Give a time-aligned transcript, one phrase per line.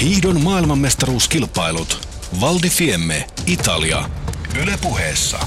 [0.00, 2.08] Hiihdon maailmanmestaruuskilpailut.
[2.40, 4.04] Val di Fiemme, Italia.
[4.62, 5.38] Ylepuheessa.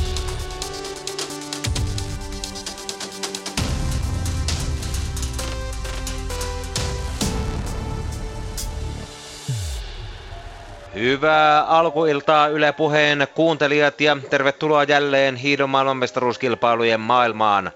[10.96, 17.72] Hyvää alkuiltaa Yle Puheen kuuntelijat ja tervetuloa jälleen hiidon maailmanmestaruuskilpailujen maailmaan.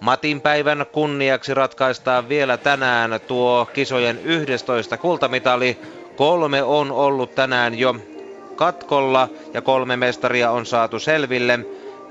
[0.00, 5.78] Matin päivän kunniaksi ratkaistaan vielä tänään tuo kisojen 11 kultamitali.
[6.16, 7.96] Kolme on ollut tänään jo
[8.56, 11.58] katkolla ja kolme mestaria on saatu selville.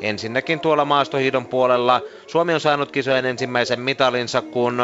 [0.02, 4.82] Ensinnäkin tuolla maastohiidon puolella Suomi on saanut kisojen ensimmäisen mitalinsa, kun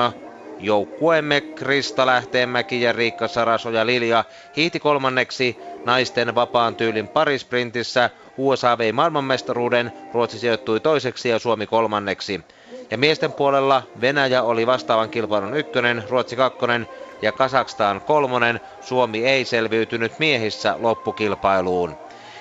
[0.60, 4.24] joukkueemme Krista Lähteenmäki ja Riikka Sarasoja Lilja
[4.58, 8.10] hiihti kolmanneksi naisten vapaan tyylin parisprintissä.
[8.38, 12.42] USA vei maailmanmestaruuden, Ruotsi sijoittui toiseksi ja Suomi kolmanneksi.
[12.92, 16.88] Ja miesten puolella Venäjä oli vastaavan kilpailun ykkönen, Ruotsi kakkonen
[17.22, 18.60] ja Kasakstan kolmonen.
[18.80, 21.98] Suomi ei selviytynyt miehissä loppukilpailuun.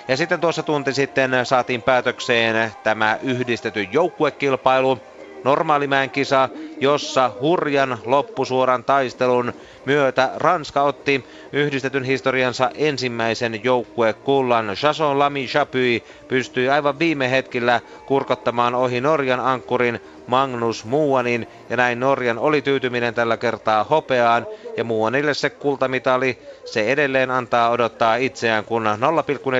[0.07, 4.99] Ja sitten tuossa tunti sitten saatiin päätökseen tämä yhdistetty joukkuekilpailu.
[5.43, 9.53] Normaalimäen kisa, jossa hurjan loppusuoran taistelun
[9.85, 14.67] myötä Ranska otti yhdistetyn historiansa ensimmäisen joukkuekullan.
[14.83, 21.99] Jason Lamy Chapuis pystyi aivan viime hetkillä kurkottamaan ohi Norjan ankkurin Magnus Muuanin ja näin
[21.99, 28.65] Norjan oli tyytyminen tällä kertaa hopeaan ja Muuanille se kultamitali se edelleen antaa odottaa itseään
[28.65, 28.83] kun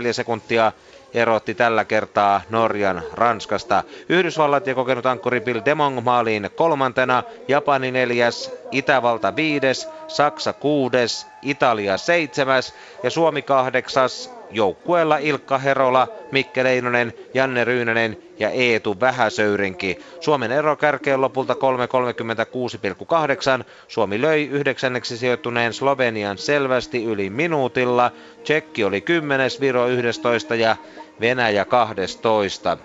[0.08, 0.72] 0,4 sekuntia
[1.14, 3.84] erotti tällä kertaa Norjan Ranskasta.
[4.10, 11.98] Yhdysvallat ja kokenut ankkuri Bill Demong maaliin kolmantena, Japani neljäs, Itävalta viides, Saksa kuudes, Italia
[11.98, 12.74] seitsemäs
[13.04, 20.00] ja Suomi kahdeksas, joukkueella Ilkka Herola, Mikke Leinonen, Janne Ryynänen ja Eetu Vähäsöyrinki.
[20.20, 23.66] Suomen ero kärkeen lopulta 3.36,8.
[23.88, 28.12] Suomi löi yhdeksänneksi sijoittuneen Slovenian selvästi yli minuutilla.
[28.44, 30.76] Tsekki oli 10, Viro 11 ja
[31.22, 32.78] Venäjä 12.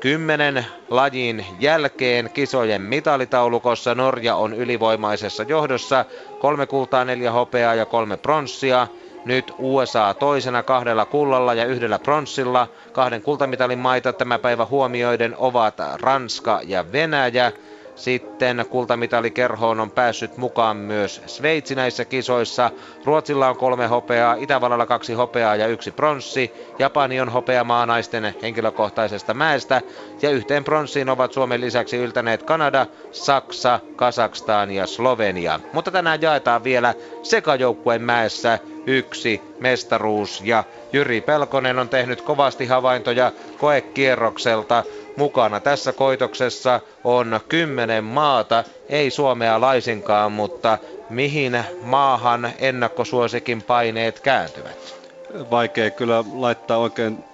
[0.00, 6.04] Kymmenen lajin jälkeen kisojen mitalitaulukossa Norja on ylivoimaisessa johdossa.
[6.38, 8.88] Kolme kultaa, neljä hopeaa ja kolme pronssia.
[9.24, 12.68] Nyt USA toisena kahdella kullalla ja yhdellä pronssilla.
[12.92, 17.52] Kahden kultamitalin maita tämä päivä huomioiden ovat Ranska ja Venäjä.
[18.00, 22.70] Sitten kultamitalikerhoon on päässyt mukaan myös Sveitsi näissä kisoissa.
[23.04, 26.52] Ruotsilla on kolme hopeaa, Itävallalla kaksi hopeaa ja yksi pronssi.
[26.78, 29.80] Japani on hopeamaa naisten henkilökohtaisesta mäestä.
[30.22, 35.60] Ja yhteen pronssiin ovat Suomen lisäksi yltäneet Kanada, Saksa, Kazakstan ja Slovenia.
[35.72, 43.32] Mutta tänään jaetaan vielä sekajoukkueen mäessä yksi mestaruus ja Jyri Pelkonen on tehnyt kovasti havaintoja
[43.58, 44.84] koekierrokselta.
[45.20, 50.78] Mukana tässä koitoksessa on kymmenen maata, ei Suomea laisinkaan, mutta
[51.10, 54.94] mihin maahan ennakkosuosikin paineet kääntyvät?
[55.50, 57.24] Vaikea kyllä laittaa oikein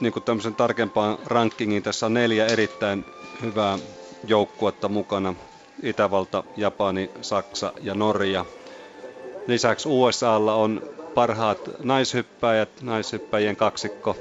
[0.00, 1.82] niin kuin tämmöisen tarkempaan rankingiin.
[1.82, 3.04] Tässä on neljä erittäin
[3.42, 3.78] hyvää
[4.26, 5.34] joukkuetta mukana.
[5.82, 8.44] Itävalta, Japani, Saksa ja Norja.
[9.46, 10.82] Lisäksi USAlla on
[11.14, 14.16] parhaat naishyppäjät, naishyppäjien kaksikko.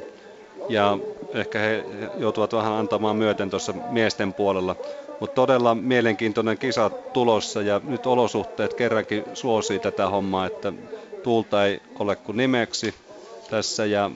[0.69, 0.97] Ja
[1.35, 1.85] ehkä he
[2.17, 4.75] joutuvat vähän antamaan myöten tuossa miesten puolella.
[5.19, 10.73] Mutta todella mielenkiintoinen kisa tulossa ja nyt olosuhteet kerrankin suosii tätä hommaa, että
[11.23, 12.95] tuulta ei ole kuin nimeksi
[13.49, 14.11] tässä ja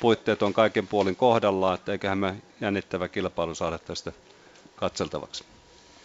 [0.00, 4.12] puitteet on kaiken puolin kohdallaan, että eiköhän me jännittävä kilpailu saada tästä
[4.76, 5.44] katseltavaksi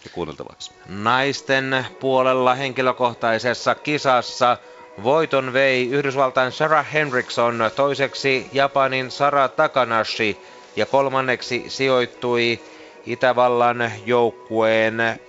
[0.03, 0.71] ja kuunneltavaksi.
[0.87, 4.57] Naisten puolella henkilökohtaisessa kisassa
[5.03, 10.37] voiton vei Yhdysvaltain Sarah Henriksson, toiseksi Japanin Sara Takanashi
[10.75, 12.59] ja kolmanneksi sijoittui
[13.05, 15.19] Itävallan joukkueen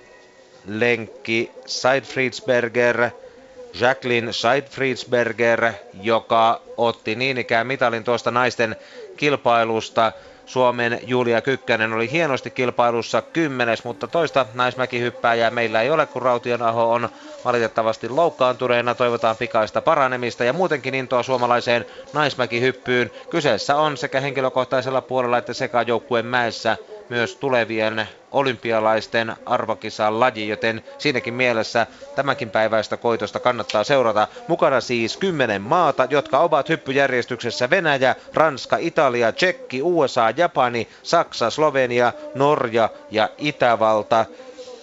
[0.67, 3.09] lenkki Seidfriedsberger,
[3.79, 8.75] Jacqueline Seidfriedsberger, joka otti niin ikään mitalin tuosta naisten
[9.17, 10.11] kilpailusta.
[10.45, 16.61] Suomen Julia Kykkänen oli hienosti kilpailussa kymmenes, mutta toista naismäkihyppääjää meillä ei ole, kun Raution
[16.61, 17.09] Aho on
[17.45, 18.95] valitettavasti loukkaantuneena.
[18.95, 23.11] Toivotaan pikaista paranemista ja muutenkin intoa suomalaiseen naismäkihyppyyn.
[23.29, 26.77] Kyseessä on sekä henkilökohtaisella puolella että sekajoukkueen mäessä
[27.09, 34.27] myös tulevien olympialaisten arvokisan laji, joten siinäkin mielessä tämänkin päiväistä koitosta kannattaa seurata.
[34.47, 42.13] Mukana siis kymmenen maata, jotka ovat hyppyjärjestyksessä Venäjä, Ranska, Italia, Tsekki, USA, Japani, Saksa, Slovenia,
[42.35, 44.25] Norja ja Itävalta.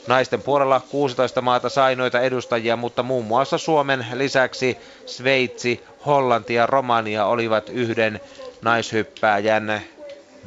[0.08, 4.76] Naisten puolella 16 maata sai noita edustajia, mutta muun muassa Suomen lisäksi
[5.06, 8.20] Sveitsi, Hollanti ja Romania olivat yhden
[8.62, 9.82] naishyppääjän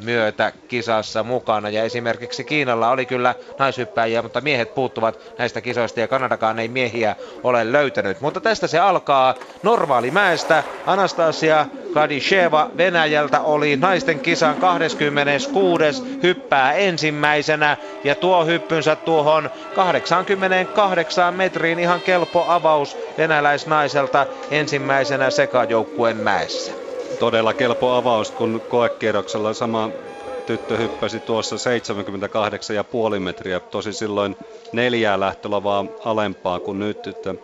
[0.04, 1.70] myötä kisassa mukana.
[1.70, 7.16] Ja esimerkiksi Kiinalla oli kyllä naishyppäjiä, mutta miehet puuttuvat näistä kisoista ja Kanadakaan ei miehiä
[7.44, 8.22] ole löytänyt.
[8.22, 10.64] Mutta tästä se alkaa normaalimäestä.
[10.86, 15.84] Anastasia Kadisheva Venäjältä oli naisten kisan 26.
[16.24, 26.91] hyppää ensimmäisenä ja tuo hyppynsä tuohon 88 metriin ihan kelpo avaus venäläisnaiselta ensimmäisenä sekajoukkueen mäessä
[27.22, 29.90] todella kelpo avaus, kun koekierroksella sama
[30.46, 31.56] tyttö hyppäsi tuossa
[33.16, 34.36] 78,5 metriä, tosi silloin
[34.72, 37.08] neljää lähtölavaa alempaa kuin nyt.
[37.08, 37.36] Että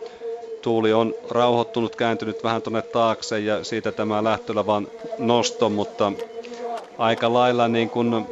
[0.62, 4.88] tuuli on rauhoittunut, kääntynyt vähän tuonne taakse ja siitä tämä lähtölavan
[5.18, 6.12] nosto, mutta
[6.98, 8.26] aika lailla niin kuin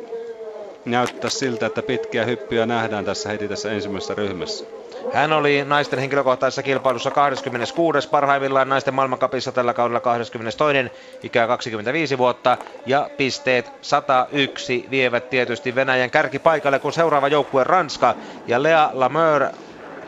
[0.84, 4.64] näyttää siltä, että pitkiä hyppyjä nähdään tässä heti tässä ensimmäisessä ryhmässä.
[5.08, 8.08] Hän oli naisten henkilökohtaisessa kilpailussa 26.
[8.08, 10.92] parhaimmillaan naisten maailmankapissa tällä kaudella 22.
[11.22, 18.14] ikää 25 vuotta ja pisteet 101 vievät tietysti Venäjän kärkipaikalle, kun seuraava joukkue Ranska
[18.46, 19.42] ja Lea Lameur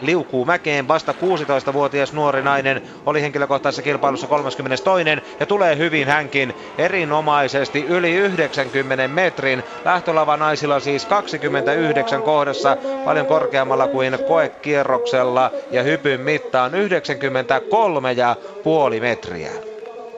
[0.01, 0.89] liukuu mäkeen.
[0.89, 5.05] Vasta 16-vuotias nuori nainen oli henkilökohtaisessa kilpailussa 32.
[5.41, 9.63] ja tulee hyvin hänkin erinomaisesti yli 90 metrin.
[9.85, 19.01] Lähtölava naisilla siis 29 kohdassa, paljon korkeammalla kuin koekierroksella ja hypyn mittaan 93 ja puoli
[19.01, 19.51] metriä.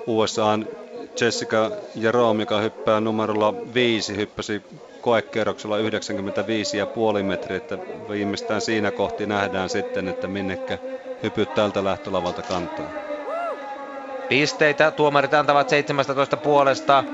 [0.06, 0.58] USA
[1.20, 4.62] Jessica Jerome, joka hyppää numerolla 5, hyppäsi
[5.00, 7.78] koekierroksella 95,5 metriä, että
[8.10, 10.78] viimeistään siinä kohti nähdään sitten, että minnekä
[11.22, 12.90] hypyt tältä lähtölavalta kantaa.
[14.28, 17.04] Pisteitä tuomarit antavat 17 puolesta,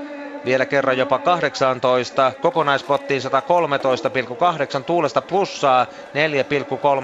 [0.44, 2.32] vielä kerran jopa 18.
[2.40, 3.22] Kokonaispottiin
[4.78, 5.86] 113,8 tuulesta plussaa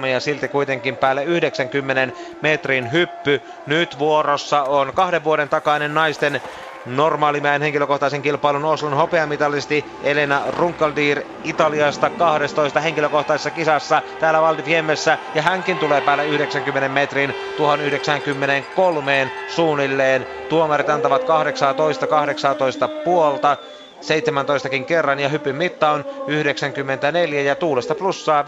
[0.01, 3.41] 4,3 ja silti kuitenkin päälle 90 metrin hyppy.
[3.65, 6.41] Nyt vuorossa on kahden vuoden takainen naisten
[6.85, 15.77] normaalimäen henkilökohtaisen kilpailun Oslon hopeamitalisti Elena Runkaldir Italiasta 12 henkilökohtaisessa kisassa täällä Valdifiemmessä ja hänkin
[15.77, 20.27] tulee päälle 90 metrin tuohon 93 suunnilleen.
[20.49, 23.57] Tuomarit antavat 18 18 puolta
[24.01, 28.43] 17kin kerran ja hypyn mitta on 94 ja tuulesta plussaa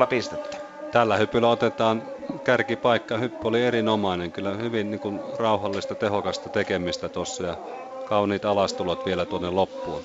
[0.00, 0.56] 5,0 pistettä.
[0.92, 2.02] Tällä hypyllä otetaan
[2.38, 3.16] kärkipaikka.
[3.16, 7.56] Hyppy oli erinomainen, kyllä hyvin niin kuin, rauhallista, tehokasta tekemistä tuossa ja
[8.04, 10.02] kauniit alastulot vielä tuonne loppuun.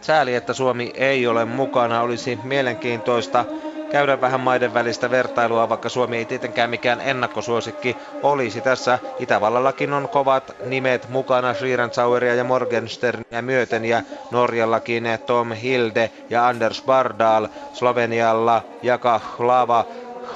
[0.00, 2.00] Sääli, että Suomi ei ole mukana.
[2.00, 3.44] Olisi mielenkiintoista
[3.92, 8.60] käydä vähän maiden välistä vertailua, vaikka Suomi ei tietenkään mikään ennakkosuosikki olisi.
[8.60, 16.46] Tässä Itävallallakin on kovat nimet mukana, Schlierenzaueria ja Morgensternia myöten, ja Norjallakin Tom Hilde ja
[16.48, 19.84] Anders Bardal, Slovenialla Jaka Hlava,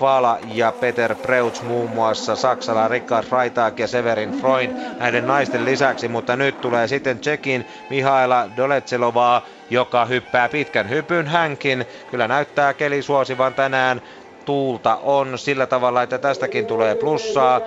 [0.00, 6.08] Hvala ja Peter Preuts muun muassa, Saksalla Rickard Freitag ja Severin Freund näiden naisten lisäksi,
[6.08, 11.84] mutta nyt tulee sitten Tsekin Mihaila Doletselovaa, joka hyppää pitkän hypyn hänkin.
[12.10, 14.02] Kyllä näyttää keli suosivan tänään
[14.44, 17.58] tuulta on sillä tavalla, että tästäkin tulee plussaa.
[17.58, 17.64] 87,5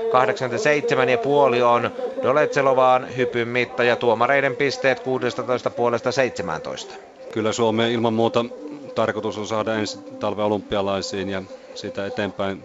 [1.63, 1.91] on
[2.23, 6.95] Doletselovaan hypyn mitta ja tuomareiden pisteet 16 puolesta 17.
[7.31, 8.45] Kyllä Suomeen ilman muuta
[8.99, 11.41] tarkoitus on saada ensi talven olympialaisiin ja
[11.75, 12.63] siitä eteenpäin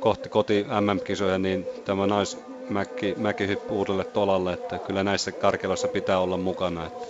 [0.00, 6.36] kohti koti MM-kisoja, niin tämä naismäki mäkihyppy uudelle tolalle, että kyllä näissä karkeloissa pitää olla
[6.36, 6.86] mukana.
[6.86, 7.06] Että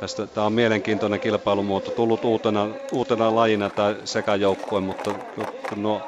[0.00, 5.10] tästä, tämä on mielenkiintoinen kilpailumuoto, tullut uutena, uutena lajina tai sekajoukkue, mutta
[5.68, 6.02] kun nuo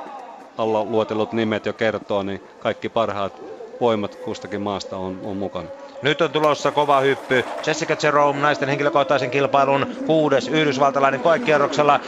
[0.58, 3.32] alla luetellut nimet jo kertoo, niin kaikki parhaat
[3.80, 5.68] voimat kustakin maasta on, on mukana.
[6.02, 7.44] Nyt on tulossa kova hyppy.
[7.66, 12.00] Jessica Jerome naisten henkilökohtaisen kilpailun kuudes yhdysvaltalainen koekierroksella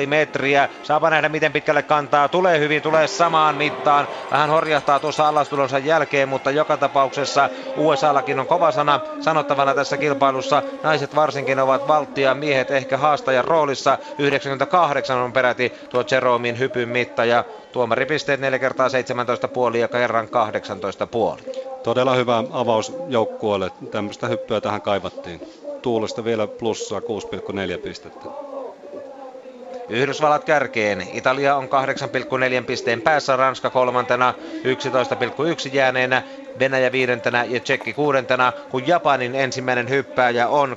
[0.00, 0.68] 95,5 metriä.
[0.82, 2.28] Saapa nähdä miten pitkälle kantaa.
[2.28, 4.08] Tulee hyvin, tulee samaan mittaan.
[4.30, 10.62] Vähän horjahtaa tuossa alastulonsa jälkeen, mutta joka tapauksessa USAllakin on kova sana sanottavana tässä kilpailussa.
[10.82, 13.98] Naiset varsinkin ovat valttia, miehet ehkä haastajan roolissa.
[14.18, 18.88] 98 on peräti tuo Jeromin hypyn mitta ja tuomaripisteet 4 kertaa
[19.70, 20.28] 17,5 ja kerran
[21.38, 21.60] 18,5.
[21.82, 23.70] Todella hyvä avaus joukkueelle.
[23.90, 25.40] Tämmöistä hyppyä tähän kaivattiin.
[25.82, 28.28] Tuulesta vielä plussaa 6,4 pistettä.
[29.88, 31.06] Yhdysvallat kärkeen.
[31.12, 31.68] Italia on
[32.60, 34.34] 8,4 pisteen päässä, Ranska kolmantena
[34.64, 36.22] 11,1 jääneenä,
[36.58, 40.76] Venäjä viidentenä ja Tsekki kuudentena, kun Japanin ensimmäinen hyppääjä on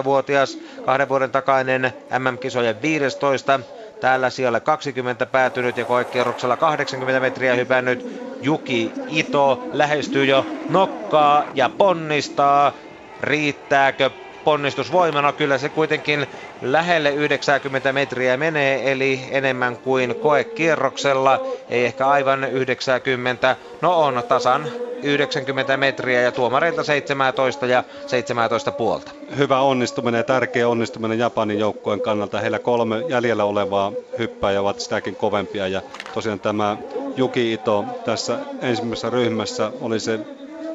[0.00, 3.60] 18-vuotias, kahden vuoden takainen MM-kisojen 15
[4.00, 8.06] Täällä siellä 20 päätynyt ja koekierroksella 80 metriä hypännyt
[8.42, 12.72] Juki Ito lähestyy jo nokkaa ja ponnistaa.
[13.20, 14.10] Riittääkö
[14.46, 15.32] ponnistusvoimana?
[15.32, 16.26] Kyllä se kuitenkin
[16.62, 21.46] lähelle 90 metriä menee, eli enemmän kuin koekierroksella.
[21.70, 24.66] Ei ehkä aivan 90, no on tasan
[25.02, 29.10] 90 metriä ja tuomareilta 17 ja 17 puolta.
[29.36, 32.40] Hyvä onnistuminen ja tärkeä onnistuminen Japanin joukkueen kannalta.
[32.40, 35.82] Heillä kolme jäljellä olevaa hyppääjä ovat sitäkin kovempia ja
[36.14, 36.76] tosiaan tämä
[37.16, 40.20] Juki Ito tässä ensimmäisessä ryhmässä oli se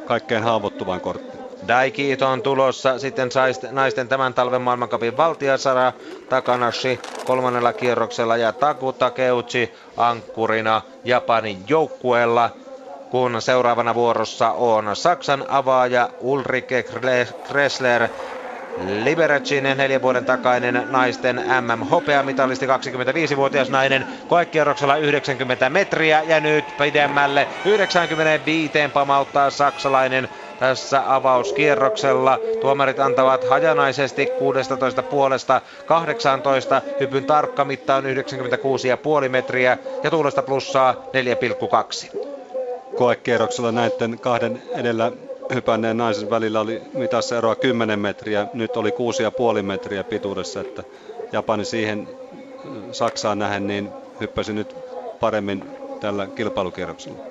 [0.06, 1.41] kaikkein haavoittuvan kortti.
[1.68, 3.30] Daikiito on tulossa, sitten
[3.72, 5.94] naisten tämän talven maailmankapin valtiasara.
[6.30, 12.50] Takanashi kolmannella kierroksella ja Taku Takeuchi ankkurina Japanin joukkueella
[13.12, 16.86] kun seuraavana vuorossa on Saksan avaaja Ulrike
[17.48, 18.08] Kressler
[19.04, 28.72] Liberacin neljän vuoden takainen naisten MM-hopeamitalisti 25-vuotias nainen koekierroksella 90 metriä ja nyt pidemmälle 95
[28.94, 30.30] pamauttaa saksalainen
[30.62, 32.40] tässä avauskierroksella.
[32.62, 36.82] Tuomarit antavat hajanaisesti 16 puolesta 18.
[37.00, 38.04] Hypyn tarkka mitta on
[39.24, 40.94] 96,5 metriä ja tuulesta plussaa
[42.14, 42.18] 4,2.
[42.98, 45.12] Koekierroksella näiden kahden edellä
[45.54, 48.90] hypänneen naisen välillä oli mitassa eroa 10 metriä, nyt oli
[49.58, 50.84] 6,5 metriä pituudessa, että
[51.32, 52.08] Japani siihen
[52.92, 53.90] Saksaan nähen niin
[54.20, 54.76] hyppäsi nyt
[55.20, 55.64] paremmin
[56.00, 57.31] tällä kilpailukierroksella.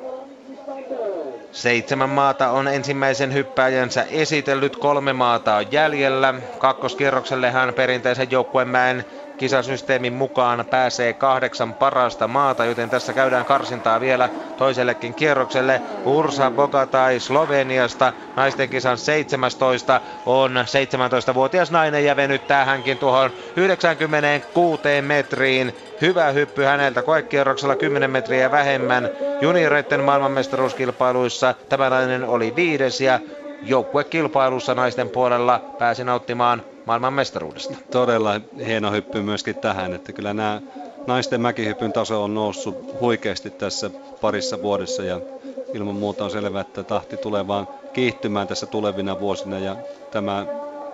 [1.53, 6.35] Seitsemän maata on ensimmäisen hyppääjänsä esitellyt, kolme maata on jäljellä.
[6.59, 9.05] Kakkoskierroksellehan perinteisen joukkuemäen
[9.41, 14.29] kisasysteemin mukaan pääsee kahdeksan parasta maata, joten tässä käydään karsintaa vielä
[14.59, 15.83] toisellekin kierrokselle.
[16.05, 20.53] Ursa Bogatai Sloveniasta, naisten kisan 17 on
[21.31, 25.77] 17-vuotias nainen ja venyttää hänkin tuohon 96 metriin.
[26.01, 29.11] Hyvä hyppy häneltä koekierroksella 10 metriä vähemmän.
[29.41, 33.21] Junioreiden maailmanmestaruuskilpailuissa tämä nainen oli viides ja
[33.63, 37.75] joukkuekilpailussa naisten puolella pääsi nauttimaan maailman mestaruudesta.
[37.91, 40.61] Todella hieno hyppy myöskin tähän, että kyllä nämä
[41.07, 45.21] naisten mäkihypyn taso on noussut huikeasti tässä parissa vuodessa ja
[45.75, 49.77] ilman muuta on selvää, että tahti tulee vaan kiihtymään tässä tulevina vuosina ja
[50.11, 50.47] tämä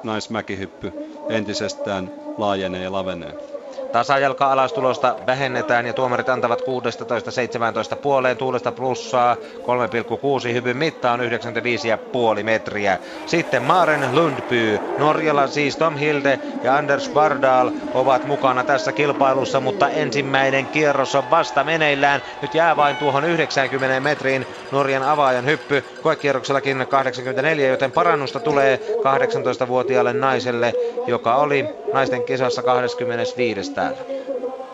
[0.02, 0.92] naismäkihyppy
[1.28, 3.55] entisestään laajenee ja lavenee.
[3.96, 12.98] Tasajalka-alastulosta vähennetään ja tuomarit antavat 16-17 puoleen tuulesta plussaa 3,6 hyvyn mitta on 95,5 metriä.
[13.26, 19.88] Sitten Maren Lundby, Norjalla siis Tom Hilde ja Anders Bardal ovat mukana tässä kilpailussa, mutta
[19.88, 22.22] ensimmäinen kierros on vasta meneillään.
[22.42, 25.84] Nyt jää vain tuohon 90 metriin Norjan avaajan hyppy.
[26.02, 30.72] Koekierroksellakin 84, joten parannusta tulee 18-vuotiaalle naiselle,
[31.06, 33.98] joka oli naisten kisassa 25 täällä.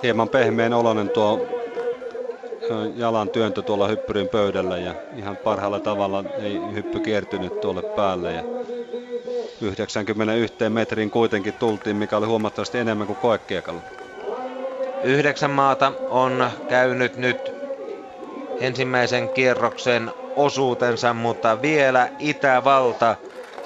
[0.02, 1.40] Hieman pehmeän oloinen tuo
[2.96, 8.32] jalan työntö tuolla hyppyrin pöydällä ja ihan parhaalla tavalla ei hyppy kiertynyt tuolle päälle.
[8.32, 8.42] Ja
[9.60, 13.82] 91 metriin kuitenkin tultiin, mikä oli huomattavasti enemmän kuin koekiekalla.
[15.04, 17.52] Yhdeksän maata on käynyt nyt
[18.60, 23.16] ensimmäisen kierroksen osuutensa, mutta vielä Itävalta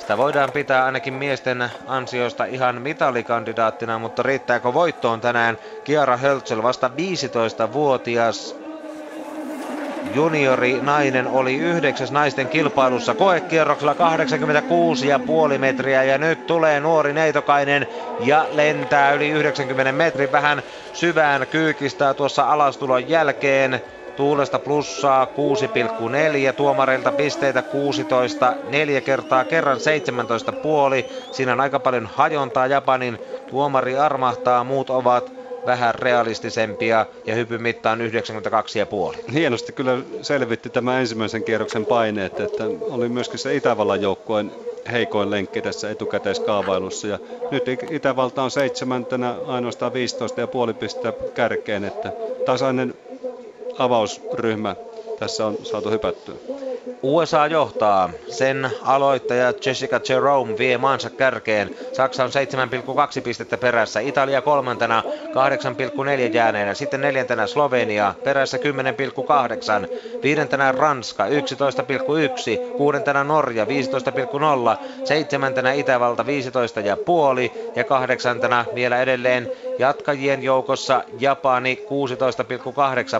[0.06, 5.58] sitä voidaan pitää ainakin miesten ansioista ihan mitalikandidaattina, mutta riittääkö voittoon tänään?
[5.84, 6.90] Kiara Höltsel vasta
[7.68, 8.56] 15-vuotias
[10.14, 13.96] juniori nainen oli yhdeksäs naisten kilpailussa koekierroksella
[15.52, 17.86] 86,5 metriä ja nyt tulee nuori neitokainen
[18.20, 23.82] ja lentää yli 90 metrin vähän syvään kyykistää tuossa alastulon jälkeen.
[24.16, 31.06] Tuulesta plussaa 6,4, tuomareilta pisteitä 16, neljä kertaa kerran 17 puoli.
[31.32, 33.18] Siinä on aika paljon hajontaa Japanin.
[33.50, 35.32] Tuomari armahtaa, muut ovat
[35.66, 39.32] vähän realistisempia ja hypyn mitta on 92,5.
[39.32, 44.52] Hienosti kyllä selvitti tämä ensimmäisen kierroksen paineet, että oli myöskin se Itävallan joukkueen
[44.92, 47.08] heikoin lenkki tässä etukäteiskaavailussa.
[47.08, 47.18] Ja
[47.50, 52.12] nyt Itävalta on seitsemäntenä ainoastaan 15,5 pistettä kärkeen, että
[52.46, 52.94] tasainen
[53.78, 54.76] avausryhmä
[55.18, 56.34] tässä on saatu hypättyä.
[57.02, 58.10] USA johtaa.
[58.28, 61.76] Sen aloittaja Jessica Jerome vie maansa kärkeen.
[61.92, 62.30] Saksa on
[63.16, 64.00] 7,2 pistettä perässä.
[64.00, 66.74] Italia kolmantena 8,4 jääneenä.
[66.74, 68.62] Sitten neljäntenä Slovenia perässä 10,8.
[70.22, 71.32] Viidentenä Ranska 11,1.
[72.76, 73.70] Kuudentena Norja 15,0.
[75.04, 76.28] Seitsemäntenä Itävalta 15,5.
[77.76, 81.86] Ja kahdeksantena vielä edelleen jatkajien joukossa Japani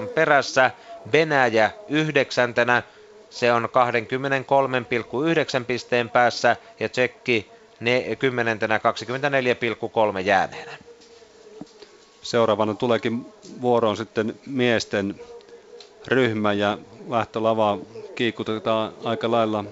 [0.00, 0.70] 16,8 perässä.
[1.12, 2.82] Venäjä yhdeksäntenä
[3.30, 3.64] se on
[5.58, 8.58] 23,9 pisteen päässä ja Tsekki ne 10.
[10.14, 10.72] 24,3 jääneenä.
[12.22, 13.26] Seuraavana tuleekin
[13.60, 15.20] vuoroon sitten miesten
[16.06, 17.78] ryhmä ja lähtölavaa
[18.14, 19.64] kiikutetaan aika lailla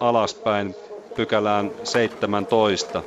[0.00, 0.74] alaspäin
[1.16, 3.02] pykälään 17.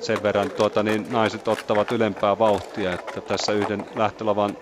[0.00, 4.56] Sen verran tuota, niin naiset ottavat ylempää vauhtia, että tässä yhden lähtölavan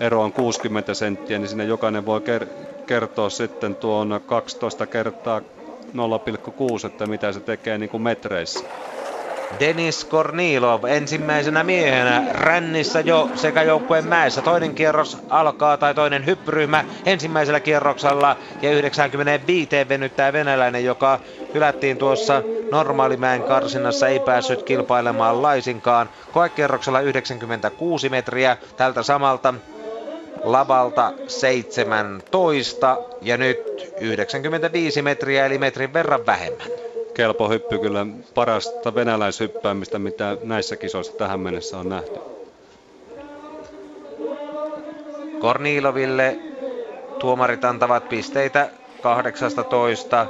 [0.00, 2.48] ero on 60 senttiä, niin sinne jokainen voi ker-
[2.86, 8.64] kertoa sitten tuon 12 kertaa 0,6, että mitä se tekee niin kuin metreissä.
[9.60, 14.42] Denis Kornilov ensimmäisenä miehenä rännissä jo sekä joukkueen mäessä.
[14.42, 21.20] Toinen kierros alkaa tai toinen hyppyryhmä ensimmäisellä kierroksella ja 95 venyttää venäläinen, joka
[21.54, 26.08] hylättiin tuossa normaalimäen karsinnassa, ei päässyt kilpailemaan laisinkaan.
[26.32, 29.54] Koekierroksella 96 metriä tältä samalta
[30.42, 36.70] lavalta 17 ja nyt 95 metriä eli metrin verran vähemmän
[37.14, 42.20] kelpo hyppy kyllä parasta venäläishyppäämistä, mitä näissä kisoissa tähän mennessä on nähty.
[45.40, 46.38] Korniiloville
[47.18, 48.70] tuomarit antavat pisteitä
[49.02, 50.26] 18,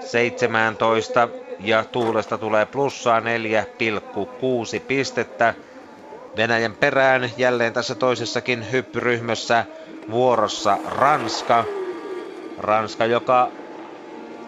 [0.00, 1.28] 17
[1.60, 3.26] ja Tuulesta tulee plussaa 4,6
[4.86, 5.54] pistettä.
[6.36, 9.64] Venäjän perään jälleen tässä toisessakin hyppyryhmässä
[10.10, 11.64] vuorossa Ranska.
[12.58, 13.48] Ranska, joka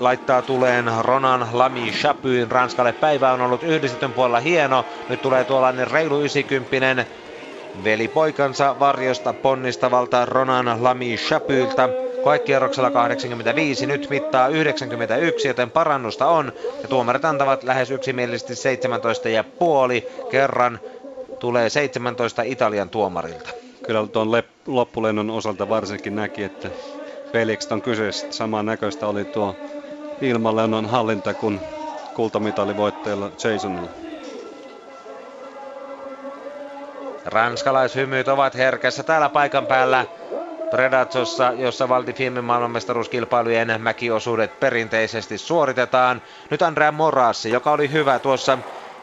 [0.00, 2.50] laittaa tuleen Ronan Lami Chapyin.
[2.50, 4.84] Ranskalle päivä on ollut yhdistetyn puolella hieno.
[5.08, 7.04] Nyt tulee tuollainen reilu 90
[7.84, 11.88] velipoikansa varjosta ponnistavalta Ronan Lami Chapyltä.
[12.24, 16.52] Koekierroksella 85, nyt mittaa 91, joten parannusta on.
[16.82, 20.80] Ja tuomarit antavat lähes yksimielisesti 17,5 kerran.
[21.44, 23.50] Tulee 17 Italian tuomarilta.
[23.86, 24.28] Kyllä tuon
[24.66, 26.70] loppulennon osalta varsinkin näki, että
[27.32, 28.26] pelikset on kyseessä.
[28.30, 29.56] Samaan näköistä oli tuo
[30.20, 31.60] ilmalennon hallinta kuin
[32.14, 33.90] kultamitalivoitteella Jasonilla.
[37.24, 40.06] Ranskalaishymyt ovat herkässä täällä paikan päällä
[40.70, 46.22] Predatsossa, jossa Filmin maailmanmestaruuskilpailujen mäkiosuudet perinteisesti suoritetaan.
[46.50, 48.58] Nyt Andrea Morassi, joka oli hyvä tuossa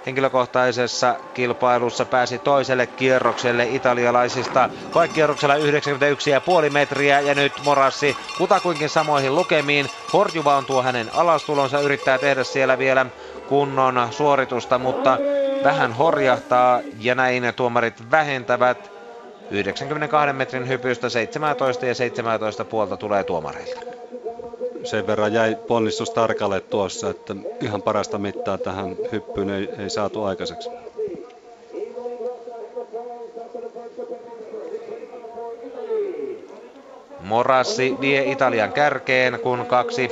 [0.05, 4.69] henkilökohtaisessa kilpailussa pääsi toiselle kierrokselle italialaisista.
[4.91, 9.89] Koekierroksella 91,5 metriä ja nyt Morassi kutakuinkin samoihin lukemiin.
[10.13, 13.05] Horjuva on tuo hänen alastulonsa, yrittää tehdä siellä vielä
[13.49, 15.17] kunnon suoritusta, mutta
[15.63, 18.91] vähän horjahtaa ja näin tuomarit vähentävät.
[19.51, 24.00] 92 metrin hypystä 17 ja 17 puolta tulee tuomareilta
[24.83, 30.23] sen verran jäi ponnistus tarkalle tuossa, että ihan parasta mittaa tähän hyppyyn ei, ei saatu
[30.23, 30.69] aikaiseksi.
[37.19, 40.11] Morassi vie Italian kärkeen, kun kaksi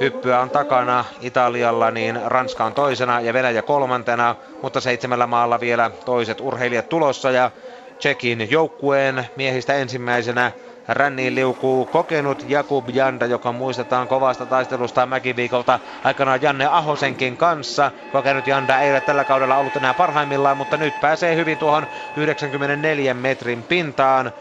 [0.00, 5.90] hyppyä on takana Italialla, niin Ranska on toisena ja Venäjä kolmantena, mutta seitsemällä maalla vielä
[6.04, 7.50] toiset urheilijat tulossa ja
[7.98, 10.52] Tsekin joukkueen miehistä ensimmäisenä
[10.88, 17.90] Ränniin liukuu kokenut Jakub Janda, joka muistetaan kovasta taistelusta mäkiviikolta aikanaan Janne Ahosenkin kanssa.
[18.12, 23.14] Kokenut Janda ei ole tällä kaudella ollut enää parhaimmillaan, mutta nyt pääsee hyvin tuohon 94
[23.14, 24.32] metrin pintaan.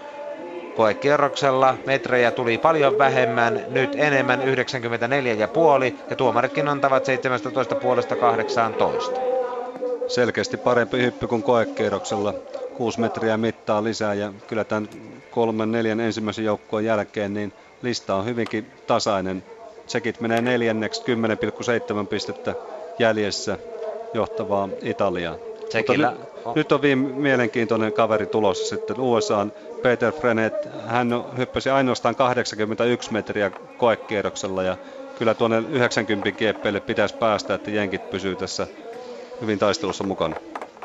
[0.75, 4.45] Koekierroksella metrejä tuli paljon vähemmän, nyt enemmän 94,5
[6.09, 9.21] ja tuomaritkin antavat 17 puolesta 18.
[10.07, 12.33] Selkeästi parempi hyppy kuin koekierroksella.
[12.77, 14.89] 6 metriä mittaa lisää ja kyllä tämän
[15.31, 19.43] kolmen neljän ensimmäisen joukkueen jälkeen niin lista on hyvinkin tasainen.
[19.85, 21.03] Tsekit menee neljänneksi
[22.01, 22.55] 10,7 pistettä
[22.99, 23.57] jäljessä
[24.13, 25.35] johtavaa Italiaa.
[25.69, 26.11] Tsekillä...
[26.11, 29.47] Mutta nyt, nyt on viime mielenkiintoinen kaveri tulossa sitten USA.
[29.81, 30.53] Peter Frenet,
[30.87, 34.77] hän hyppäsi ainoastaan 81 metriä koekierroksella ja
[35.17, 38.67] kyllä tuonne 90 kieppeille pitäisi päästä, että jenkit pysyy tässä
[39.41, 40.35] hyvin taistelussa mukana.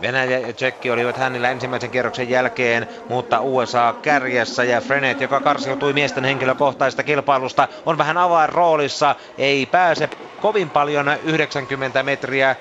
[0.01, 5.93] Venäjä ja Tsekki olivat hänellä ensimmäisen kierroksen jälkeen, mutta USA kärjessä ja Frenet, joka karsiutui
[5.93, 9.15] miesten henkilökohtaista kilpailusta, on vähän avainroolissa.
[9.39, 10.09] Ei pääse
[10.41, 12.57] kovin paljon 90 metriä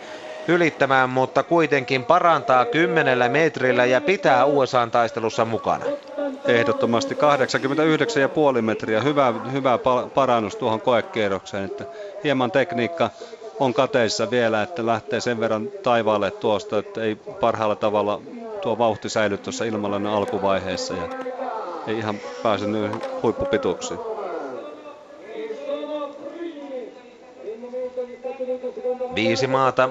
[0.47, 5.85] ylittämään, mutta kuitenkin parantaa kymmenellä metrillä ja pitää USA taistelussa mukana.
[6.47, 7.15] Ehdottomasti
[8.55, 9.79] 89,5 metriä, hyvä, hyvä
[10.15, 11.85] parannus tuohon koekierrokseen, että
[12.23, 13.09] hieman tekniikka
[13.59, 18.21] on kateissa vielä, että lähtee sen verran taivaalle tuosta, että ei parhaalla tavalla
[18.61, 21.07] tuo vauhti säily tuossa ilmalennon alkuvaiheessa ja
[21.87, 22.91] ei ihan pääse nyt
[23.23, 23.99] huippupituuksiin.
[29.15, 29.89] Viisi maata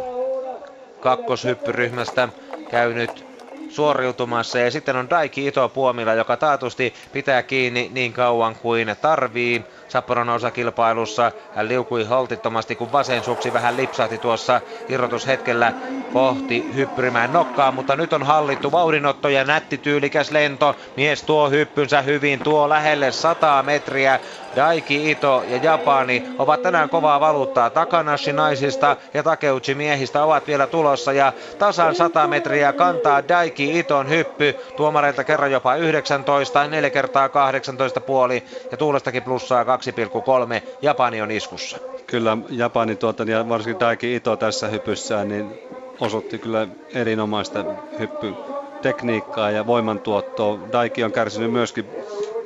[1.00, 2.28] kakkoshyppyryhmästä
[2.70, 3.24] käynyt
[3.68, 4.58] suoriutumassa.
[4.58, 9.64] Ja sitten on Daiki Ito Puomila, joka taatusti pitää kiinni niin kauan kuin tarvii.
[9.94, 15.72] Sapporon osakilpailussa hän liukui holtittomasti, kun vasen suksi vähän lipsahti tuossa irrotushetkellä
[16.12, 20.74] kohti hyppyrimään nokkaa, mutta nyt on hallittu vauhdinotto ja nätti tyylikäs lento.
[20.96, 24.20] Mies tuo hyppynsä hyvin, tuo lähelle 100 metriä.
[24.56, 27.70] Daiki Ito ja Japani ovat tänään kovaa valuuttaa.
[27.70, 34.08] Takanashi naisista ja Takeuchi miehistä ovat vielä tulossa ja tasan 100 metriä kantaa Daiki Iton
[34.08, 40.62] hyppy, tuomareilta kerran jopa 19, 4 kertaa 18 puoli ja tuulestakin plussaa 2,3.
[40.82, 41.78] Japani on iskussa.
[42.06, 45.58] Kyllä Japani tuota, ja varsinkin Daiki Ito tässä hypyssään niin
[46.00, 47.64] osoitti kyllä erinomaista
[47.98, 50.58] hyppytekniikkaa ja voimantuottoa.
[50.72, 51.84] Daiki on kärsinyt myöskin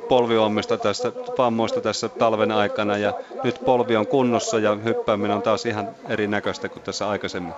[0.09, 5.65] polviommista tästä vammoista tässä talven aikana ja nyt polvi on kunnossa ja hyppääminen on taas
[5.65, 7.53] ihan erinäköistä kuin tässä aikaisemmin.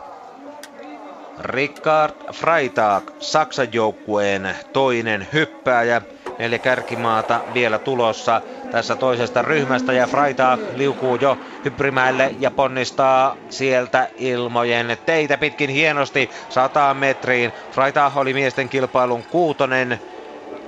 [1.41, 6.01] Rickard Freitag, Saksan joukkueen toinen hyppääjä.
[6.39, 14.09] Neljä kärkimaata vielä tulossa tässä toisesta ryhmästä ja Freitag liukuu jo hyppyrimäelle ja ponnistaa sieltä
[14.15, 17.53] ilmojen teitä pitkin hienosti 100 metriin.
[17.71, 19.99] Freitag oli miesten kilpailun kuutonen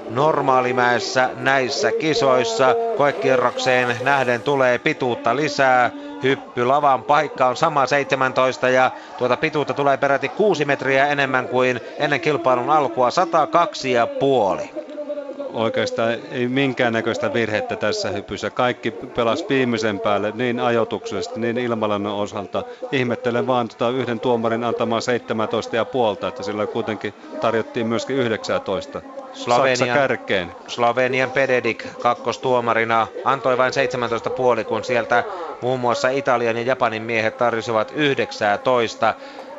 [0.10, 2.76] normaalimäessä näissä kisoissa.
[2.98, 5.92] Koekierrokseen nähden tulee pituutta lisää.
[6.24, 6.66] Hyppy.
[6.66, 12.22] Lavan paikka on sama 17 ja tuota pituutta tulee peräti 6 metriä enemmän kuin ennen
[12.22, 13.12] kilpailun alkua.
[13.12, 14.70] 102 ja puoli
[15.54, 18.50] oikeastaan ei minkäännäköistä virhettä tässä hypyssä.
[18.50, 22.64] Kaikki pelas viimeisen päälle niin ajotuksesta, niin ilmalannon osalta.
[22.92, 29.02] Ihmettelen vaan tota yhden tuomarin antamaa 17 ja puolta, että sillä kuitenkin tarjottiin myöskin 19.
[29.34, 30.52] Slovenian, Saksa kärkeen.
[30.68, 35.24] Slovenian Pededik kakkostuomarina antoi vain 17 puoli, kun sieltä
[35.62, 39.14] muun muassa Italian ja Japanin miehet tarjosivat 19.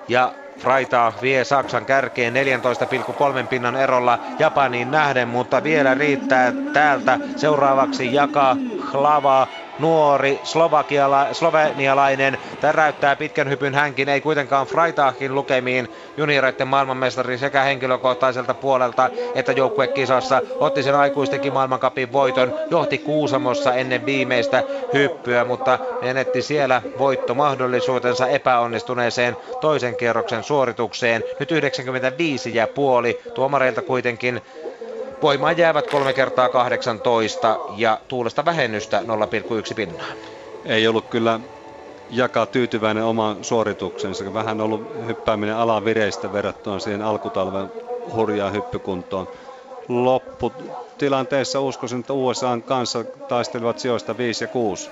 [0.08, 7.18] Ja Freita vie Saksan kärkeen 14,3 pinnan erolla Japaniin nähden, mutta vielä riittää täältä.
[7.36, 8.56] Seuraavaksi Jaka
[8.92, 12.38] Hlava nuori slovakiala, slovenialainen.
[12.60, 20.42] Täräyttää pitkän hypyn hänkin, ei kuitenkaan Freitagin lukemiin junioreiden maailmanmestari sekä henkilökohtaiselta puolelta että joukkuekisassa
[20.60, 29.36] otti sen aikuistenkin maailmankapin voiton, johti Kuusamossa ennen viimeistä hyppyä, mutta menetti siellä voittomahdollisuutensa epäonnistuneeseen
[29.60, 31.22] toisen kierroksen suoritukseen.
[31.40, 34.40] Nyt 95 ja puoli, tuomareilta kuitenkin
[35.22, 40.06] Voimaan jäävät 3 kertaa 18 ja tuulesta vähennystä 0,1 pinnaa.
[40.64, 41.40] Ei ollut kyllä
[42.10, 44.34] jakaa tyytyväinen omaan suorituksensa.
[44.34, 47.72] Vähän ollut hyppääminen alavireistä verrattuna siihen alkutalven
[48.14, 49.28] hurjaa hyppykuntoon.
[49.88, 54.90] Lopputilanteessa uskoisin, että USA kanssa taistelivat sijoista 5 ja 6.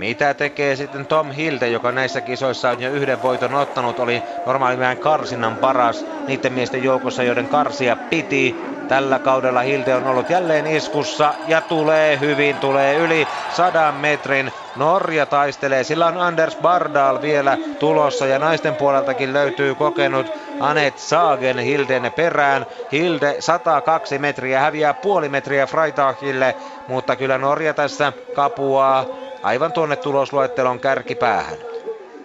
[0.00, 4.98] Mitä tekee sitten Tom Hilde, joka näissä kisoissa on jo yhden voiton ottanut, oli normaalimään
[4.98, 8.60] karsinnan paras niiden miesten joukossa, joiden karsia piti.
[8.88, 14.52] Tällä kaudella Hilde on ollut jälleen iskussa ja tulee hyvin, tulee yli sadan metrin.
[14.76, 20.26] Norja taistelee, sillä on Anders Bardal vielä tulossa ja naisten puoleltakin löytyy kokenut
[20.60, 22.66] Anet Sagen Hilden perään.
[22.92, 26.56] Hilde 102 metriä, häviää puoli metriä Freitagille,
[26.88, 29.06] mutta kyllä Norja tässä kapuaa
[29.42, 31.56] aivan tuonne tulosluettelon kärkipäähän.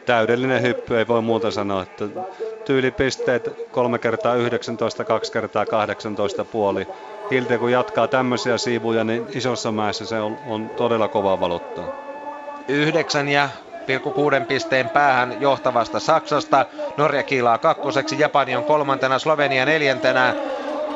[0.05, 2.05] Täydellinen hyppy, ei voi muuta sanoa, että
[2.65, 6.87] tyylipisteet 3 kertaa 19, 2 kertaa 18 puoli.
[7.31, 12.05] Hilte kun jatkaa tämmöisiä siivuja, niin isossa mäessä se on, on todella kova valuttaa.
[12.67, 13.49] 9 ja
[14.13, 16.65] 6 pisteen päähän johtavasta Saksasta.
[16.97, 20.33] Norja kiilaa kakkoseksi, Japani on kolmantena, Slovenia neljäntenä.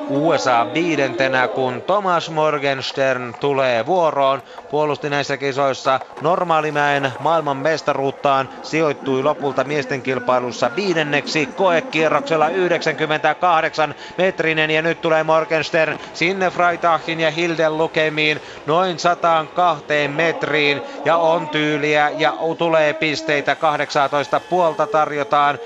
[0.10, 4.42] USA viidentenä, kun Thomas Morgenstern tulee vuoroon.
[4.70, 14.82] Puolusti näissä kisoissa normaalimäen maailman mestaruuttaan, sijoittui lopulta miesten kilpailussa viidenneksi koekierroksella 98 metrinen ja
[14.82, 22.34] nyt tulee Morgenstern sinne Freitagin ja Hilden lukemiin noin 102 metriin ja on tyyliä ja
[22.58, 25.60] tulee pisteitä 18 puolta tarjotaan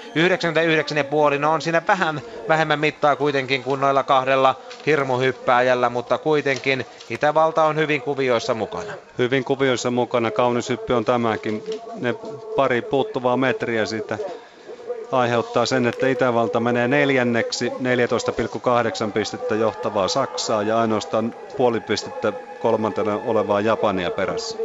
[1.34, 6.86] 99,5 no on siinä vähän vähemmän mittaa kuitenkin kuin noilla kahdella kahdella hirmuhyppääjällä, mutta kuitenkin
[7.10, 8.94] Itävalta on hyvin kuvioissa mukana.
[9.18, 11.64] Hyvin kuvioissa mukana, kaunis hyppy on tämäkin.
[11.96, 12.16] Ne
[12.56, 14.18] pari puuttuvaa metriä siitä
[15.12, 23.20] aiheuttaa sen, että Itävalta menee neljänneksi 14,8 pistettä johtavaa Saksaa ja ainoastaan puoli pistettä kolmantena
[23.26, 24.58] olevaa Japania perässä.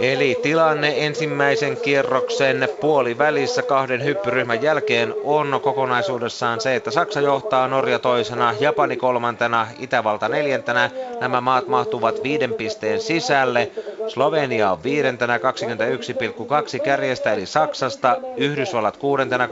[0.00, 7.98] Eli tilanne ensimmäisen kierroksen puolivälissä kahden hyppyryhmän jälkeen on kokonaisuudessaan se, että Saksa johtaa, Norja
[7.98, 10.90] toisena, Japani kolmantena, Itävalta neljäntenä.
[11.20, 13.70] Nämä maat mahtuvat viiden pisteen sisälle.
[14.08, 19.50] Slovenia on viidentenä 21,2 kärjestä eli Saksasta, Yhdysvallat kuudentena 21,6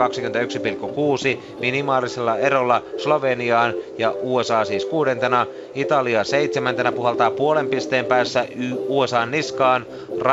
[1.61, 5.47] minimaalisella erolla Sloveniaan ja USA siis kuudentena.
[5.75, 8.47] Italia seitsemäntenä puhaltaa puolen pisteen päässä
[8.89, 9.87] USA niskaan.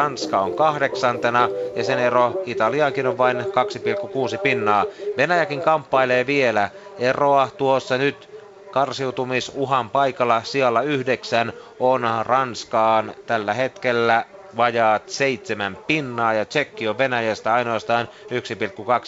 [0.04, 4.86] Ranska on kahdeksantena ja sen ero Italiaankin on vain 2,6 pinnaa.
[5.18, 6.70] Venäjäkin kamppailee vielä.
[7.00, 8.30] Eroa tuossa nyt
[8.72, 14.26] karsiutumisuhan paikalla sijalla yhdeksän on Ranskaan tällä hetkellä
[14.58, 18.10] vajaat seitsemän pinnaa ja Tsekki on Venäjästä ainoastaan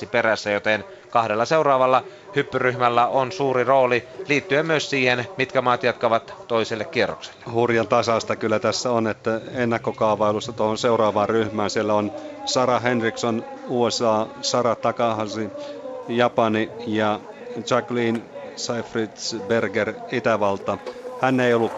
[0.03, 0.83] 1,2 perässä, joten
[1.15, 2.03] kahdella seuraavalla
[2.35, 7.39] hyppyryhmällä on suuri rooli liittyen myös siihen, mitkä maat jatkavat toiselle kierrokselle.
[7.51, 12.11] Hurjan tasasta kyllä tässä on, että ennakkokaavailussa tuohon seuraavaan ryhmään siellä on
[12.45, 15.49] Sara Henriksson USA, Sara Takahasi
[16.07, 17.19] Japani ja
[17.71, 18.21] Jacqueline
[18.55, 20.77] Seifritz Berger Itävalta.
[21.21, 21.73] Hän ei ollut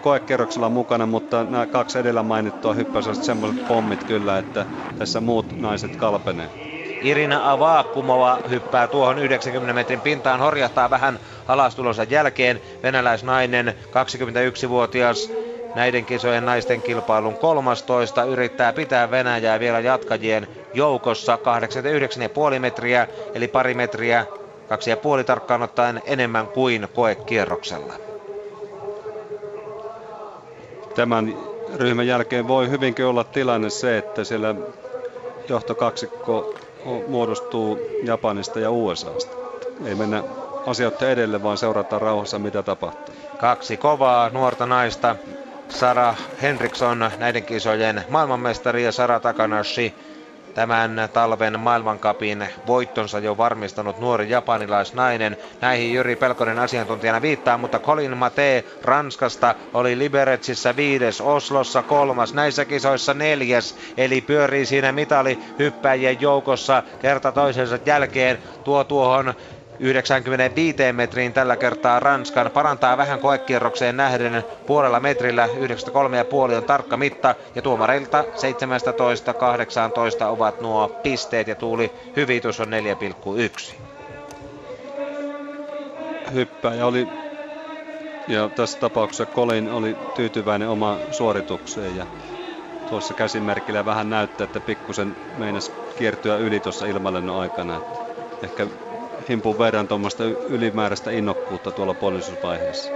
[0.00, 4.66] koekerroksella mukana, mutta nämä kaksi edellä mainittua hyppäsivät semmoiset pommit kyllä, että
[4.98, 6.69] tässä muut naiset kalpenee.
[7.02, 12.60] Irina Avaakumova hyppää tuohon 90 metrin pintaan, horjahtaa vähän alastulonsa jälkeen.
[12.82, 15.30] Venäläisnainen, 21-vuotias,
[15.74, 21.38] näiden kisojen naisten kilpailun 13 yrittää pitää Venäjää vielä jatkajien joukossa
[22.54, 24.26] 89,5 metriä, eli pari metriä,
[24.68, 27.94] kaksi ja puoli tarkkaan ottaen enemmän kuin koekierroksella.
[30.94, 31.34] Tämän
[31.76, 34.54] ryhmän jälkeen voi hyvinkin olla tilanne se, että siellä
[35.48, 36.54] johtokaksikko
[37.06, 39.36] muodostuu Japanista ja USAsta.
[39.84, 40.24] Ei mennä
[40.66, 43.14] asioita edelle, vaan seurataan rauhassa, mitä tapahtuu.
[43.36, 45.16] Kaksi kovaa nuorta naista.
[45.70, 49.94] Sara Henriksson, näiden kisojen maailmanmestari ja Sara Takanashi
[50.60, 55.36] tämän talven maailmankapin voittonsa jo varmistanut nuori japanilaisnainen.
[55.60, 62.64] Näihin Jyri Pelkonen asiantuntijana viittaa, mutta Colin Mate Ranskasta oli Liberetsissä viides, Oslossa kolmas, näissä
[62.64, 68.38] kisoissa neljäs, eli pyörii siinä mitali hyppäjien joukossa kerta toisensa jälkeen.
[68.64, 69.34] Tuo tuohon
[69.80, 72.50] 95 metriin tällä kertaa Ranskan.
[72.50, 75.46] Parantaa vähän koekierrokseen nähden puolella metrillä.
[75.46, 78.24] 93,5 on tarkka mitta ja tuomareilta
[80.24, 83.74] 17-18 ovat nuo pisteet ja tuuli hyvitys on 4,1.
[86.34, 87.08] Hyppäjä oli
[88.28, 92.06] ja tässä tapauksessa Colin oli tyytyväinen oma suoritukseen ja
[92.88, 97.80] tuossa käsimerkillä vähän näyttää, että pikkusen meinas kiertyä yli tuossa ilmalennon aikana.
[98.42, 98.66] Ehkä
[99.30, 102.92] himpun verran tuommoista ylimääräistä innokkuutta tuolla puolustusvaiheessa.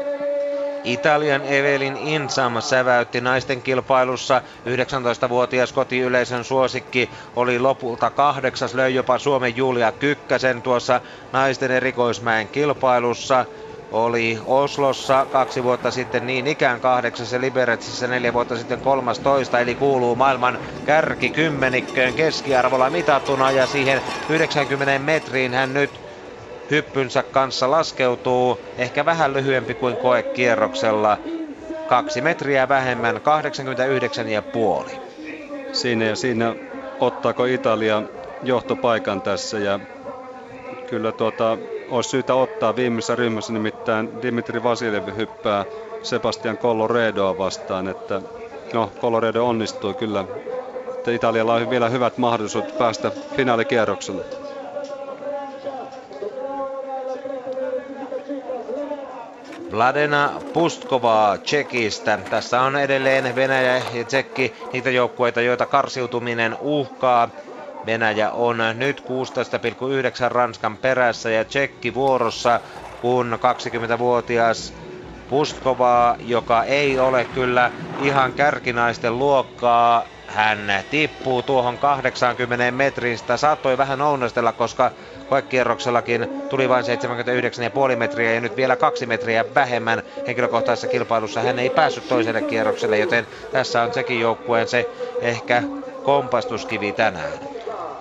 [0.85, 4.43] Italian Evelin Insam säväytti naisten kilpailussa.
[4.69, 11.01] 19-vuotias kotiyleisön suosikki oli lopulta kahdeksas, löi jopa Suomen Julia Kykkäsen tuossa
[11.33, 13.47] naisten erikoismäen kilpailussa
[13.91, 18.81] oli Oslossa kaksi vuotta sitten niin ikään kahdeksas ja Liberetsissä neljä vuotta sitten
[19.23, 20.59] toista, eli kuuluu maailman
[21.33, 26.04] kymmenikköön keskiarvolla mitattuna ja siihen 90 metriin hän nyt
[26.71, 31.19] hyppynsä kanssa laskeutuu, ehkä vähän lyhyempi kuin koekierroksella,
[31.87, 33.17] kaksi metriä vähemmän,
[34.87, 34.93] 89,5.
[35.73, 36.57] Siinä ja siinä
[37.01, 38.03] ottaako Italia
[38.43, 39.81] johtopaikan tässä ja
[40.87, 45.67] kyllä tuota, olisi syytä ottaa viimeisessä ryhmässä nimittäin Dimitri Vasiljev hyppää
[46.03, 48.23] Sebastian Coloredoa vastaan, että
[48.75, 50.25] no Coloredo onnistui kyllä,
[50.95, 54.44] että Italialla on vielä hyvät mahdollisuudet päästä finaalikierrokselle.
[59.75, 62.19] Vladena Pustkova Tsekistä.
[62.31, 67.29] Tässä on edelleen Venäjä ja Tsekki niitä joukkueita, joita karsiutuminen uhkaa.
[67.87, 72.61] Venäjä on nyt 16,9 Ranskan perässä ja Tsekki vuorossa,
[73.01, 73.39] kun
[73.95, 74.73] 20-vuotias
[75.29, 77.71] Pustkova, joka ei ole kyllä
[78.03, 80.59] ihan kärkinaisten luokkaa, hän
[80.91, 83.19] tippuu tuohon 80 metriin.
[83.19, 84.91] Sitä saattoi vähän ounastella, koska
[85.35, 86.85] koekierroksellakin tuli vain
[87.91, 91.41] 79,5 metriä ja nyt vielä kaksi metriä vähemmän henkilökohtaisessa kilpailussa.
[91.41, 95.63] Hän ei päässyt toiselle kierrokselle, joten tässä on sekin joukkueen se ehkä
[96.03, 97.33] kompastuskivi tänään.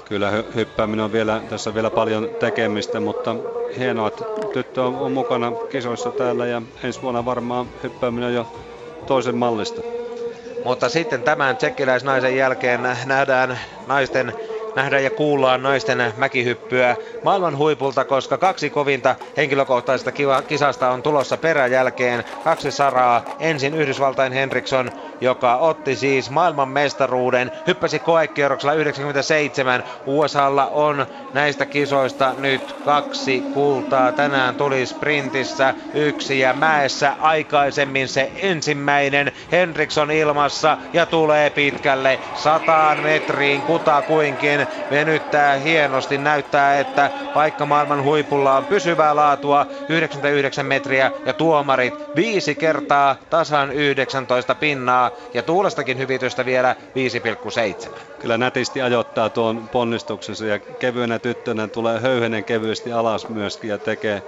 [0.06, 3.36] Kyllä hyppääminen on vielä, tässä on vielä paljon tekemistä, mutta
[3.78, 8.48] hienoa, että tyttö on, on mukana kisoissa täällä ja ensi vuonna varmaan hyppääminen on jo
[9.08, 9.82] toisen mallista.
[10.66, 14.34] Mutta sitten tämän tsekkiläisnaisen jälkeen nähdään naisten
[14.76, 20.12] nähdään ja kuullaan naisten mäkihyppyä maailman huipulta, koska kaksi kovinta henkilökohtaisesta
[20.48, 22.24] kisasta on tulossa peräjälkeen.
[22.44, 23.22] Kaksi saraa.
[23.40, 24.92] Ensin Yhdysvaltain Henriksson,
[25.24, 29.84] joka otti siis maailman mestaruuden, hyppäsi koekierroksella 97.
[30.06, 34.12] USAlla on näistä kisoista nyt kaksi kultaa.
[34.12, 43.04] Tänään tuli sprintissä yksi ja mäessä aikaisemmin se ensimmäinen Henriksson ilmassa ja tulee pitkälle sataan
[43.04, 46.18] metriin kutakuinkin venyttää hienosti.
[46.18, 53.72] Näyttää, että vaikka maailman huipulla on pysyvää laatua 99 metriä ja tuomarit viisi kertaa tasan
[53.72, 56.76] 19 pinnaa ja tuulestakin hyvitystä vielä
[57.96, 58.00] 5,7.
[58.20, 64.24] Kyllä nätisti ajoittaa tuon ponnistuksensa ja kevyenä tyttönä tulee höyhenen kevyesti alas myöskin ja tekee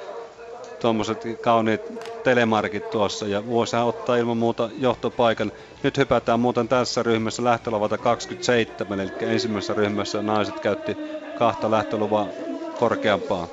[0.79, 1.81] tuommoiset kauniit
[2.23, 5.51] telemarkit tuossa ja vuosi ottaa ilman muuta johtopaikan.
[5.83, 10.97] Nyt hypätään muuten tässä ryhmässä lähtöluvalta 27, eli ensimmäisessä ryhmässä naiset käytti
[11.33, 12.29] kahta lähtöluvaa
[12.75, 13.47] korkeampaa.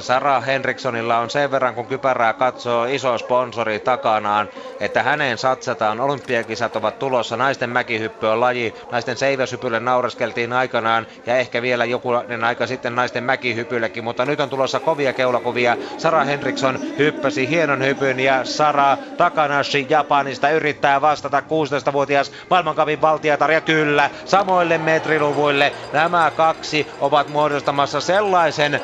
[0.00, 4.48] Sara Henrikssonilla on sen verran, kun kypärää katsoo iso sponsori takanaan,
[4.80, 6.00] että häneen satsataan.
[6.00, 7.36] Olympiakisat ovat tulossa.
[7.36, 8.74] Naisten mäkihyppy on laji.
[8.90, 12.08] Naisten seiväshypylle naureskeltiin aikanaan ja ehkä vielä joku
[12.46, 15.76] aika sitten naisten mäkihypyllekin, mutta nyt on tulossa kovia keulakuvia.
[15.98, 23.60] Sara Henriksson hyppäsi hienon hypyn ja Sara Takanashi Japanista yrittää vastata 16-vuotias maailmankapin valtiatar ja
[23.60, 28.80] kyllä samoille metriluvuille nämä kaksi ovat muodostamassa sellaisen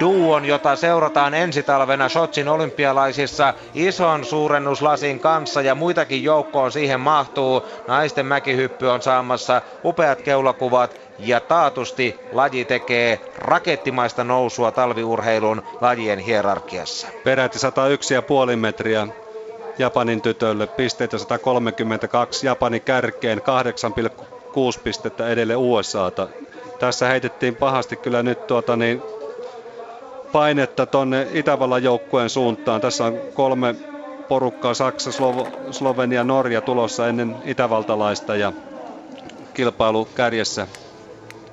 [0.00, 7.62] duon, jota seurataan ensi talvena Sotsin olympialaisissa ison suurennuslasin kanssa ja muitakin joukkoon siihen mahtuu.
[7.86, 17.06] Naisten mäkihyppy on saamassa upeat keulakuvat ja taatusti laji tekee rakettimaista nousua talviurheilun lajien hierarkiassa.
[17.24, 17.58] Peräti
[18.50, 19.06] 101,5 metriä
[19.78, 26.28] Japanin tytölle, pisteitä 132, Japani kärkeen 8,6 pistettä edelle USAta.
[26.78, 29.02] Tässä heitettiin pahasti kyllä nyt tuota niin
[30.34, 32.80] painetta tonne Itävallan joukkueen suuntaan.
[32.80, 33.74] Tässä on kolme
[34.28, 38.52] porukkaa, Saksa, Slo- Slovenia, Norja tulossa ennen itävaltalaista ja
[39.54, 40.68] kilpailu kärjessä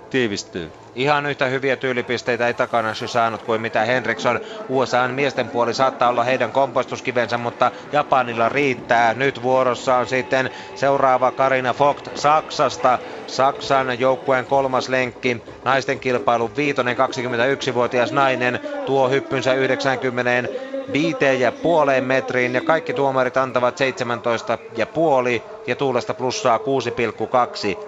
[0.10, 0.81] tiivistyy.
[0.95, 4.39] Ihan yhtä hyviä tyylipisteitä ei takana saanut kuin mitä Henriksson.
[4.69, 9.13] USAn miesten puoli saattaa olla heidän kompostuskivensä, mutta Japanilla riittää.
[9.13, 12.99] Nyt vuorossa on sitten seuraava Karina Vogt Saksasta.
[13.27, 15.43] Saksan joukkueen kolmas lenkki.
[15.65, 20.49] Naisten kilpailu viitonen 21-vuotias nainen tuo hyppynsä 90
[20.94, 26.63] viiteen ja puoleen metriin ja kaikki tuomarit antavat 17 ja puoli ja tuulesta plussaa 6,2.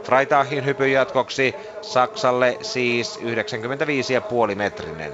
[0.03, 5.13] Freitagin hypyn jatkoksi Saksalle siis 95 ja puoli metrinen.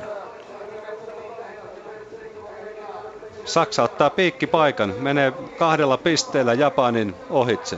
[3.46, 7.78] Saksa ottaa piikkipaikan, menee kahdella pisteellä Japanin ohitse.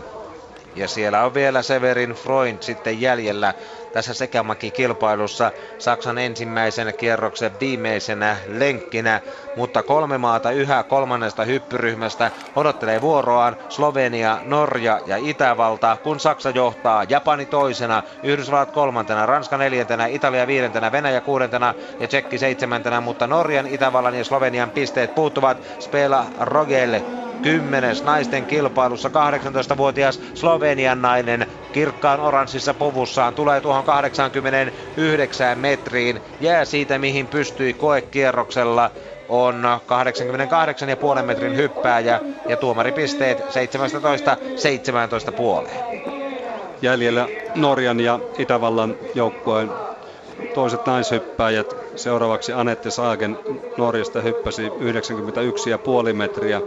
[0.75, 3.53] Ja siellä on vielä Severin Freund sitten jäljellä
[3.93, 5.51] tässä sekämäki-kilpailussa.
[5.77, 9.21] Saksan ensimmäisen kierroksen viimeisenä lenkkinä,
[9.55, 13.57] mutta kolme maata yhä kolmannesta hyppyryhmästä odottelee vuoroaan.
[13.69, 20.91] Slovenia, Norja ja Itävalta, kun Saksa johtaa Japani toisena, Yhdysvallat kolmantena, Ranska neljäntenä, Italia viidentenä,
[20.91, 25.57] Venäjä kuudentena ja Tsekki seitsemäntenä, mutta Norjan, Itävallan ja Slovenian pisteet puuttuvat.
[25.79, 27.01] Spela Rogel
[27.41, 36.97] kymmenes naisten kilpailussa 18-vuotias Slovenian nainen kirkkaan oranssissa puvussaan tulee tuohon 89 metriin, jää siitä
[36.97, 38.91] mihin pystyi koekierroksella
[39.29, 39.63] on
[41.19, 45.77] 88,5 metrin hyppääjä ja tuomaripisteet 17 17 puoleen.
[46.81, 49.69] Jäljellä Norjan ja Itävallan joukkueen
[50.53, 51.75] toiset naishyppääjät.
[51.95, 53.37] Seuraavaksi Anette Saagen
[53.77, 56.61] Norjasta hyppäsi 91,5 metriä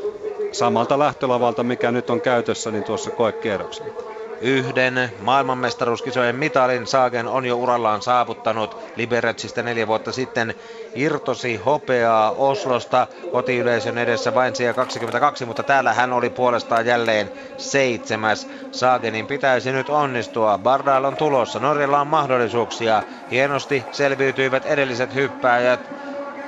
[0.55, 4.15] samalta lähtölavalta, mikä nyt on käytössä, niin tuossa koekierroksella.
[4.41, 8.77] Yhden maailmanmestaruuskisojen mitalin Saagen on jo urallaan saavuttanut.
[8.97, 10.55] Liberetsistä neljä vuotta sitten
[10.95, 18.49] irtosi hopeaa Oslosta kotiyleisön edessä vain siellä 22, mutta täällä hän oli puolestaan jälleen seitsemäs.
[18.73, 20.59] Saagenin pitäisi nyt onnistua.
[20.59, 21.59] Bardal on tulossa.
[21.59, 23.03] Norjalla on mahdollisuuksia.
[23.31, 25.81] Hienosti selviytyivät edelliset hyppääjät.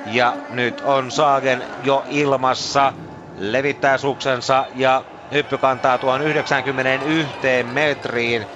[0.07, 2.92] Ja nyt on Saagen jo ilmassa
[3.37, 8.46] levittää suksensa ja hyppy kantaa tuohon 91 metriin.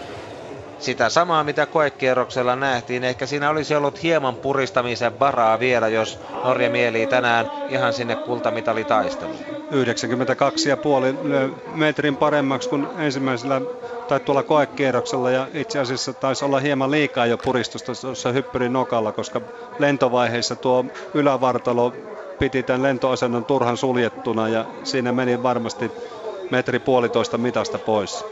[0.79, 3.05] Sitä samaa, mitä koekierroksella nähtiin.
[3.05, 9.45] Ehkä siinä olisi ollut hieman puristamisen varaa vielä, jos Norja mielii tänään ihan sinne kultamitalitaisteluun.
[9.73, 13.63] 92,5 metrin paremmaksi kuin ensimmäisellä
[14.07, 19.13] tai tuolla koekierroksella ja itse asiassa taisi olla hieman liikaa jo puristusta tuossa hyppyrin nokalla,
[19.13, 19.41] koska
[19.79, 21.93] lentovaiheessa tuo ylävartalo
[22.41, 25.91] piti tämän lentoasennon turhan suljettuna ja siinä meni varmasti
[26.51, 28.25] metri puolitoista mitasta pois.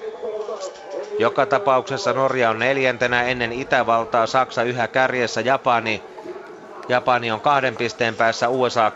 [1.18, 6.03] Joka tapauksessa Norja on neljäntenä ennen Itävaltaa, Saksa yhä kärjessä, Japani
[6.88, 8.92] Japani on kahden pisteen päässä, USA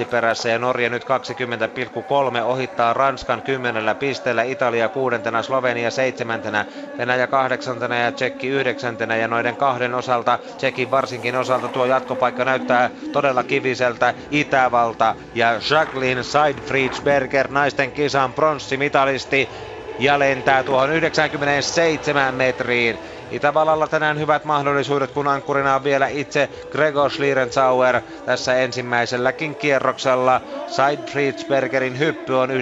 [0.00, 6.64] 10,6 perässä ja Norja nyt 20,3 ohittaa Ranskan kymmenellä pisteellä, Italia kuudentena, Slovenia seitsemäntenä,
[6.98, 12.90] Venäjä kahdeksantena ja Tsekki yhdeksäntenä ja noiden kahden osalta, Tsekin varsinkin osalta tuo jatkopaikka näyttää
[13.12, 19.50] todella kiviseltä Itävalta ja Jacqueline Seidfriedsberger naisten kisan pronssimitalisti
[19.98, 23.00] ja lentää tuohon 97 metriin.
[23.36, 30.40] Itävallalla tänään hyvät mahdollisuudet, kun ankkurina on vielä itse Gregor Schlierenzauer tässä ensimmäiselläkin kierroksella.
[30.66, 32.54] Seidfriedsbergerin hyppy on 97,5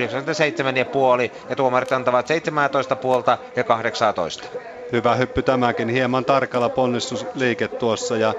[1.48, 4.48] ja tuomarit antavat 17 puolta ja 18.
[4.92, 8.34] Hyvä hyppy tämäkin, hieman tarkalla ponnistusliike tuossa ja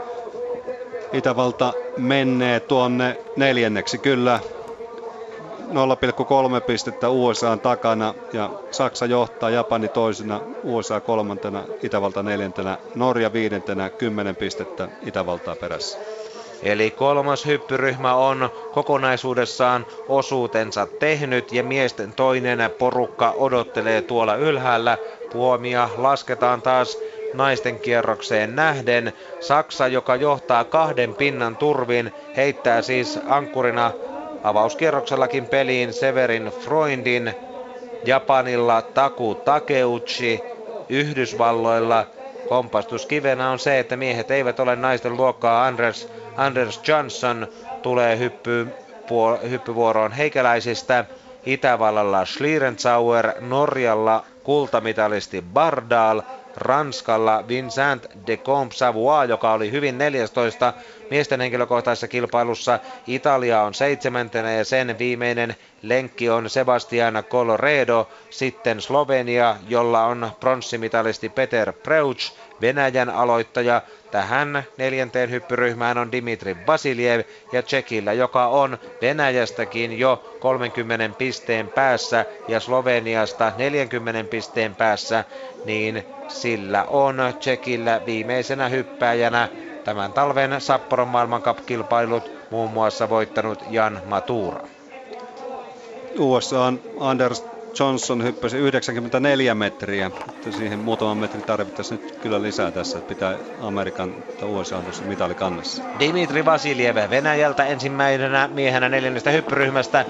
[1.14, 4.40] Itävalta menee tuonne neljänneksi kyllä
[5.70, 13.90] 0,3 pistettä USA takana ja Saksa johtaa Japani toisena, USA kolmantena, Itävalta neljäntenä, Norja viidentenä,
[13.90, 15.98] 10 pistettä Itävaltaa perässä.
[16.64, 24.98] Eli kolmas hyppyryhmä on kokonaisuudessaan osuutensa tehnyt ja miesten toinen porukka odottelee tuolla ylhäällä.
[25.32, 26.98] Puomia lasketaan taas
[27.34, 29.14] naisten kierrokseen nähden.
[29.40, 33.92] Saksa, joka johtaa kahden pinnan turvin, heittää siis ankkurina
[34.46, 37.34] avauskierroksellakin peliin Severin Freundin,
[38.06, 40.44] Japanilla Taku Takeuchi,
[40.90, 42.06] Yhdysvalloilla
[42.50, 45.66] kompastuskivenä on se, että miehet eivät ole naisten luokkaa.
[45.66, 47.48] Anders, Anders Johnson
[47.82, 48.68] tulee hyppy,
[49.50, 51.06] hyppyvuoroon heikäläisistä.
[51.46, 56.22] Itävallalla Schlierenzauer, Norjalla kultamitalisti Bardal,
[56.58, 60.74] Ranskalla Vincent de Compt-Savoie, joka oli hyvin 14
[61.10, 62.80] miesten henkilökohtaisessa kilpailussa.
[63.08, 68.10] Italia on seitsemäntenä ja sen viimeinen lenkki on Sebastian Coloredo.
[68.30, 73.82] Sitten Slovenia, jolla on pronssimitalisti Peter Preuch, Venäjän aloittaja.
[74.16, 82.26] Tähän neljänteen hyppyryhmään on Dimitri Vasiljev ja Tsekillä, joka on Venäjästäkin jo 30 pisteen päässä
[82.48, 85.24] ja Sloveniasta 40 pisteen päässä,
[85.66, 89.50] niin sillä on Tsekillä viimeisenä hyppääjänä
[89.84, 94.68] tämän talven Sapporon maailmankap-kilpailut muun muassa voittanut Jan Matura.
[96.20, 100.12] USA on Anders Johnson hyppäsi 94 metriä.
[100.28, 105.04] Että siihen muutaman metrin tarvittaisiin nyt kyllä lisää tässä, että pitää Amerikan tai USA tuossa
[105.36, 105.84] kannassa.
[106.00, 110.06] Dimitri Vasiljev Venäjältä ensimmäisenä miehenä neljännestä hyppyryhmästä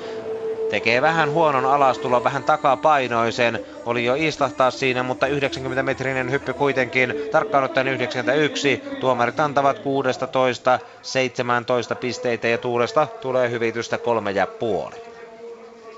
[0.70, 3.60] tekee vähän huonon alastulon, vähän takapainoisen.
[3.86, 7.14] Oli jo istahtaa siinä, mutta 90 metrinen hyppy kuitenkin.
[7.32, 8.84] Tarkkaan ottaen 91.
[9.00, 15.15] Tuomarit antavat 16, 17 pisteitä ja tuulesta tulee hyvitystä kolme ja puoli.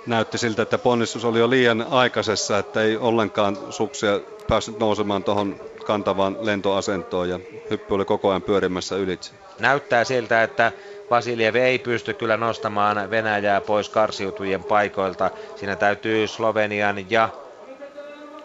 [0.08, 5.60] Näytti siltä, että ponnistus oli jo liian aikaisessa, että ei ollenkaan suksia päässyt nousemaan tuohon
[5.86, 7.39] kantavaan lentoasentoon ja
[7.70, 9.32] hyppy oli koko ajan pyörimässä ylitse.
[9.60, 10.72] Näyttää siltä, että
[11.10, 15.32] Vasiljev ei pysty kyllä nostamaan Venäjää pois karsiutujien paikoilta.
[15.55, 17.30] Siinä täytyy Slovenian ja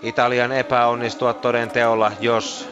[0.03, 2.69] Italian epäonnistua toden teolla, jos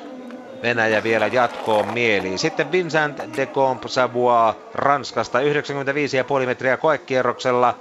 [0.63, 2.39] Venäjä vielä jatkoon mieliin.
[2.39, 7.75] Sitten Vincent de Comp Savoie Ranskasta 95,5 metriä koekierroksella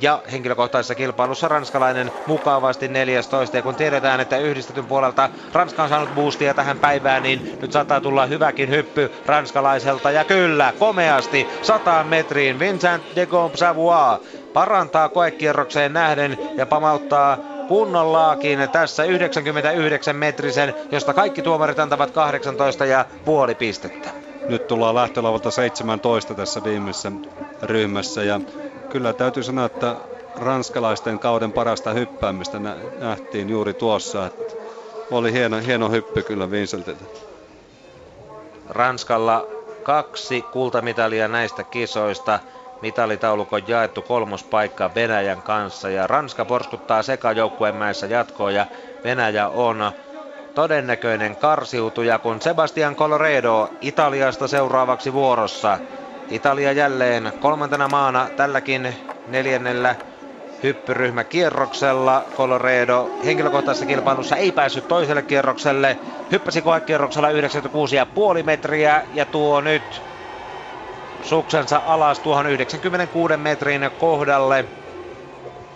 [0.00, 3.56] ja henkilökohtaisessa kilpailussa ranskalainen mukavasti 14.
[3.56, 8.00] Ja kun tiedetään, että yhdistetyn puolelta Ranska on saanut boostia tähän päivään, niin nyt saattaa
[8.00, 10.10] tulla hyväkin hyppy ranskalaiselta.
[10.10, 14.18] Ja kyllä, komeasti 100 metriin Vincent de Gombe Savoie
[14.52, 23.04] parantaa koekierrokseen nähden ja pamauttaa kunnollaakin tässä 99 metrisen, josta kaikki tuomarit antavat 18 ja
[23.24, 24.10] puoli pistettä.
[24.48, 27.12] Nyt tullaan lähtölavalta 17 tässä viimeisessä
[27.62, 28.40] ryhmässä ja
[28.92, 29.96] kyllä täytyy sanoa, että
[30.36, 32.58] ranskalaisten kauden parasta hyppäämistä
[32.98, 34.26] nähtiin juuri tuossa.
[34.26, 34.54] Että
[35.10, 37.04] oli hieno, hieno hyppy kyllä Vincentiltä.
[38.68, 39.46] Ranskalla
[39.82, 42.40] kaksi kultamitalia näistä kisoista.
[42.82, 48.66] Mitalitaulukon jaettu kolmospaikka Venäjän kanssa ja Ranska porskuttaa sekajoukkueen mäessä jatkoon ja
[49.04, 49.92] Venäjä on
[50.54, 55.78] todennäköinen karsiutuja, kun Sebastian Coloredo Italiasta seuraavaksi vuorossa.
[56.30, 58.94] Italia jälleen kolmantena maana tälläkin
[59.28, 59.94] neljännellä
[60.62, 62.24] hyppyryhmä kierroksella.
[62.36, 65.98] Coloredo henkilökohtaisessa kilpailussa ei päässyt toiselle kierrokselle.
[66.32, 67.28] Hyppäsi koekierroksella
[68.38, 70.02] 96,5 metriä ja tuo nyt
[71.22, 74.64] suksensa alas tuohon 96 metrin kohdalle.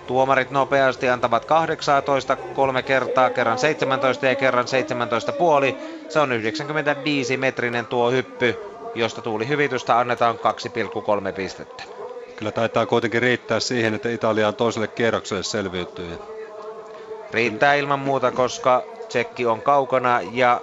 [0.06, 5.76] Tuomarit nopeasti antavat 18 kolme kertaa, kerran 17 ja kerran 17 puoli.
[6.08, 10.38] Se on 95 metrinen tuo hyppy josta tuuli hyvitystä annetaan
[11.28, 11.82] 2,3 pistettä.
[12.36, 16.18] Kyllä taitaa kuitenkin riittää siihen, että Italia on toiselle kierrokselle selviytyy.
[17.30, 20.60] Riittää ilman muuta, koska Tsekki on kaukana ja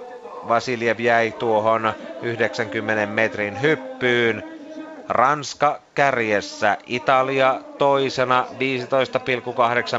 [0.47, 4.43] Vasiljev jäi tuohon 90 metrin hyppyyn.
[5.09, 8.45] Ranska kärjessä, Italia toisena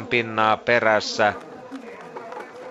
[0.01, 1.33] 15,8 pinnaa perässä.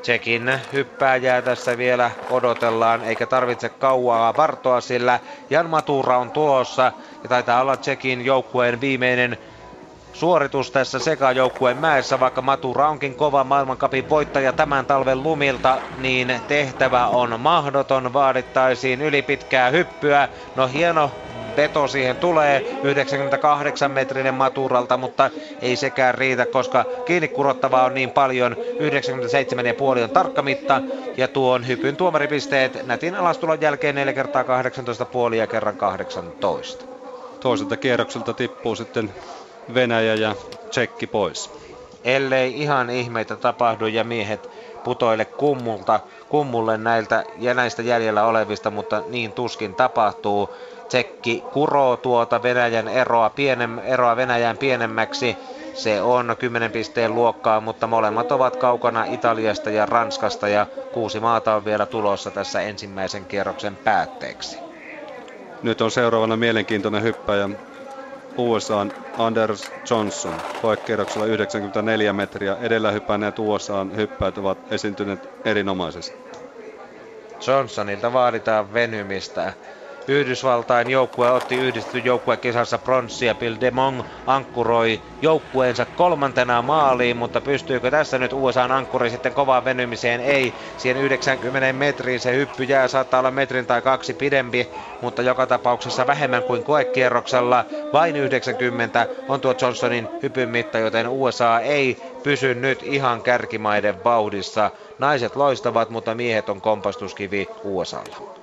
[0.04, 6.92] Tsekin hyppääjää tässä vielä odotellaan, eikä tarvitse kauaa vartoa, sillä Jan Matura on tulossa
[7.24, 9.38] ja taitaa olla Tsekin joukkueen viimeinen
[10.14, 17.08] suoritus tässä sekajoukkueen mäessä, vaikka Matura onkin kova maailmankapin voittaja tämän talven lumilta, niin tehtävä
[17.08, 20.30] on mahdoton, vaadittaisiin ylipitkää hyppyä.
[20.56, 21.12] No hieno
[21.58, 25.30] veto siihen tulee 98 metrinen maturalta, mutta
[25.62, 28.56] ei sekään riitä, koska kiinni kurottavaa on niin paljon.
[29.98, 30.82] 97,5 on tarkka mitta
[31.18, 36.86] ja tuon hypyn tuomaripisteet nätin alastulon jälkeen 4 kertaa 18,5 ja kerran 18.
[37.40, 39.14] Toiselta kierrokselta tippuu sitten
[39.74, 40.36] Venäjä ja
[40.70, 41.52] tsekki pois.
[42.04, 44.50] Ellei ihan ihmeitä tapahdu ja miehet
[44.84, 46.00] putoille kummulta,
[46.30, 50.50] kummulle näiltä ja näistä jäljellä olevista, mutta niin tuskin tapahtuu.
[50.94, 55.38] Tsekki kuroo tuota Venäjän eroa, pienem, eroa Venäjän pienemmäksi.
[55.74, 61.56] Se on 10 pisteen luokkaa, mutta molemmat ovat kaukana Italiasta ja Ranskasta ja kuusi maata
[61.56, 64.58] on vielä tulossa tässä ensimmäisen kierroksen päätteeksi.
[65.64, 67.50] Nyt on seuraavana mielenkiintoinen hyppäjä
[68.38, 68.86] USA
[69.18, 72.58] Anders Johnson koekierroksella 94 metriä.
[72.62, 76.18] Edellä hypänneet USA hyppäät ovat esiintyneet erinomaisesti.
[77.48, 79.54] Johnsonilta vaaditaan venymistä.
[80.08, 83.36] Yhdysvaltain joukkue otti yhdistetty joukkuekisassa pronssia.
[83.36, 90.22] Bill DeMong ankkuroi joukkueensa kolmantena maaliin, mutta pystyykö tässä nyt USA ankkuri sitten kovaan venymiseen?
[90.22, 90.54] Ei.
[90.78, 94.70] Siihen 90 metriin se hyppy jää, saattaa olla metrin tai kaksi pidempi,
[95.02, 97.66] mutta joka tapauksessa vähemmän kuin koekierroksella.
[97.94, 104.72] Vain 90 on tuo Johnsonin hypyn mitta, joten USA ei pysy nyt ihan kärkimaiden vauhdissa.
[105.00, 108.43] Naiset loistavat, mutta miehet on kompastuskivi USAlla.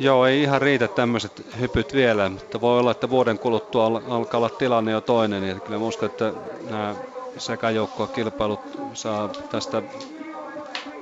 [0.00, 4.50] Joo, ei ihan riitä tämmöiset hypyt vielä, mutta voi olla, että vuoden kuluttua alkaa olla
[4.50, 5.42] tilanne jo toinen.
[5.42, 6.32] Niin kyllä uskon, että
[6.70, 6.96] nämä
[8.12, 8.60] kilpailut
[8.94, 9.82] saa tästä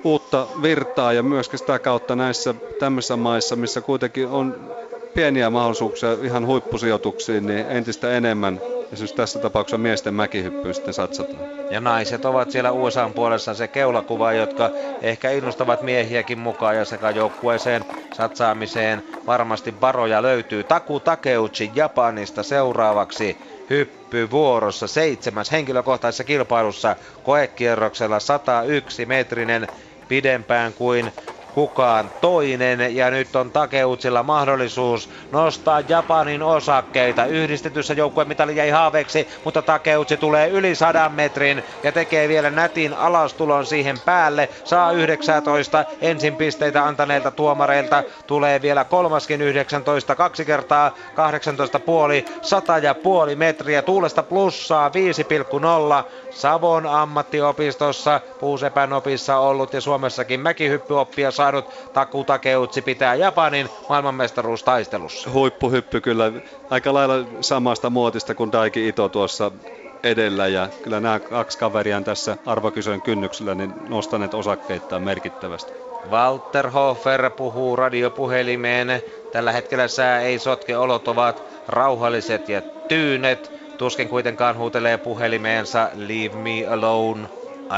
[0.04, 4.76] uutta virtaa ja myöskin sitä kautta näissä tämmöisissä maissa, missä kuitenkin on
[5.16, 8.60] pieniä mahdollisuuksia ihan huippusijoituksiin, niin entistä enemmän
[8.92, 11.42] esimerkiksi tässä tapauksessa miesten mäkihyppyyn sitten satsataan.
[11.70, 14.70] Ja naiset ovat siellä USA puolessa se keulakuva, jotka
[15.02, 20.64] ehkä innostavat miehiäkin mukaan ja sekä joukkueeseen satsaamiseen varmasti varoja löytyy.
[20.64, 23.38] Taku Takeuchi Japanista seuraavaksi
[23.70, 29.68] hyppy vuorossa seitsemäs henkilökohtaisessa kilpailussa koekierroksella 101 metrinen
[30.08, 31.12] pidempään kuin
[31.56, 32.96] kukaan toinen.
[32.96, 37.24] Ja nyt on Takeutsilla mahdollisuus nostaa Japanin osakkeita.
[37.24, 42.94] Yhdistetyssä joukkueen mitali jäi haaveeksi, mutta Takeutsi tulee yli sadan metrin ja tekee vielä nätin
[42.94, 44.48] alastulon siihen päälle.
[44.64, 48.02] Saa 19 ensin pisteitä antaneilta tuomareilta.
[48.26, 53.82] Tulee vielä kolmaskin 19, kaksi kertaa 18 puoli, 100 ja puoli metriä.
[53.82, 56.04] Tuulesta plussaa 5,0.
[56.36, 65.30] Savon ammattiopistossa Puusepän opissa ollut ja Suomessakin mäkihyppyoppia saanut Taku Takeutsi pitää Japanin maailmanmestaruustaistelussa.
[65.30, 66.32] Huippuhyppy kyllä
[66.70, 69.50] aika lailla samasta muotista kuin Daiki Ito tuossa
[70.02, 75.72] edellä ja kyllä nämä kaksi kaveria tässä arvokysön kynnyksellä niin nostaneet osakkeittaan merkittävästi.
[76.10, 79.02] Walter Hofer puhuu radiopuhelimeen.
[79.32, 83.55] Tällä hetkellä sää ei sotke, olot ovat rauhalliset ja tyynet.
[83.76, 87.28] Tuskin kuitenkaan huutelee puhelimeensa Leave me alone.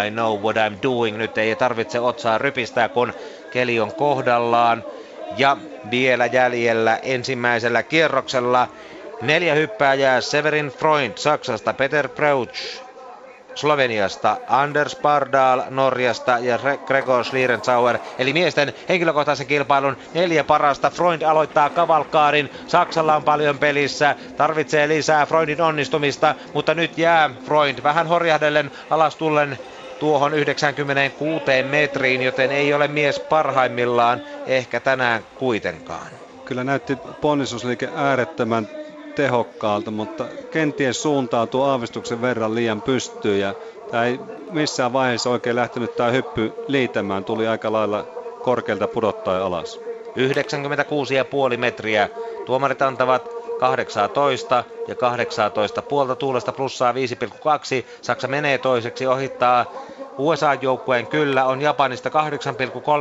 [0.07, 1.16] I know what I'm doing.
[1.16, 3.12] Nyt ei tarvitse otsaa rypistää, kun
[3.51, 4.84] keli on kohdallaan.
[5.30, 5.57] Ja
[5.90, 8.68] vielä jäljellä ensimmäisellä kierroksella
[9.20, 12.82] neljä hyppääjää Severin Freund Saksasta, Peter Preuch
[13.59, 17.98] Sloveniasta, Anders Bardal Norjasta ja Gregor Schlierenzauer.
[18.18, 20.90] Eli miesten henkilökohtaisen kilpailun neljä parasta.
[20.90, 22.50] Freund aloittaa kavalkaarin.
[22.66, 24.16] Saksalla on paljon pelissä.
[24.36, 29.59] Tarvitsee lisää Freundin onnistumista, mutta nyt jää Freund vähän horjahdellen alas tullen
[30.00, 36.06] tuohon 96 metriin, joten ei ole mies parhaimmillaan ehkä tänään kuitenkaan.
[36.44, 38.68] Kyllä näytti ponnistusliike äärettömän
[39.18, 43.54] tehokkaalta, mutta kenties suuntautuu aavistuksen verran liian pystyyn ja
[43.90, 48.04] tämä ei missään vaiheessa oikein lähtenyt tämä hyppy liitämään, tuli aika lailla
[48.42, 49.80] korkealta pudottaa alas.
[51.52, 52.08] 96,5 metriä.
[52.46, 56.98] Tuomarit antavat 18 ja 18 puolta tuulesta plussaa 5,2.
[58.02, 59.72] Saksa menee toiseksi, ohittaa
[60.18, 62.08] USA-joukkueen kyllä on Japanista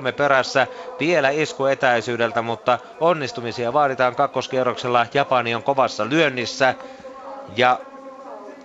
[0.07, 0.67] 8,3 perässä.
[0.99, 5.05] Vielä iskuetäisyydeltä, mutta onnistumisia vaaditaan kakkoskierroksella.
[5.13, 6.75] Japani on kovassa lyönnissä.
[7.57, 7.79] Ja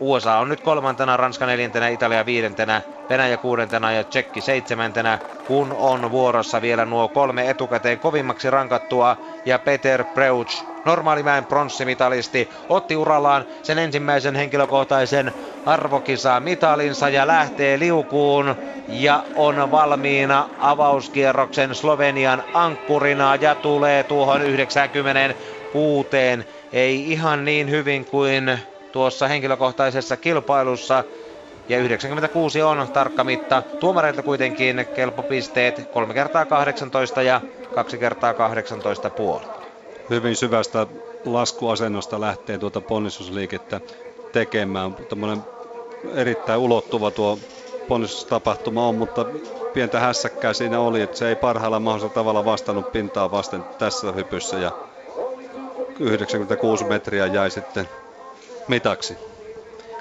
[0.01, 6.11] USA on nyt kolmantena, Ranska neljäntenä, Italia viidentenä, Venäjä kuudentena ja Tsekki seitsemäntenä, kun on
[6.11, 13.79] vuorossa vielä nuo kolme etukäteen kovimmaksi rankattua ja Peter Preuch, normaalimäen pronssimitalisti, otti urallaan sen
[13.79, 15.33] ensimmäisen henkilökohtaisen
[15.67, 18.55] arvokisaa mitalinsa ja lähtee liukuun
[18.89, 26.09] ja on valmiina avauskierroksen Slovenian ankkurina ja tulee tuohon 96.
[26.73, 28.59] Ei ihan niin hyvin kuin
[28.93, 31.05] tuossa henkilökohtaisessa kilpailussa.
[31.69, 33.63] Ja 96 on tarkka mitta.
[33.81, 37.41] Tuomareilta kuitenkin kelpopisteet 3 kertaa 18 ja
[37.75, 39.62] 2 kertaa 18 puoli.
[40.11, 40.87] Hyvin syvästä
[41.25, 43.81] laskuasennosta lähtee tuota ponnistusliikettä
[44.33, 44.95] tekemään.
[45.09, 45.45] Tämmöinen
[46.15, 47.39] erittäin ulottuva tuo
[47.89, 49.27] ponnistustapahtuma on, mutta
[49.73, 54.59] pientä hässäkkää siinä oli, että se ei parhaalla mahdollisella tavalla vastannut pintaa vasten tässä hypyssä
[54.59, 54.73] ja
[56.01, 57.89] 96 metriä jäi sitten
[58.69, 59.32] mitaksi.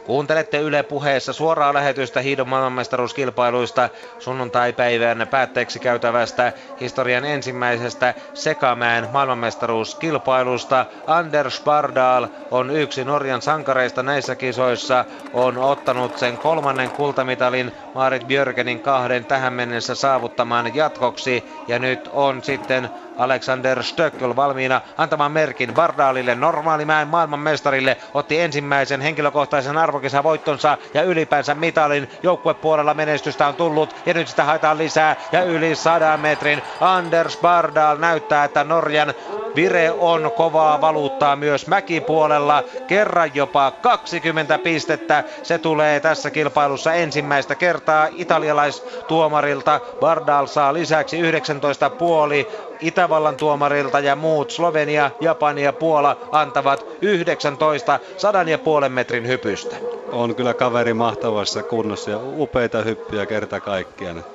[0.04, 10.86] Kuuntelette Yle puheessa suoraa lähetystä hiidon maailmanmestaruuskilpailuista sunnuntaipäivän päätteeksi käytävästä historian ensimmäisestä Sekamäen maailmanmestaruuskilpailusta.
[11.08, 18.82] Anders Bardal on yksi Norjan sankareista näissä kisoissa, on ottanut sen kolmannen kultamitalin Marit Björkenin
[18.82, 26.36] kahden tähän mennessä saavuttamaan jatkoksi ja nyt on sitten Alexander Stöckel valmiina antamaan merkin Bardaalille,
[26.36, 32.10] normaalimäen maailmanmestarille, otti ensimmäisen henkilökohtaisen arvokisavoittonsa ja ylipäänsä mitalin.
[32.24, 37.98] Joukkuepuolella menestystä on tullut ja nyt sitä haetaan lisää ja yli 100 metrin Anders Bardal
[37.98, 39.14] näyttää, että Norjan
[39.56, 42.64] Vire on kovaa valuuttaa myös mäkipuolella.
[42.88, 45.24] Kerran jopa 20 pistettä.
[45.44, 49.80] Se tulee tässä kilpailussa ensimmäistä kertaa italialaistuomarilta.
[50.00, 52.48] Bardal saa lisäksi 19 puoli
[52.82, 59.76] Itävallan tuomarilta ja muut Slovenia, Japani ja Puola antavat 19 sadan ja puolen metrin hypystä.
[60.12, 64.26] On kyllä kaveri mahtavassa kunnossa ja upeita hyppyjä kerta kaikkiaan.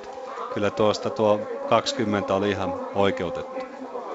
[0.53, 1.39] Kyllä tuosta tuo
[1.69, 3.65] 20 oli ihan oikeutettu.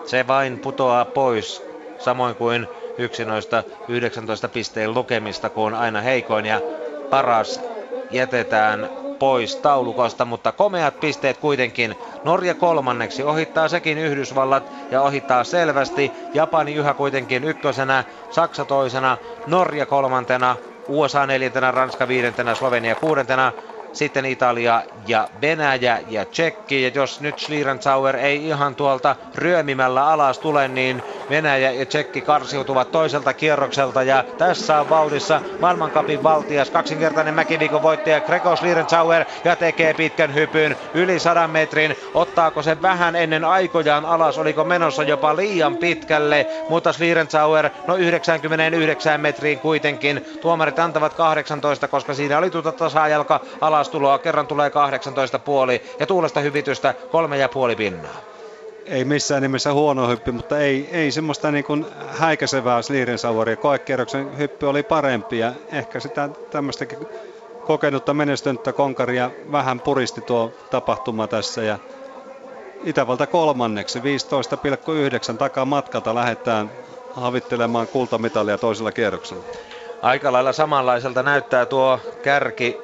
[0.04, 1.62] Se vain putoaa pois,
[1.98, 2.68] samoin kuin
[2.98, 6.60] yksi noista 19 pisteen lukemista, kun aina heikoin ja
[7.10, 7.60] paras
[8.10, 8.90] jätetään
[9.22, 11.96] pois taulukosta, mutta komeat pisteet kuitenkin.
[12.24, 16.12] Norja kolmanneksi ohittaa sekin Yhdysvallat ja ohittaa selvästi.
[16.34, 19.16] Japani yhä kuitenkin ykkösenä, Saksa toisena,
[19.46, 20.56] Norja kolmantena,
[20.88, 23.52] USA neljäntenä, Ranska viidentenä, Slovenia kuudentena,
[23.92, 26.82] sitten Italia ja Venäjä ja Tsekki.
[26.82, 32.92] Ja jos nyt Schlierenzauer ei ihan tuolta ryömimällä alas tule, niin Venäjä ja Tsekki karsiutuvat
[32.92, 34.02] toiselta kierrokselta.
[34.02, 40.76] Ja tässä on vauhdissa maailmankapin valtias, kaksinkertainen mäkiviikon voittaja Gregor Schlierenzauer ja tekee pitkän hypyn
[40.94, 41.96] yli 100 metrin.
[42.14, 49.20] Ottaako se vähän ennen aikojaan alas, oliko menossa jopa liian pitkälle, mutta Schlierenzauer no 99
[49.20, 50.24] metriin kuitenkin.
[50.40, 54.18] Tuomarit antavat 18, koska siinä oli tuota tasajalka alas tuloa.
[54.18, 58.16] Kerran tulee 18 puoli ja tuulesta hyvitystä kolme ja puoli pinnaa.
[58.86, 63.56] Ei missään nimessä huono hyppy, mutta ei, ei semmoista niin kuin häikäisevää Sliirensaueria.
[63.56, 66.98] Koekierroksen hyppy oli parempi ja ehkä sitä tämmöistäkin
[67.66, 71.78] kokenutta menestynyttä konkaria vähän puristi tuo tapahtuma tässä ja
[72.84, 73.98] Itävalta kolmanneksi
[75.32, 76.70] 15,9 takaa matkalta lähdetään
[77.12, 79.44] havittelemaan kultamitalia toisella kierroksella.
[80.02, 82.78] Aika lailla samanlaiselta näyttää tuo kärki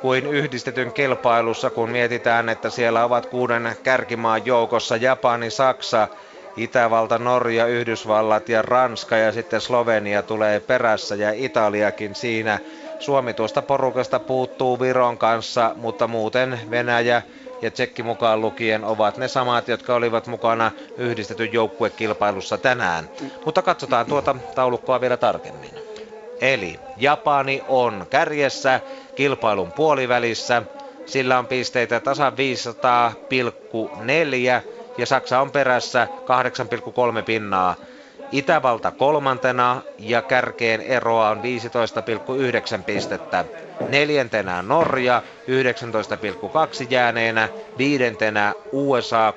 [0.00, 6.08] kuin yhdistetyn kilpailussa, kun mietitään, että siellä ovat kuuden kärkimaan joukossa Japani, Saksa,
[6.56, 12.58] Itävalta, Norja, Yhdysvallat ja Ranska ja sitten Slovenia tulee perässä ja Italiakin siinä.
[12.98, 17.22] Suomi tuosta porukasta puuttuu Viron kanssa, mutta muuten Venäjä
[17.62, 23.08] ja Tsekki mukaan lukien ovat ne samat, jotka olivat mukana yhdistetyn joukkuekilpailussa tänään.
[23.44, 25.70] Mutta katsotaan tuota taulukkoa vielä tarkemmin.
[26.40, 28.80] Eli Japani on kärjessä
[29.18, 30.62] kilpailun puolivälissä.
[31.06, 32.38] Sillä on pisteitä tasan 500,4
[34.98, 36.08] ja Saksa on perässä
[37.18, 37.74] 8,3 pinnaa.
[38.32, 41.42] Itävalta kolmantena ja kärkeen eroa on 15,9
[42.86, 43.44] pistettä.
[43.88, 47.48] Neljäntenä Norja 19,2 jääneenä,
[47.78, 49.32] viidentenä USA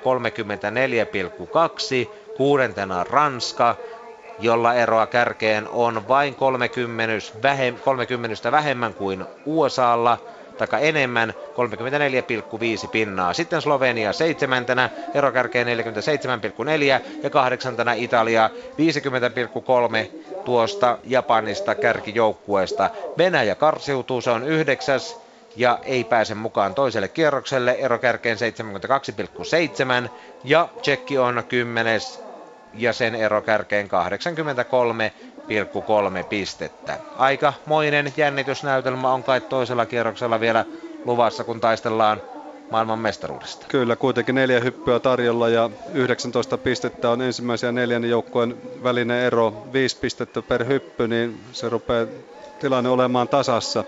[2.04, 3.76] 34,2, kuudentena Ranska
[4.42, 10.18] jolla eroa kärkeen on vain 30, vähem, 30 vähemmän kuin USAlla,
[10.58, 11.34] taka enemmän,
[12.82, 13.32] 34,5 pinnaa.
[13.32, 18.50] Sitten Slovenia seitsemäntenä, ero kärkeen 47,4 ja kahdeksantena Italia
[20.12, 22.90] 50,3 tuosta Japanista kärkijoukkueesta.
[23.18, 25.20] Venäjä karsiutuu, se on yhdeksäs
[25.56, 28.36] ja ei pääse mukaan toiselle kierrokselle, ero kärkeen
[30.04, 30.10] 72,7
[30.44, 32.31] ja Tsekki on kymmenes
[32.74, 33.90] ja sen ero kärkeen 83,3
[36.28, 36.98] pistettä.
[37.18, 40.64] Aika moinen jännitysnäytelmä on kai toisella kierroksella vielä
[41.04, 42.22] luvassa, kun taistellaan
[42.70, 43.66] maailman mestaruudesta.
[43.68, 49.66] Kyllä, kuitenkin neljä hyppyä tarjolla ja 19 pistettä on ensimmäisen ja neljännen joukkueen välinen ero.
[49.72, 52.06] Viisi pistettä per hyppy, niin se rupeaa
[52.60, 53.84] tilanne olemaan tasassa.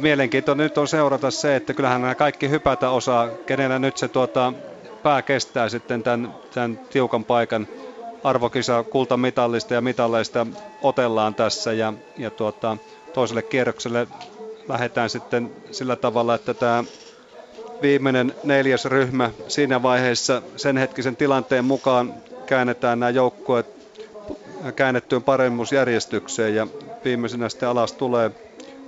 [0.00, 4.52] Mielenkiintoinen nyt on seurata se, että kyllähän nämä kaikki hypätä osaa, kenellä nyt se tuota,
[5.02, 7.68] pää kestää sitten tämän, tämän tiukan paikan
[8.24, 10.46] arvokisa kultamitallista ja mitalleista
[10.82, 12.76] otellaan tässä ja, ja tuota,
[13.12, 14.06] toiselle kierrokselle
[14.68, 16.84] lähdetään sitten sillä tavalla, että tämä
[17.82, 22.14] viimeinen neljäs ryhmä siinä vaiheessa sen hetkisen tilanteen mukaan
[22.46, 23.66] käännetään nämä joukkueet
[24.76, 26.66] käännettyyn paremmuusjärjestykseen ja
[27.04, 28.30] viimeisenä sitten alas tulee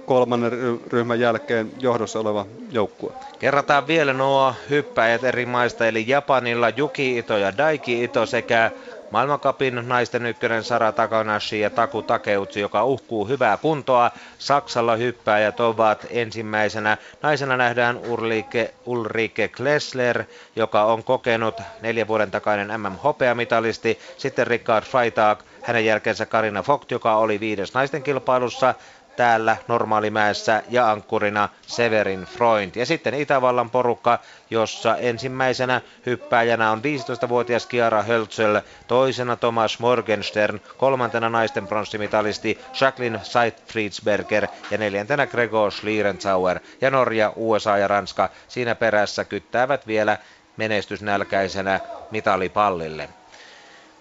[0.07, 0.53] kolmannen
[0.87, 3.13] ryhmän jälkeen johdossa oleva joukkue.
[3.39, 8.71] Kerrataan vielä nuo hyppäjät eri maista, eli Japanilla Juki Ito ja Daiki Ito sekä
[9.11, 14.11] Maailmankapin naisten ykkönen Sara Takanashi ja Taku Takeutsi, joka uhkuu hyvää kuntoa.
[14.39, 16.97] Saksalla hyppääjät ovat ensimmäisenä.
[17.23, 20.25] Naisena nähdään Ulrike, Ulrike Klessler,
[20.57, 23.99] joka on kokenut neljän vuoden takainen MM-hopeamitalisti.
[24.17, 28.75] Sitten Richard Freitag, hänen jälkeensä Karina Vogt, joka oli viides naisten kilpailussa
[29.17, 32.71] täällä Normaalimäessä ja ankkurina Severin Freund.
[32.77, 34.19] Ja sitten Itävallan porukka,
[34.51, 36.83] jossa ensimmäisenä hyppääjänä on
[37.25, 38.57] 15-vuotias Kiara Hölzl,
[38.89, 46.61] toisena Thomas Morgenstern, kolmantena naisten pronssimitalisti Jacqueline Seidfriedsberger ja neljäntenä Gregor Schlierenzauer.
[46.81, 50.19] Ja Norja, USA ja Ranska siinä perässä kyttäävät vielä
[50.57, 51.81] menestysnälkäisenä
[52.11, 53.09] mitalipallille.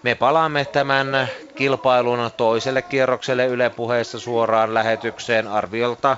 [0.02, 6.16] Me palaamme tämän kilpailun toiselle kierrokselle Yle puheessa suoraan lähetykseen arviolta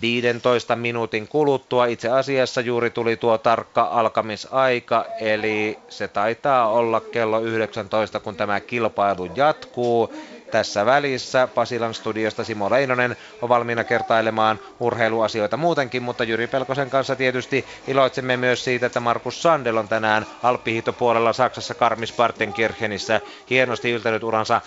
[0.00, 1.86] 15 minuutin kuluttua.
[1.86, 8.60] Itse asiassa juuri tuli tuo tarkka alkamisaika, eli se taitaa olla kello 19, kun tämä
[8.60, 10.14] kilpailu jatkuu.
[10.54, 11.46] Tässä välissä.
[11.46, 18.36] Pasilan studiosta Simo Leinonen on valmiina kertailemaan urheiluasioita muutenkin, mutta Jyri Pelkosen kanssa tietysti iloitsemme
[18.36, 24.60] myös siitä, että Markus Sandel on tänään alppihiitopuolella Saksassa Karmispartenkirchenissä hienosti yltänyt uransa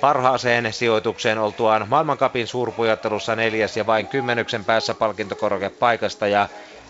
[0.00, 6.48] parhaaseen sijoitukseen oltuaan maailmankapin suurpujattelussa neljäs ja vain kymmenyksen päässä palkintokorkepaikasta ja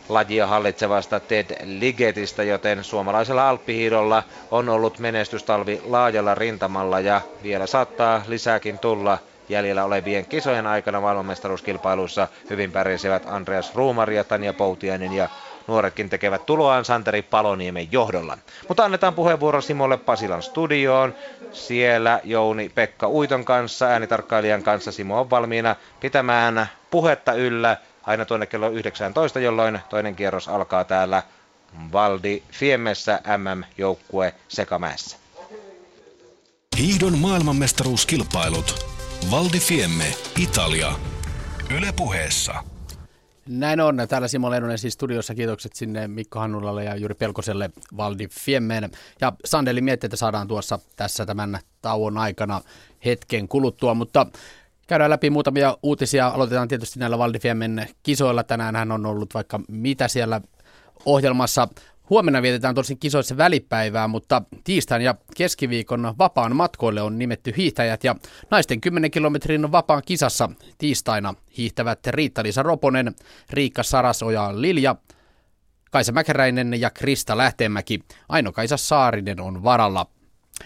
[0.08, 8.22] lajia hallitsevasta Ted Ligetistä, joten suomalaisella alppihiidolla on ollut menestystalvi laajalla rintamalla ja vielä saattaa
[8.28, 15.28] lisääkin tulla jäljellä olevien kisojen aikana maailmanmestaruuskilpailuissa hyvin pärjäsivät Andreas Ruumari ja Tanja Poutiainen ja
[15.66, 18.38] nuoretkin tekevät tuloaan Santeri Paloniemen johdolla.
[18.68, 21.14] Mutta annetaan puheenvuoro Simolle Pasilan studioon.
[21.52, 27.76] Siellä Jouni Pekka Uiton kanssa, äänitarkkailijan kanssa Simo on valmiina pitämään puhetta yllä
[28.06, 31.22] aina tuonne kello 19, jolloin toinen kierros alkaa täällä
[31.92, 35.16] Valdi Fiemmessä MM-joukkue Sekamäessä.
[36.78, 38.86] Hiidon maailmanmestaruuskilpailut.
[39.30, 40.92] Valdi Fiemme, Italia.
[41.76, 42.54] Yle puheessa.
[43.48, 43.96] Näin on.
[44.08, 45.34] Täällä Simo Leinonen siis studiossa.
[45.34, 48.90] Kiitokset sinne Mikko Hannulalle ja Juri Pelkoselle Valdi Fiemmeen.
[49.20, 52.60] Ja Sandeli miettii, että saadaan tuossa tässä tämän tauon aikana
[53.04, 54.26] hetken kuluttua, mutta
[54.86, 56.26] Käydään läpi muutamia uutisia.
[56.26, 58.44] Aloitetaan tietysti näillä Valdifiemen kisoilla.
[58.44, 60.40] Tänään hän on ollut vaikka mitä siellä
[61.04, 61.68] ohjelmassa.
[62.10, 68.14] Huomenna vietetään tosin kisoissa välipäivää, mutta tiistain ja keskiviikon vapaan matkoille on nimetty hiihtäjät ja
[68.50, 73.14] naisten 10 kilometrin vapaan kisassa tiistaina hiihtävät Riitta-Liisa Roponen,
[73.50, 74.96] Riikka Sarasoja Lilja,
[75.90, 78.00] Kaisa Mäkäräinen ja Krista Lähteenmäki.
[78.28, 80.06] Aino-Kaisa Saarinen on varalla.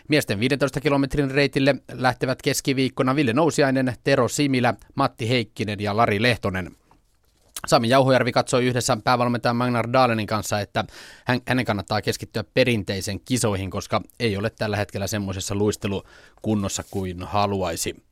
[0.09, 6.77] Miesten 15 kilometrin reitille lähtevät keskiviikkona Ville Nousiainen, Tero Similä, Matti Heikkinen ja Lari Lehtonen.
[7.67, 10.85] Sami Jauhojärvi katsoi yhdessä päävalmentaja Magnar Dalenin kanssa, että
[11.25, 18.08] hän, hänen kannattaa keskittyä perinteisen kisoihin, koska ei ole tällä hetkellä semmoisessa luistelukunnossa kuin haluaisi.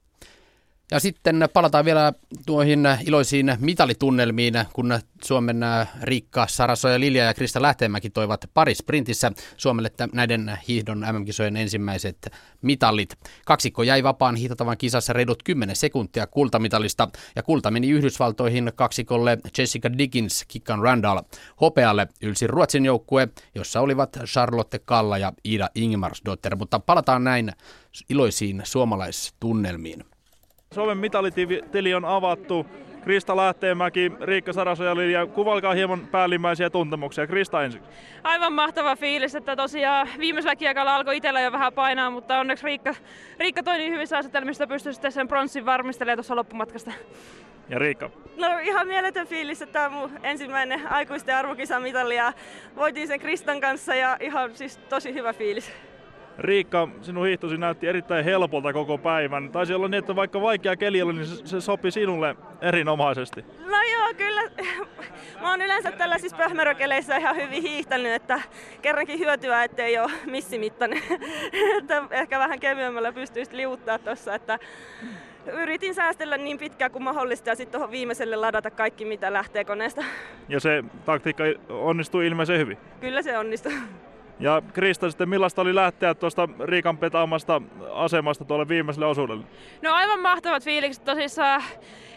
[0.90, 2.12] Ja sitten palataan vielä
[2.46, 5.60] tuoihin iloisiin mitalitunnelmiin, kun Suomen
[6.02, 12.30] Riikka Saraso ja Lilja ja Krista Lähteenmäki toivat sprintissä Suomelle näiden hiihdon MM-kisojen ensimmäiset
[12.62, 13.14] mitallit.
[13.44, 19.98] Kaksikko jäi vapaan hiihtotavan kisassa reidut 10 sekuntia kultamitalista ja kulta meni Yhdysvaltoihin kaksikolle Jessica
[19.98, 21.20] Dickens, Kikkan Randall.
[21.60, 27.52] Hopealle ylsi Ruotsin joukkue, jossa olivat Charlotte Kalla ja Ida Ingmarsdotter, mutta palataan näin
[28.10, 30.04] iloisiin suomalaistunnelmiin.
[30.76, 32.66] Suomen mitalitili on avattu.
[33.04, 37.26] Krista Lähteenmäki, Riikka Sarasojali ja kuvalkaa hieman päällimmäisiä tuntemuksia.
[37.26, 37.82] Krista ensin.
[38.24, 42.94] Aivan mahtava fiilis, että tosiaan viimeisellä kiekalla alkoi itsellä jo vähän painaa, mutta onneksi Riikka,
[43.38, 46.92] Riikka toi niin hyvissä asetelmissa pystyi sitten sen pronssin varmistelemaan tuossa loppumatkasta.
[47.68, 48.10] Ja Riikka?
[48.36, 52.32] No ihan mieletön fiilis, että tämä on mun ensimmäinen aikuisten arvokisamitali ja
[52.76, 55.72] voitiin sen Kristan kanssa ja ihan siis tosi hyvä fiilis.
[56.38, 59.50] Riikka, sinun hiihtosi näytti erittäin helpolta koko päivän.
[59.52, 63.44] Taisi olla niin, että vaikka vaikea keli oli, niin se, sopi sinulle erinomaisesti.
[63.66, 64.42] No joo, kyllä.
[65.40, 68.40] Mä oon yleensä tällaisissa pöhmärökeleissä ihan hyvin hiihtänyt, että
[68.82, 71.02] kerrankin hyötyä, ettei ole missimittainen.
[71.78, 74.58] että ehkä vähän kevyemmällä pystyisi liuttaa tuossa, että
[75.52, 80.04] yritin säästellä niin pitkään kuin mahdollista ja sitten tuohon viimeiselle ladata kaikki, mitä lähtee koneesta.
[80.48, 82.78] Ja se taktiikka onnistui ilmeisen hyvin?
[83.00, 83.72] Kyllä se onnistui.
[84.40, 87.62] Ja Krista, sitten millaista oli lähteä tuosta Riikan petaamasta
[87.92, 89.44] asemasta tuolle viimeiselle osuudelle?
[89.82, 91.62] No aivan mahtavat fiilikset tosissaan.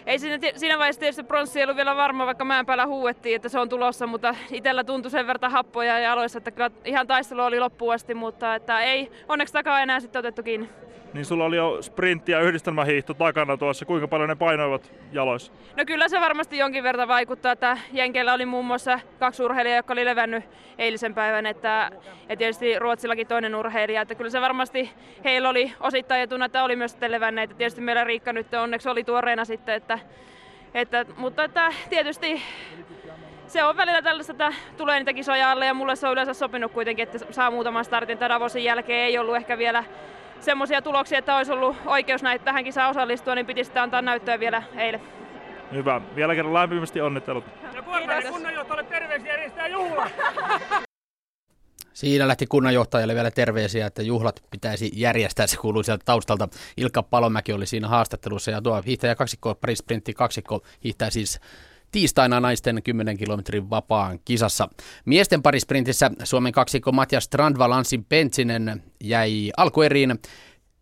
[0.05, 3.59] ei siinä, siinä vaiheessa tietysti pronssi ollut vielä varma, vaikka mäen päällä huuettiin, että se
[3.59, 7.59] on tulossa, mutta itsellä tuntui sen verran happoja ja aloissa, että kyllä ihan taistelu oli
[7.59, 10.69] loppuun asti, mutta että ei onneksi takaa enää sitten otettu kiinni.
[11.13, 13.85] Niin sulla oli jo sprintti ja yhdistelmähiihto takana tuossa.
[13.85, 15.53] Kuinka paljon ne painoivat jaloissa?
[15.77, 19.93] No kyllä se varmasti jonkin verran vaikuttaa, että Jenkeillä oli muun muassa kaksi urheilijaa, jotka
[19.93, 20.43] oli levännyt
[20.77, 21.91] eilisen päivän, että,
[22.29, 24.91] ja tietysti Ruotsillakin toinen urheilija, että kyllä se varmasti
[25.23, 29.03] heillä oli osittain etuna, että oli myös sitten levänneet, tietysti meillä Riikka nyt onneksi oli
[29.03, 29.99] tuoreena sitten, että,
[30.73, 32.41] että, mutta että tietysti
[33.47, 36.71] se on välillä tällaista, että tulee niitä kisoja alle ja mulle se on yleensä sopinut
[36.71, 38.17] kuitenkin, että saa muutaman startin.
[38.17, 39.83] Tämän Davosin jälkeen ei ollut ehkä vielä
[40.41, 44.39] semmoisia tuloksia, että olisi ollut oikeus näitä tähän kisaan osallistua, niin piti sitä antaa näyttöä
[44.39, 45.01] vielä eilen.
[45.71, 46.01] Hyvä.
[46.15, 47.43] Vielä kerran lämpimästi onnittelut.
[47.73, 47.81] Ja
[48.31, 50.09] kunnanjohtajalle terveisiä järjestää juhla!
[51.93, 55.47] Siinä lähti kunnanjohtajalle vielä terveisiä, että juhlat pitäisi järjestää.
[55.47, 56.47] Se kuului sieltä taustalta.
[56.77, 61.39] Ilkka Palomäki oli siinä haastattelussa ja tuo hiihtäjä kaksikko, sprintti kaksikko hiihtää siis
[61.91, 64.69] tiistaina naisten 10 kilometrin vapaan kisassa.
[65.05, 70.19] Miesten parisprintissä Suomen kaksikko Matias Strandval Ansin Pentsinen jäi alkueriin.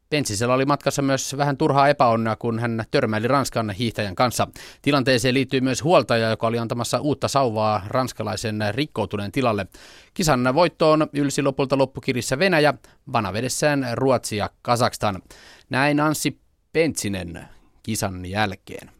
[0.09, 4.47] Pentsisellä oli matkassa myös vähän turhaa epäonnea, kun hän törmäili Ranskan hiihtäjän kanssa.
[4.81, 9.67] Tilanteeseen liittyy myös huoltaja, joka oli antamassa uutta sauvaa ranskalaisen rikkoutuneen tilalle.
[10.13, 12.73] Kisan voittoon ylsi lopulta loppukirissä Venäjä,
[13.13, 15.21] vanavedessään Ruotsi ja Kazakstan.
[15.69, 16.39] Näin Anssi
[16.73, 17.47] Pentsinen
[17.83, 18.96] kisan jälkeen.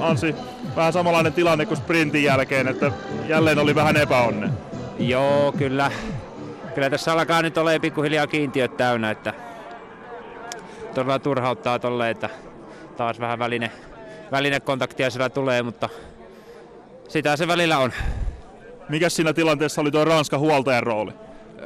[0.00, 0.34] Ansi,
[0.76, 2.92] vähän samanlainen tilanne kuin sprintin jälkeen, että
[3.28, 4.48] jälleen oli vähän epäonne.
[4.98, 5.90] Joo, kyllä.
[6.74, 9.34] Kyllä tässä alkaa nyt olla pikkuhiljaa kiintiöt täynnä, että
[10.94, 12.30] todella turhauttaa tolle, että
[12.96, 13.70] taas vähän väline,
[14.32, 15.88] välinekontaktia siellä tulee, mutta
[17.08, 17.92] sitä se välillä on.
[18.88, 21.12] Mikä siinä tilanteessa oli tuo Ranskan huoltajan rooli?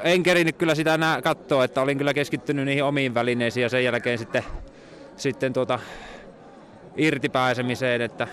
[0.03, 3.85] En kerinyt kyllä sitä enää katsoa, että olin kyllä keskittynyt niihin omiin välineisiin ja sen
[3.85, 4.45] jälkeen sitten,
[5.17, 5.79] sitten tuota,
[6.97, 8.29] irtipääsemiseen, että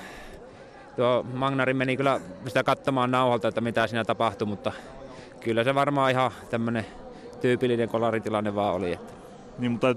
[0.95, 4.71] tuo Magnari meni kyllä sitä katsomaan nauhalta, että mitä siinä tapahtui, mutta
[5.39, 6.85] kyllä se varmaan ihan tämmöinen
[7.41, 8.93] tyypillinen kolaritilanne vaan oli.
[8.93, 9.13] Että.
[9.59, 9.87] Niin, mutta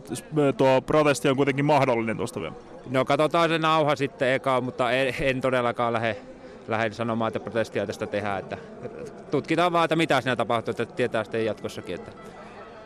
[0.56, 2.54] tuo protesti on kuitenkin mahdollinen tuosta vielä.
[2.90, 6.16] No katsotaan se nauha sitten eka, mutta en, en todellakaan lähde,
[6.68, 8.38] lähde sanomaan, että protestia tästä tehdään.
[8.38, 8.56] Että
[9.30, 12.10] tutkitaan vaan, että mitä siinä tapahtuu, että tietää sitten jatkossakin, että,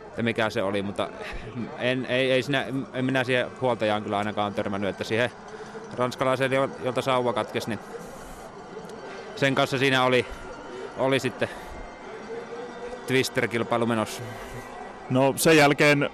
[0.06, 1.08] että mikä se oli, mutta
[1.78, 5.30] en, ei, ei siinä, en minä siihen huoltajaan kyllä ainakaan törmännyt, että siihen
[5.98, 6.52] ranskalaisen,
[6.84, 7.78] jolta sauva katkesi, niin
[9.36, 10.26] sen kanssa siinä oli,
[10.98, 11.48] oli sitten
[13.06, 14.22] Twister-kilpailu menossa.
[15.10, 16.10] No sen jälkeen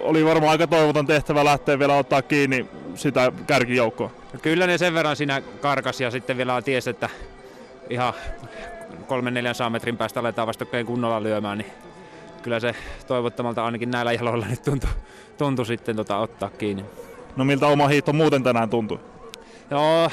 [0.00, 4.10] oli varmaan aika toivoton tehtävä lähteä vielä ottaa kiinni sitä kärkijoukkoa.
[4.32, 7.08] No kyllä ne sen verran siinä karkas ja sitten vielä ties, että
[7.90, 8.14] ihan
[9.06, 11.72] kolmen neljän metrin päästä aletaan vasta kunnolla lyömään, niin
[12.42, 12.74] kyllä se
[13.06, 14.90] toivottomalta ainakin näillä jaloilla nyt tuntui,
[15.38, 16.84] tuntui sitten tota, ottaa kiinni.
[17.36, 18.98] No miltä oma hiihto muuten tänään tuntui?
[19.70, 20.10] Joo,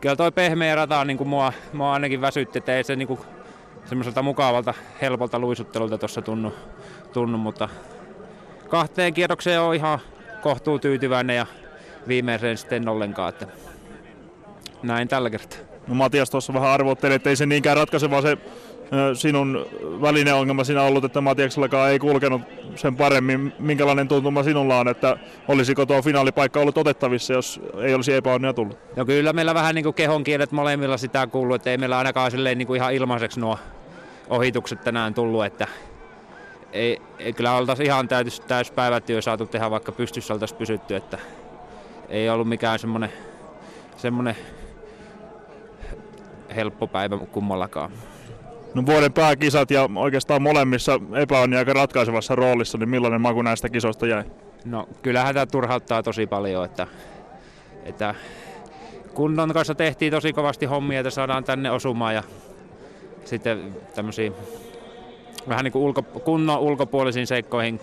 [0.00, 3.20] kyllä toi pehmeä rata niin kuin mua, mua ainakin väsytti, että ei se niin kuin
[3.84, 6.54] semmoiselta mukavalta, helpolta luisuttelulta tuossa tunnu,
[7.12, 7.68] tunnu, mutta
[8.68, 9.98] kahteen kierrokseen on ihan
[10.42, 11.46] kohtuu tyytyväinen ja
[12.08, 13.46] viimeiseen sitten ollenkaan, että
[14.82, 15.58] näin tällä kertaa.
[15.86, 18.38] No Matias tuossa vähän arvotteli, että ei se niinkään ratkaise, vaan se
[19.14, 19.66] sinun
[20.00, 22.42] välineongelma siinä ollut, että Matiaksellakaan ei kulkenut
[22.74, 23.52] sen paremmin.
[23.58, 25.16] Minkälainen tuntuma sinulla on, että
[25.48, 28.78] olisiko tuo finaalipaikka ollut otettavissa, jos ei olisi epäonnia tullut?
[28.96, 32.30] No kyllä meillä vähän niin kuin kehon kielet molemmilla sitä kuuluu, että ei meillä ainakaan
[32.30, 33.58] silleen niin kuin ihan ilmaiseksi nuo
[34.28, 35.66] ohitukset tänään tullut, että
[36.72, 41.18] ei, ei kyllä oltaisi ihan täys, täys päivätyö saatu tehdä, vaikka pystyssä oltaisiin pysytty, että
[42.08, 43.12] ei ollut mikään semmoinen,
[43.96, 44.36] semmoinen
[46.56, 47.90] helppo päivä kummallakaan.
[48.74, 54.06] No vuoden pääkisat ja oikeastaan molemmissa epäonni aika ratkaisevassa roolissa, niin millainen maku näistä kisoista
[54.06, 54.24] jäi?
[54.64, 56.86] No kyllähän tämä turhauttaa tosi paljon, että,
[57.84, 58.14] että
[59.14, 62.22] kunnon kanssa tehtiin tosi kovasti hommia, että saadaan tänne osumaan ja
[63.24, 64.32] sitten tämmöisiä
[65.48, 67.80] vähän niin kuin ulko, kunnon ulkopuolisiin seikkoihin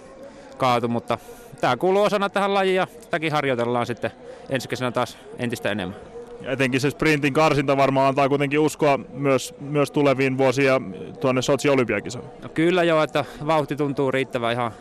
[0.57, 1.17] kaatu, mutta
[1.61, 4.11] tämä kuuluu osana tähän lajiin ja tätäkin harjoitellaan sitten
[4.49, 6.16] ensi kesänä taas entistä enemmän.
[6.41, 10.81] Etenkin se sprintin karsinta varmaan antaa kuitenkin uskoa myös, myös tuleviin vuosiin ja
[11.21, 12.31] tuonne Sotsi olympiakisoihin.
[12.43, 14.71] No kyllä joo, että vauhti tuntuu riittävän ihan,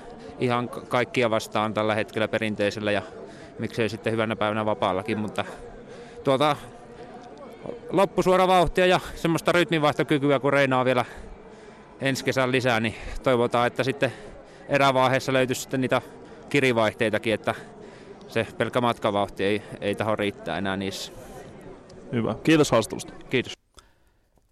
[0.41, 3.03] ihan kaikkia vastaan tällä hetkellä perinteisellä ja
[3.59, 5.45] miksei sitten hyvänä päivänä vapaallakin, mutta
[6.25, 6.57] tuota,
[7.91, 11.05] loppusuora vauhtia ja semmoista rytminvaihtokykyä, kun reinaa vielä
[12.01, 14.13] ensi kesän lisää, niin toivotaan, että sitten
[14.69, 16.03] erävaiheessa löytyisi sitten niitä
[16.49, 17.55] kirivaihteitakin, että
[18.29, 21.13] se pelkkä matkavauhti ei, ei taho riittää enää niissä.
[22.17, 22.35] Hyvä.
[22.45, 23.13] Kiitos haastattelusta.
[23.31, 23.53] Kiitos.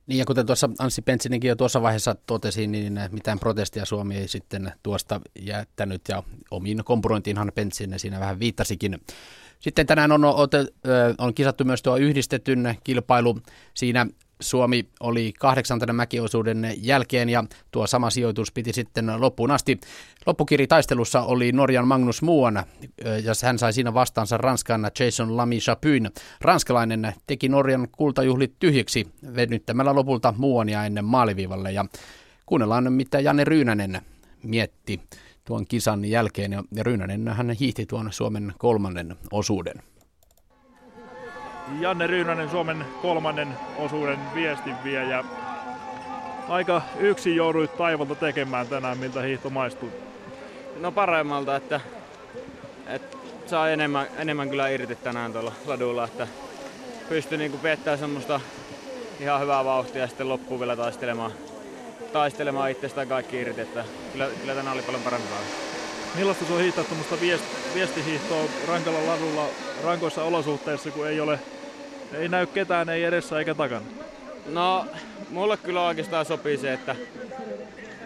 [0.06, 4.28] Niin ja kuten tuossa Anssi Pentsinenkin jo tuossa vaiheessa totesi, niin mitään protestia Suomi ei
[4.28, 9.00] sitten tuosta jättänyt ja omiin kompurointiinhan Pentsinen siinä vähän viittasikin.
[9.58, 10.24] Sitten tänään on,
[11.18, 13.38] on kisattu myös tuo yhdistetyn kilpailu.
[13.74, 14.06] Siinä
[14.40, 19.80] Suomi oli kahdeksantena mäkiosuuden jälkeen ja tuo sama sijoitus piti sitten loppuun asti.
[20.26, 22.62] Loppukirjitaistelussa oli Norjan Magnus Muon
[23.22, 26.10] ja hän sai siinä vastaansa Ranskan Jason Lamy Chapyn.
[26.40, 31.84] Ranskalainen teki Norjan kultajuhlit tyhjiksi venyttämällä lopulta Muonia ennen maaliviivalle ja
[32.46, 34.00] kuunnellaan mitä Janne Ryynänen
[34.42, 35.00] mietti
[35.44, 39.82] tuon kisan jälkeen ja Ryynänen hän hiihti tuon Suomen kolmannen osuuden.
[41.80, 43.48] Janne Ryynänen Suomen kolmannen
[43.78, 45.24] osuuden viestinviejä.
[46.48, 49.90] Aika yksin jouduit taivalta tekemään tänään, miltä hiihto maistuu?
[50.80, 51.80] No paremmalta, että,
[52.86, 56.26] että saa enemmän, enemmän kyllä irti tänään tuolla ladulla, että
[57.08, 58.40] pystyy niinku viettämään semmoista
[59.20, 61.32] ihan hyvää vauhtia ja sitten loppuun vielä taistelemaan,
[62.12, 65.38] taistelemaan itsestään kaikki irti, että kyllä, kyllä tänään oli paljon parempaa.
[66.14, 67.44] Millaista se on hiihtää tuommoista viest,
[67.74, 69.46] viestihiihtoa rankalla ladulla
[69.84, 71.38] rankoissa olosuhteissa, kun ei ole
[72.12, 73.86] ei näy ketään, ei edessä eikä takana.
[74.46, 74.86] No,
[75.30, 76.96] mulle kyllä oikeastaan sopii se, että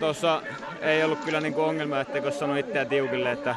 [0.00, 0.42] tuossa
[0.80, 3.56] ei ollut kyllä niinku ongelma, etteikö sano itseä tiukille, että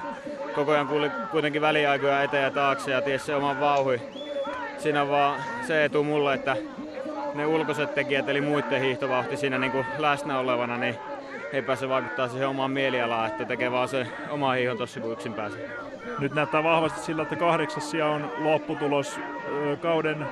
[0.56, 4.02] koko ajan kuuli kuitenkin väliaikoja eteen ja taakse ja ties se oman vauhi.
[4.78, 6.58] Siinä vaan se etu mulle, että
[7.36, 10.96] ne ulkoiset tekijät eli muiden hiihtovauhti siinä niinku läsnä olevana, niin
[11.54, 15.34] ei pääse vaikuttaa siihen omaan mielialaan, että tekee vaan se oma hiihon tuossa kun yksin
[15.34, 15.81] pääsee.
[16.20, 19.20] Nyt näyttää vahvasti sillä, että kahdeksas sija on lopputulos
[19.82, 20.28] kauden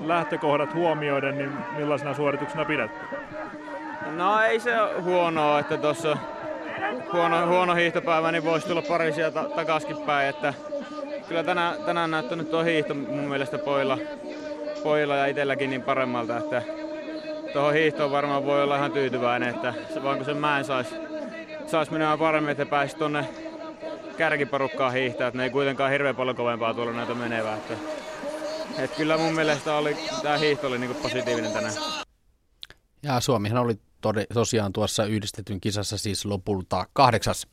[0.00, 3.16] lähtökohdat huomioiden, niin millaisena suorituksena pidätte?
[4.16, 6.16] No ei se huonoa, että tuossa
[7.12, 10.54] huono, huono hiihtopäivä, niin voisi tulla pari sieltä takaskin päin, että
[11.28, 13.98] kyllä tänään, tänään näyttänyt tuo hiihto mun mielestä poilla,
[14.82, 16.62] poilla ja itselläkin niin paremmalta, että
[17.52, 20.94] tuohon hiihtoon varmaan voi olla ihan tyytyväinen, että vaan kun sen mäen saisi
[21.66, 23.24] sais menemään paremmin, että pääsi tuonne
[24.16, 27.56] kärkiporukkaa hiihtää, että ne ei kuitenkaan hirveän paljon kovempaa tuolla näitä menevää.
[27.56, 27.74] Että,
[28.78, 31.74] että kyllä mun mielestä oli, tämä hiihto oli niin positiivinen tänään.
[33.02, 33.74] Ja Suomihan oli
[34.34, 37.46] tosiaan tuossa yhdistetyn kisassa siis lopulta kahdeksas.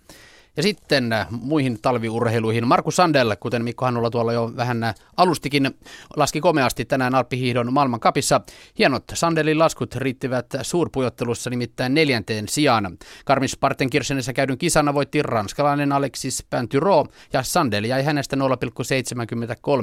[0.60, 2.68] Ja sitten äh, muihin talviurheiluihin.
[2.68, 5.72] Markus Sandel, kuten Mikko Hannulla tuolla jo vähän äh, alustikin,
[6.16, 8.42] laski komeasti tänään Alppihiihdon maailmankapissa.
[8.80, 12.98] Hienot Sandelin laskut riittivät suurpujottelussa nimittäin neljänteen sijaan.
[13.26, 18.42] Karmis Partenkirchenessä käydyn kisana voitti ranskalainen Alexis Pantyro ja Sandel jäi hänestä 0,73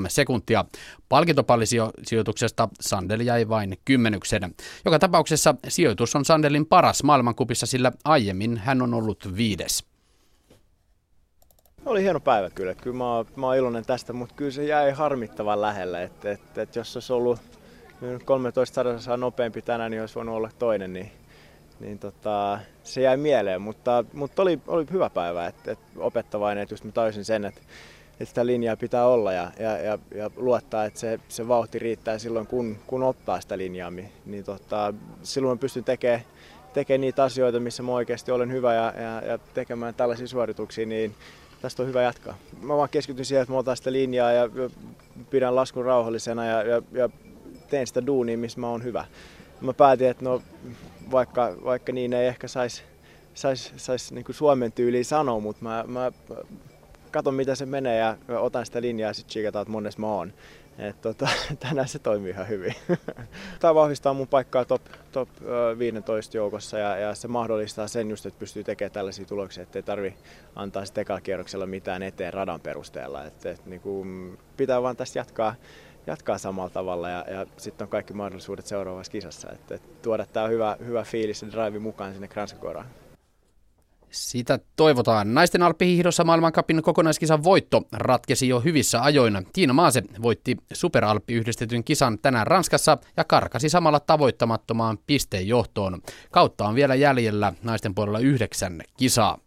[0.08, 0.64] sekuntia.
[1.08, 4.54] Palkintopallisijoituksesta Sandel jäi vain kymmenyksen.
[4.84, 9.95] Joka tapauksessa sijoitus on Sandelin paras maailmankupissa, sillä aiemmin hän on ollut viides.
[11.86, 12.74] Oli hieno päivä kyllä.
[12.74, 16.02] Kyllä mä oon, mä oon iloinen tästä, mutta kyllä se jäi harmittavan lähelle.
[16.02, 17.40] Että et, et jos olisi ollut
[18.24, 20.92] 13 sadasosaa nopeampi tänään, niin olisi voinut olla toinen.
[20.92, 21.12] Niin,
[21.80, 25.46] niin tota, se jäi mieleen, mutta, mutta oli, oli hyvä päivä.
[25.46, 27.60] Et, et opettavainen, että just mä taisin sen, että,
[28.12, 32.18] että sitä linjaa pitää olla ja, ja, ja, ja luottaa, että se, se vauhti riittää
[32.18, 33.92] silloin, kun, kun ottaa sitä linjaa.
[34.26, 36.22] Niin tota, silloin pystyn tekemään
[36.74, 41.14] tekemään niitä asioita, missä mä oikeasti olen hyvä ja, ja, ja tekemään tällaisia suorituksia, niin
[41.66, 42.38] tästä on hyvä jatkaa.
[42.62, 44.48] Mä vaan keskityn siihen, että mä otan sitä linjaa ja
[45.30, 47.08] pidän laskun rauhallisena ja, ja, ja
[47.70, 49.04] teen sitä duunia, missä mä oon hyvä.
[49.60, 50.42] Mä päätin, että no,
[51.10, 52.82] vaikka, vaikka niin ei ehkä saisi
[53.34, 56.12] sais, sais niin Suomen tyyliin sanoa, mutta mä, mä
[57.10, 60.32] katon mitä se menee ja otan sitä linjaa ja sitten että monessa mä oon.
[60.78, 61.28] Et tota,
[61.68, 62.74] tänään se toimii ihan hyvin.
[63.60, 65.28] Tämä vahvistaa mun paikkaa top, top
[65.78, 69.82] 15 joukossa ja, ja, se mahdollistaa sen just, että pystyy tekemään tällaisia tuloksia, että ei
[69.82, 70.14] tarvi
[70.54, 73.24] antaa ekalla kierroksella mitään eteen radan perusteella.
[73.24, 75.54] Et, et, niin kuin, pitää vaan tästä jatkaa,
[76.06, 79.52] jatkaa samalla tavalla ja, ja sitten on kaikki mahdollisuudet seuraavassa kisassa.
[79.52, 82.86] Et, et tuoda tämä hyvä, hyvä fiilis ja drive mukaan sinne Kranskakoraan.
[84.10, 85.34] Sitä toivotaan.
[85.34, 89.46] Naisten alppihiihdossa maailmankapin kokonaiskisan voitto ratkesi jo hyvissä ajoin.
[89.52, 96.02] Tiina Maase voitti superalppi yhdistetyn kisan tänään Ranskassa ja karkasi samalla tavoittamattomaan pistejohtoon.
[96.30, 99.38] Kautta on vielä jäljellä naisten puolella yhdeksän kisaa.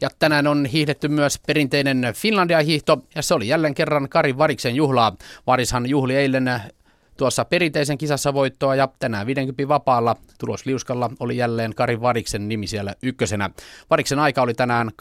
[0.00, 5.16] Ja tänään on hiihdetty myös perinteinen Finlandia-hiihto, ja se oli jälleen kerran Kari Variksen juhlaa.
[5.46, 6.50] Varishan juhli eilen
[7.16, 12.94] tuossa perinteisen kisassa voittoa ja tänään 50 vapaalla tulosliuskalla oli jälleen Kari Variksen nimi siellä
[13.02, 13.50] ykkösenä.
[13.90, 14.94] Variksen aika oli tänään 2.09.06.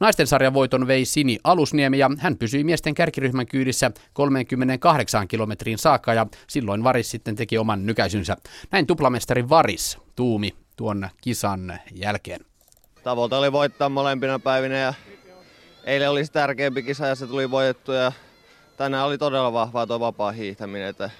[0.00, 6.14] Naisten sarjan voiton vei Sini Alusniemi ja hän pysyi miesten kärkiryhmän kyydissä 38 kilometrin saakka
[6.14, 8.36] ja silloin Varis sitten teki oman nykäisynsä.
[8.70, 12.40] Näin tuplamestari Varis tuumi tuon kisan jälkeen.
[13.02, 14.94] Tavoite oli voittaa molempina päivinä ja
[15.84, 18.12] eilen olisi tärkeämpi kisa ja se tuli voitettu ja
[18.78, 20.88] tänään oli todella vahvaa tuo vapaa hiihtäminen.
[20.88, 21.10] Että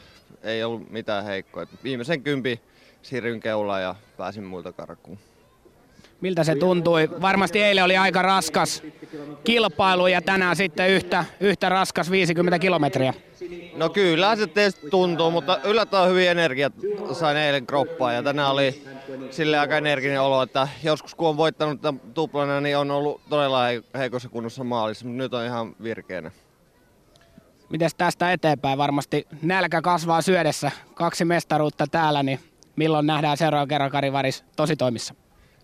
[0.42, 1.66] ei ollut mitään heikkoa.
[1.84, 2.60] Viimeisen kympi
[3.02, 5.18] siirryn keulaan ja pääsin muilta karkuun.
[6.20, 7.08] Miltä se tuntui?
[7.20, 8.82] Varmasti eilen oli aika raskas
[9.44, 13.14] kilpailu ja tänään sitten yhtä, yhtä raskas 50 kilometriä.
[13.76, 16.72] No kyllä se tietysti tuntuu, mutta yllättävän hyvin energiat
[17.12, 18.82] sain eilen kroppaan ja tänään oli
[19.30, 21.80] sille aika energinen olo, että joskus kun on voittanut
[22.14, 23.60] tuplana, niin on ollut todella
[23.98, 26.30] heikossa kunnossa maalissa, mutta nyt on ihan virkeänä.
[27.70, 28.78] Mites tästä eteenpäin?
[28.78, 30.70] Varmasti nälkä kasvaa syödessä.
[30.94, 32.40] Kaksi mestaruutta täällä, niin
[32.76, 35.14] milloin nähdään seuraava kerran Kari Varis tositoimissa?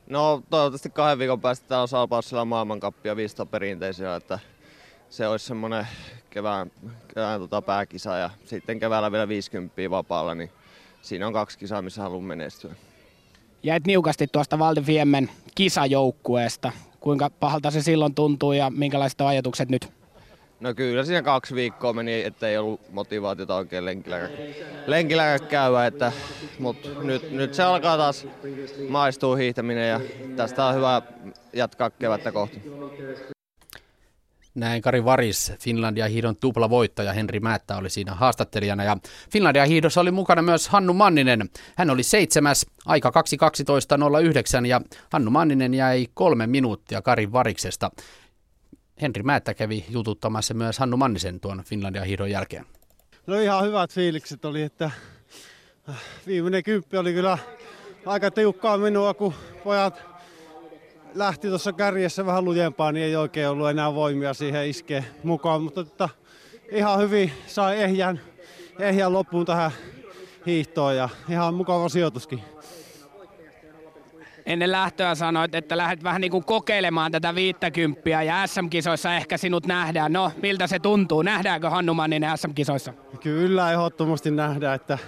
[0.07, 4.39] No toivottavasti kahden viikon päästä täällä on Salpaussilla maailmankappia 500 perinteisiä, että
[5.11, 5.87] se olisi semmoinen
[6.31, 6.71] kevään,
[7.15, 10.51] kevään tota pääkisa ja sitten keväällä vielä 50 vapaalla, niin
[11.03, 12.75] siinä on kaksi kisaa, missä haluan menestyä.
[13.63, 16.73] Jäit niukasti tuosta Valdifiemmen kisajoukkueesta.
[17.01, 20.04] Kuinka pahalta se silloin tuntuu ja minkälaiset ajatukset nyt?
[20.65, 24.29] No kyllä siinä kaksi viikkoa meni, ettei ollut motivaatiota oikein lenkillä,
[24.87, 26.13] lenkillä käydä, että,
[26.59, 28.27] mutta nyt, nyt se alkaa taas
[28.89, 30.01] maistua hiihtäminen ja
[30.37, 31.03] tästä on hyvä
[31.53, 32.63] jatkaa kevättä kohti.
[34.55, 38.97] Näin Kari Varis, Finlandia hiidon tuplavoittaja Henri Määttä oli siinä haastattelijana ja
[39.31, 41.51] Finlandia hiidossa oli mukana myös Hannu Manninen.
[41.77, 43.13] Hän oli seitsemäs, aika
[44.61, 44.81] 2.12.09 ja
[45.13, 47.91] Hannu Manninen jäi kolme minuuttia Kari Variksesta.
[49.03, 52.67] Henri Määttä kävi jututtamassa myös Hannu Mannisen tuon Finlandia hiidon jälkeen.
[53.27, 54.91] No ihan hyvät fiilikset oli, että
[55.89, 57.39] äh, viimeinen kymppi oli kyllä
[58.07, 59.35] aika tiukkaa minua, kun
[59.65, 60.03] pojat
[61.15, 65.63] lähti tuossa kärjessä vähän lujempaa, niin ei oikein ollut enää voimia siihen iskeen mukaan.
[65.63, 66.09] Mutta että
[66.71, 68.21] ihan hyvin sai ehjän,
[68.79, 69.71] ehjän loppuun tähän
[70.47, 72.43] hiihtoon ja ihan mukava sijoituskin
[74.47, 79.67] ennen lähtöä sanoit, että lähdet vähän niin kuin kokeilemaan tätä viittäkymppiä ja SM-kisoissa ehkä sinut
[79.67, 80.13] nähdään.
[80.13, 81.23] No, miltä se tuntuu?
[81.23, 82.93] Nähdäänkö Hannu Manninen SM-kisoissa?
[83.21, 84.99] Kyllä, ehdottomasti nähdään, että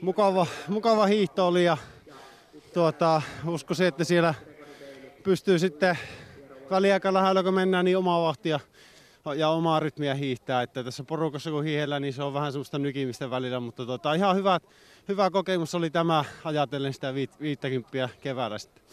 [0.00, 1.76] mukava, mukava hiihto oli ja
[2.74, 4.34] tuota, uskoisin, että siellä
[5.22, 5.98] pystyy sitten
[6.70, 8.60] väliaika lähellä, kun mennään, niin omaa vahtia
[9.36, 10.62] ja omaa rytmiä hiihtää.
[10.62, 14.36] Että tässä porukassa kun hiihellään, niin se on vähän suusta nykimistä välillä, mutta tota, ihan
[14.36, 14.62] hyvät,
[15.08, 18.84] hyvä kokemus oli tämä ajatellen sitä viit, viittäkymppiä keväällä sitten.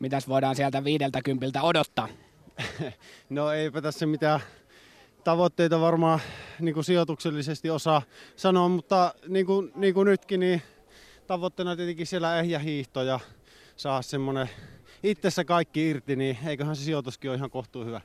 [0.00, 2.08] Mitäs voidaan sieltä viideltä kympiltä odottaa?
[3.30, 4.40] no eipä tässä mitään
[5.24, 6.20] tavoitteita varmaan
[6.60, 8.02] niin kuin sijoituksellisesti osaa
[8.36, 10.62] sanoa, mutta niin kuin, niin kuin nytkin, niin
[11.26, 13.20] tavoitteena tietenkin siellä ehjä hiihto ja
[13.76, 14.50] saa semmoinen
[15.02, 18.00] itsessä kaikki irti, niin eiköhän se sijoituskin ole ihan kohtuu hyvä.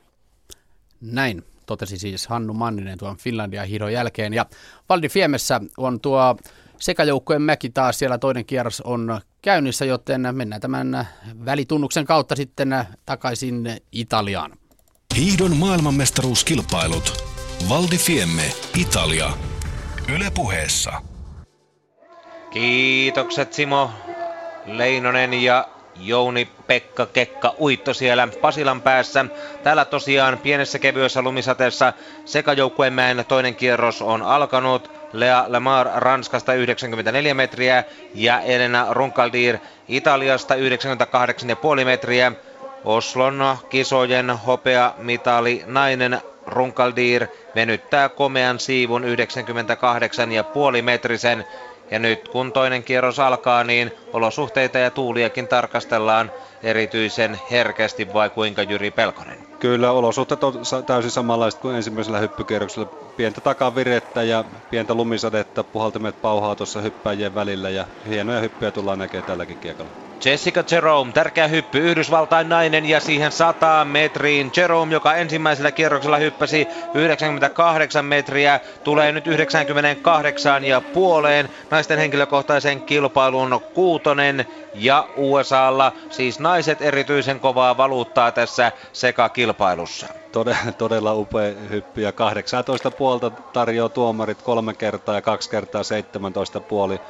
[1.00, 4.34] Näin totesi siis Hannu Manninen tuon Finlandia hiidon jälkeen.
[4.34, 4.46] Ja
[4.88, 6.36] Valdi Fiemessä on tuo
[6.78, 11.08] sekajoukkojen mäki taas, siellä toinen kierros on käynnissä, joten mennään tämän
[11.44, 12.74] välitunnuksen kautta sitten
[13.06, 14.52] takaisin Italiaan.
[15.16, 17.24] Hiidon maailmanmestaruuskilpailut.
[17.68, 19.30] Valdi Fiemme, Italia.
[20.14, 20.92] Yle puheessa.
[22.50, 23.90] Kiitokset Simo
[24.66, 25.68] Leinonen ja
[26.00, 29.24] Jouni Pekka Kekka Uitto siellä Pasilan päässä.
[29.62, 31.92] Täällä tosiaan pienessä kevyessä lumisateessa
[32.24, 34.90] sekajoukkuemäen toinen kierros on alkanut.
[35.12, 37.84] Lea Lemar Ranskasta 94 metriä
[38.14, 40.60] ja Elena Runkaldir Italiasta 98,5
[41.84, 42.32] metriä.
[42.84, 51.44] Oslon kisojen hopea mitali nainen Runkaldir venyttää komean siivun 98,5 metrisen
[51.90, 56.32] ja nyt kun toinen kierros alkaa, niin olosuhteita ja tuuliakin tarkastellaan
[56.62, 59.38] erityisen herkästi vai kuinka Jyri Pelkonen?
[59.58, 60.54] Kyllä, olosuhteet on
[60.86, 62.88] täysin samanlaiset kuin ensimmäisellä hyppykierroksella.
[63.16, 69.24] Pientä takavirettä ja pientä lumisadetta, puhaltimet pauhaa tuossa hyppäjien välillä ja hienoja hyppyjä tullaan näkemään
[69.24, 70.05] tälläkin kiekalla.
[70.24, 74.50] Jessica Jerome, tärkeä hyppy, Yhdysvaltain nainen ja siihen 100 metriin.
[74.56, 83.60] Jerome, joka ensimmäisellä kierroksella hyppäsi 98 metriä, tulee nyt 98 ja puoleen naisten henkilökohtaisen kilpailun
[83.74, 90.06] kuutonen ja USAlla siis naiset erityisen kovaa valuuttaa tässä sekakilpailussa.
[90.32, 96.60] Todella, todella upea hyppy ja 18 puolta tarjoaa tuomarit kolme kertaa ja kaksi kertaa 17
[96.60, 97.00] puoli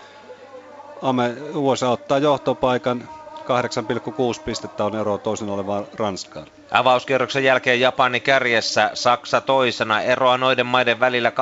[1.54, 3.08] USA ottaa johtopaikan.
[3.46, 6.46] 8,6 pistettä on ero toisen olevaan Ranskaan.
[6.70, 10.02] Avauskierroksen jälkeen Japani kärjessä, Saksa toisena.
[10.02, 11.32] Eroa noiden maiden välillä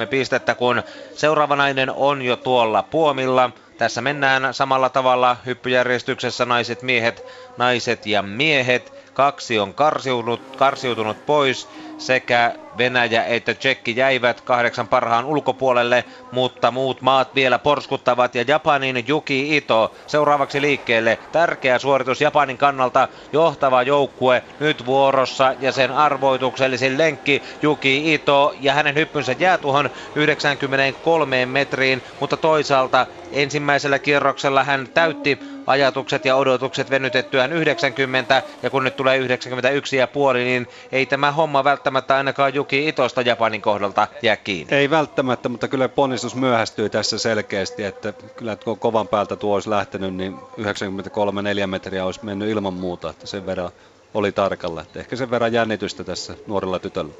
[0.00, 0.82] 8,3 pistettä, kun
[1.14, 3.50] seuraava nainen on jo tuolla puomilla.
[3.78, 7.24] Tässä mennään samalla tavalla hyppyjärjestyksessä naiset, miehet,
[7.56, 8.92] naiset ja miehet.
[9.14, 11.68] Kaksi on karsiutunut, karsiutunut pois
[11.98, 19.04] sekä Venäjä että Tsekki jäivät kahdeksan parhaan ulkopuolelle, mutta muut maat vielä porskuttavat ja Japanin
[19.08, 21.18] Yuki Ito seuraavaksi liikkeelle.
[21.32, 28.74] Tärkeä suoritus Japanin kannalta, johtava joukkue nyt vuorossa ja sen arvoituksellisin lenkki Yuki Ito ja
[28.74, 36.90] hänen hyppynsä jää tuohon 93 metriin, mutta toisaalta ensimmäisellä kierroksella hän täytti ajatukset ja odotukset
[36.90, 42.54] venytettyään 90 ja kun nyt tulee 91 ja puoli, niin ei tämä homma välttämättä ainakaan
[42.54, 44.76] Juki Itosta Japanin kohdalta jää kiinni.
[44.76, 49.54] Ei välttämättä, mutta kyllä ponnistus myöhästyy tässä selkeästi, että kyllä että kun kovan päältä tuo
[49.54, 53.70] olisi lähtenyt, niin 93-4 metriä olisi mennyt ilman muuta, että sen verran
[54.14, 54.82] oli tarkalla.
[54.82, 57.12] Että ehkä sen verran jännitystä tässä nuorilla tytöllä.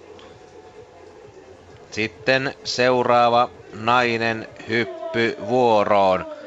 [1.90, 6.38] Sitten seuraava nainen hyppy vuoroon.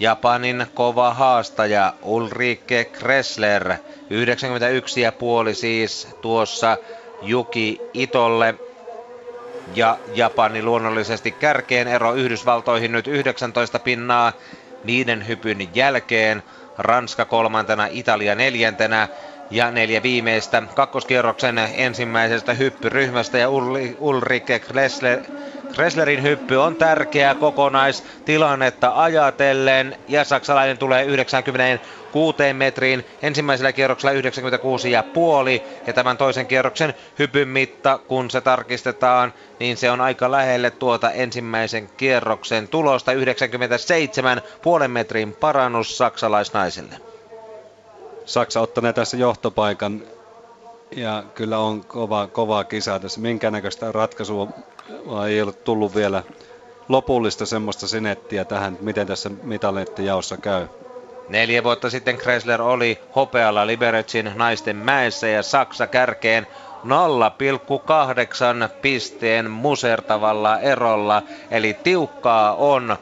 [0.00, 6.76] Japanin kova haastaja Ulrike Kressler, 91,5 siis tuossa
[7.22, 8.54] Juki Itolle.
[9.74, 14.32] Ja Japani luonnollisesti kärkeen ero Yhdysvaltoihin nyt 19 pinnaa
[14.86, 16.42] viiden hypyn jälkeen.
[16.78, 19.08] Ranska kolmantena, Italia neljäntenä
[19.50, 23.48] ja neljä viimeistä kakkoskierroksen ensimmäisestä hyppyryhmästä ja
[23.98, 25.20] Ulrike Kressler,
[25.74, 35.04] Kresslerin hyppy on tärkeä kokonaistilannetta ajatellen ja saksalainen tulee 96 metriin, ensimmäisellä kierroksella 96 ja
[35.94, 41.88] tämän toisen kierroksen hypyn mitta, kun se tarkistetaan, niin se on aika lähelle tuota ensimmäisen
[41.96, 46.94] kierroksen tulosta 97 puolen metrin parannus saksalaisnaiselle.
[48.24, 50.02] Saksa ottanee tässä johtopaikan
[50.96, 53.20] ja kyllä on kova, kova kisa tässä.
[53.20, 53.92] Minkä näköistä
[54.88, 56.22] ratkaisua ei ole tullut vielä
[56.88, 60.66] lopullista semmoista sinettiä tähän, miten tässä mitaleiden jaossa käy.
[61.28, 66.46] Neljä vuotta sitten Chrysler oli hopealla Liberecin naisten mäessä ja Saksa kärkeen
[66.84, 66.88] 0,8
[68.82, 72.96] pisteen musertavalla erolla, eli tiukkaa on.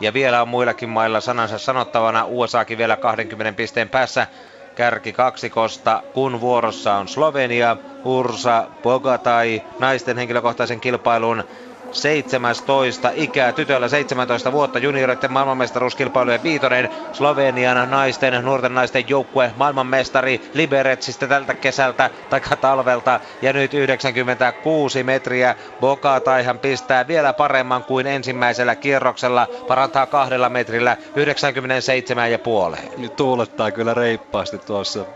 [0.00, 4.26] Ja vielä on muillakin mailla sanansa sanottavana, USAkin vielä 20 pisteen päässä
[4.74, 11.44] kärki kaksikosta, kun vuorossa on Slovenia, Ursa, Bogatai, naisten henkilökohtaisen kilpailun
[11.92, 21.26] 17 ikää, tytöllä 17 vuotta, junioreiden maailmanmestaruuskilpailujen viitonen, Slovenian naisten, nuorten naisten joukkue, maailmanmestari Liberetsistä
[21.26, 25.56] tältä kesältä tai talvelta ja nyt 96 metriä.
[25.80, 32.38] Boka Taihan pistää vielä paremman kuin ensimmäisellä kierroksella, parantaa kahdella metrillä 97 ja.
[32.96, 35.06] Nyt tuulettaa kyllä reippaasti tuossa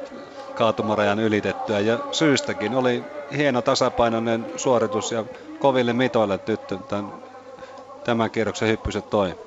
[0.55, 3.05] kaatumarajan ylitettyä ja syystäkin oli
[3.37, 5.25] hieno tasapainoinen suoritus ja
[5.59, 7.13] koville mitoille tyttö tämän,
[8.05, 9.39] tämän kierroksen hyppyset toi.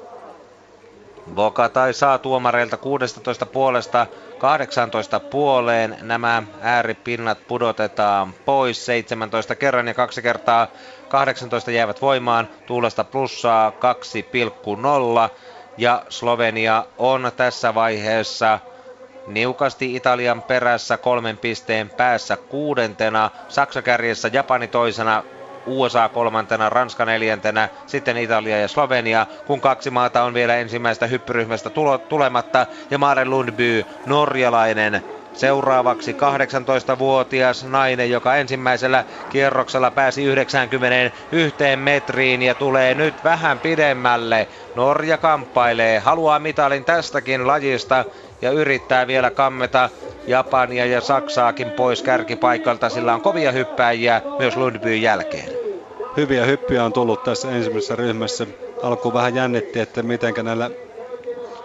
[1.35, 4.07] Bokatai saa tuomareilta 16 puolesta
[4.37, 5.97] 18 puoleen.
[6.01, 10.67] Nämä ääripinnat pudotetaan pois 17 kerran ja kaksi kertaa
[11.09, 12.47] 18 jäävät voimaan.
[12.65, 15.35] Tuulesta plussaa 2,0
[15.77, 18.59] ja Slovenia on tässä vaiheessa
[19.27, 25.23] niukasti Italian perässä kolmen pisteen päässä kuudentena, Saksa kärjessä, Japani toisena,
[25.65, 31.69] USA kolmantena, Ranska neljäntenä, sitten Italia ja Slovenia, kun kaksi maata on vielä ensimmäistä hyppyryhmästä
[31.69, 35.01] tulo, tulematta, ja Maren Lundby, norjalainen,
[35.33, 44.47] Seuraavaksi 18-vuotias nainen, joka ensimmäisellä kierroksella pääsi 91 metriin ja tulee nyt vähän pidemmälle.
[44.75, 48.05] Norja kamppailee, haluaa mitalin tästäkin lajista
[48.41, 49.89] ja yrittää vielä kammeta
[50.27, 55.49] Japania ja Saksaakin pois kärkipaikalta, sillä on kovia hyppääjiä myös Lundbyn jälkeen.
[56.17, 58.47] Hyviä hyppyjä on tullut tässä ensimmäisessä ryhmässä.
[58.83, 60.71] Alkuun vähän jännitti, että miten näillä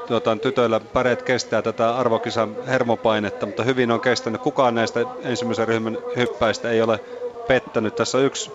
[0.07, 4.41] tuota, tytöillä päreet kestää tätä arvokisan hermopainetta, mutta hyvin on kestänyt.
[4.41, 7.01] Kukaan näistä ensimmäisen ryhmän hyppäistä ei ole
[7.49, 7.95] pettänyt.
[7.95, 8.53] Tässä on yksi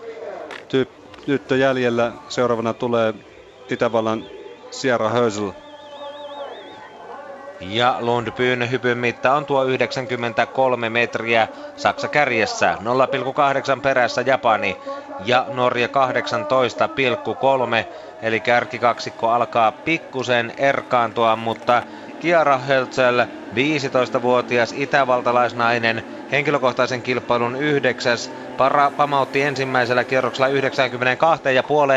[1.26, 2.12] tyttö jäljellä.
[2.30, 3.14] Seuraavana tulee
[3.70, 4.24] Itävallan
[4.72, 5.52] Sierra Hösel
[7.60, 11.48] ja Lundbyn hypyn mitta on tuo 93 metriä.
[11.76, 12.78] Saksa kärjessä
[13.76, 14.80] 0,8 perässä Japani
[15.18, 17.86] ja Norja 18,3.
[18.22, 21.84] Eli kärkikaksikko alkaa pikkusen erkaantua, mutta
[22.20, 30.48] Kiara Hölzel, 15-vuotias itävaltalaisnainen, henkilökohtaisen kilpailun yhdeksäs, para, pamautti ensimmäisellä kierroksella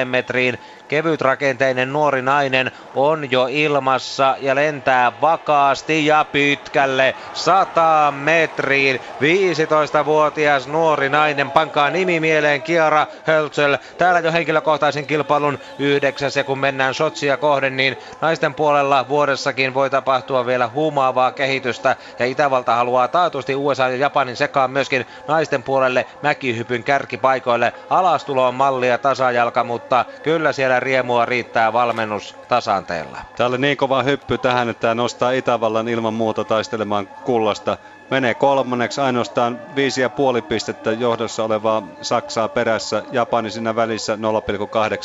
[0.00, 0.58] 92,5 metriin.
[0.88, 7.14] Kevytrakenteinen nuori nainen on jo ilmassa ja lentää vakaasti ja pitkälle.
[7.32, 9.00] 100 metriin.
[9.00, 13.78] 15-vuotias nuori nainen, pankaa nimi mieleen Kiara Hölzel.
[13.98, 16.36] Täällä jo henkilökohtaisen kilpailun yhdeksäs.
[16.36, 22.26] Ja kun mennään Sotsia kohden, niin naisten puolella vuodessakin voi tapahtua vielä huumaavaa kehitystä ja
[22.26, 26.06] Itävalta haluaa taatusti USA ja Japanin sekaan myöskin naisten puolelle.
[26.22, 27.72] Mäki keskihypyn kärkipaikoille.
[27.90, 33.18] Alastulo on mallia tasajalka, mutta kyllä siellä riemua riittää valmennus tasanteella.
[33.36, 37.76] Tämä oli niin kova hyppy tähän, että nostaa Itävallan ilman muuta taistelemaan kullasta.
[38.10, 39.60] Menee kolmanneksi ainoastaan
[40.36, 43.02] 5,5 pistettä johdossa olevaa Saksaa perässä.
[43.12, 44.18] Japani siinä välissä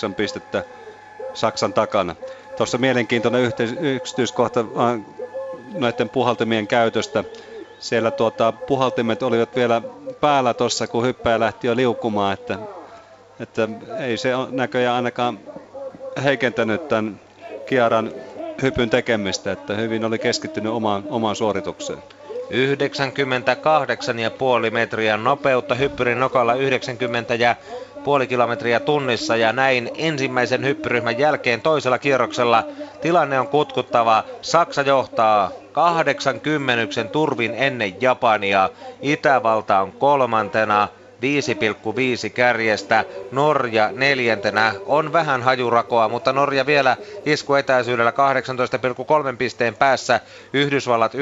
[0.09, 0.63] 0,8 pistettä
[1.33, 2.15] Saksan takana.
[2.57, 5.16] Tuossa mielenkiintoinen yksityiskohta äh,
[5.73, 7.23] näiden puhaltimien käytöstä.
[7.79, 9.81] Siellä tuota, puhaltimet olivat vielä
[10.21, 12.59] päällä tuossa, kun hyppäjä lähti jo liukumaan, että,
[13.39, 13.67] että
[13.99, 15.39] ei se näköjään ainakaan
[16.23, 17.19] heikentänyt tämän
[17.65, 18.11] Kiaran
[18.61, 21.99] hypyn tekemistä, että hyvin oli keskittynyt omaan, omaan suoritukseen.
[24.65, 27.55] 98,5 metriä nopeutta, hyppyrin nokalla 90 ja
[28.07, 32.63] puoli kilometriä tunnissa ja näin ensimmäisen hyppyryhmän jälkeen toisella kierroksella
[33.01, 34.23] tilanne on kutkuttava.
[34.41, 38.69] Saksa johtaa 80 turvin ennen Japania.
[39.01, 40.87] Itävalta on kolmantena
[41.21, 43.05] 5,5 kärjestä.
[43.31, 48.13] Norja neljäntenä on vähän hajurakoa, mutta Norja vielä iskuetäisyydellä
[49.31, 50.19] 18,3 pisteen päässä.
[50.53, 51.19] Yhdysvallat 19,8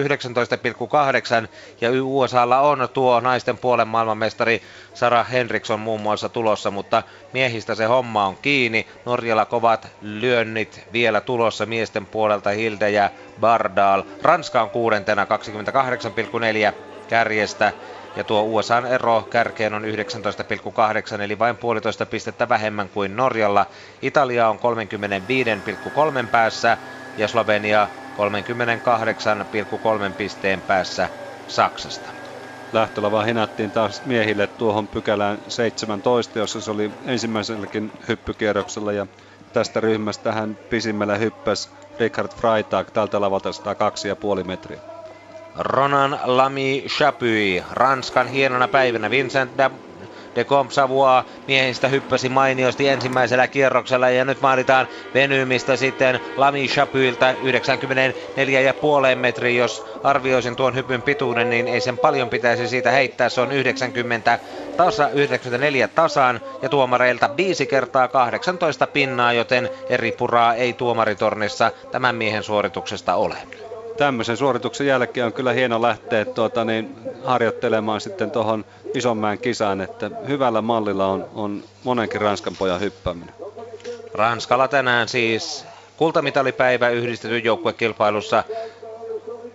[1.82, 4.62] ja USAlla on tuo naisten puolen maailmanmestari
[4.94, 7.04] Sara Henriksson muun muassa tulossa, mutta
[7.34, 8.88] miehistä se homma on kiinni.
[9.06, 13.10] Norjalla kovat lyönnit vielä tulossa miesten puolelta Hilde ja
[13.40, 14.04] Bardal.
[14.22, 15.28] Ranska on kuudentena
[16.72, 16.74] 28,4
[17.08, 17.74] kärjestä
[18.16, 23.66] ja tuo USAn ero kärkeen on 19,8 eli vain puolitoista pistettä vähemmän kuin Norjalla.
[24.02, 24.60] Italia on
[26.24, 26.78] 35,3 päässä
[27.18, 27.90] ja Slovenia
[30.10, 31.10] 38,3 pisteen päässä
[31.48, 32.10] Saksasta.
[32.72, 39.08] Lähtölava hinattiin taas miehille tuohon pykälään 17, jossa se oli ensimmäiselläkin hyppykierroksella ja
[39.54, 41.70] tästä ryhmästä hän pisimmällä hyppäsi
[42.00, 43.50] Richard Freitag tältä lavalta
[44.40, 44.95] 102,5 metriä.
[45.58, 49.10] Ronan Lamy Chapuis, Ranskan hienona päivänä.
[49.10, 49.72] Vincent de,
[50.36, 57.38] de Compsavois miehistä hyppäsi mainiosti ensimmäisellä kierroksella ja nyt vaaditaan venymistä sitten Lamy Chapuilta 94,5
[59.16, 59.62] metriä.
[59.64, 63.30] Jos arvioisin tuon hypyn pituuden, niin ei sen paljon pitäisi siitä heittää.
[63.30, 64.40] Se on 90
[64.78, 72.16] tasa, 94 tasan ja tuomareilta 5 kertaa 18 pinnaa, joten eri puraa ei tuomaritornissa tämän
[72.16, 73.38] miehen suorituksesta ole
[73.98, 80.12] tämmöisen suorituksen jälkeen on kyllä hieno lähteä tuota, niin, harjoittelemaan sitten tuohon Isonmäen kisaan, että
[80.28, 83.36] hyvällä mallilla on, on monenkin Ranskan pojan hyppääminen.
[84.14, 85.66] Ranskalla tänään siis
[85.98, 88.44] kultamitalipäivä yhdistetyn joukkuekilpailussa.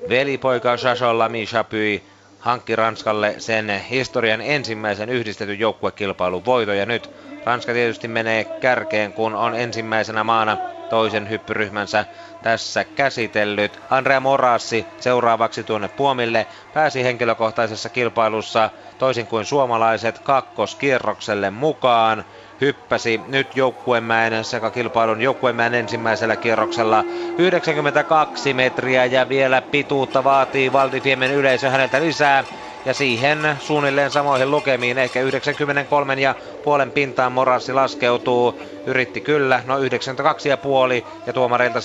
[0.08, 2.02] Velipoika Chachon Lamy Chapuis
[2.38, 7.10] hankki Ranskalle sen historian ensimmäisen yhdistetyn joukkuekilpailun voito ja nyt
[7.44, 10.56] Ranska tietysti menee kärkeen, kun on ensimmäisenä maana
[10.90, 12.04] toisen hyppyryhmänsä
[12.42, 13.78] tässä käsitellyt.
[13.90, 22.24] Andrea Morassi seuraavaksi tuonne Puomille pääsi henkilökohtaisessa kilpailussa toisin kuin suomalaiset kakkoskierrokselle mukaan.
[22.60, 27.04] Hyppäsi nyt joukkuemäen sekä kilpailun joukkuemäen ensimmäisellä kierroksella
[27.38, 32.44] 92 metriä ja vielä pituutta vaatii Valdifiemen yleisö häneltä lisää
[32.84, 36.34] ja siihen suunnilleen samoihin lukemiin, ehkä 93 ja
[36.64, 38.60] puolen pintaan Morassi laskeutuu.
[38.86, 41.82] Yritti kyllä, no 92 ja puoli ja tuomareilta 17-18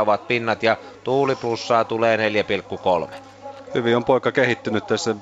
[0.00, 2.16] ovat pinnat ja tuuli plussaa tulee
[3.08, 3.14] 4,3.
[3.74, 5.14] Hyvin on poika kehittynyt tässä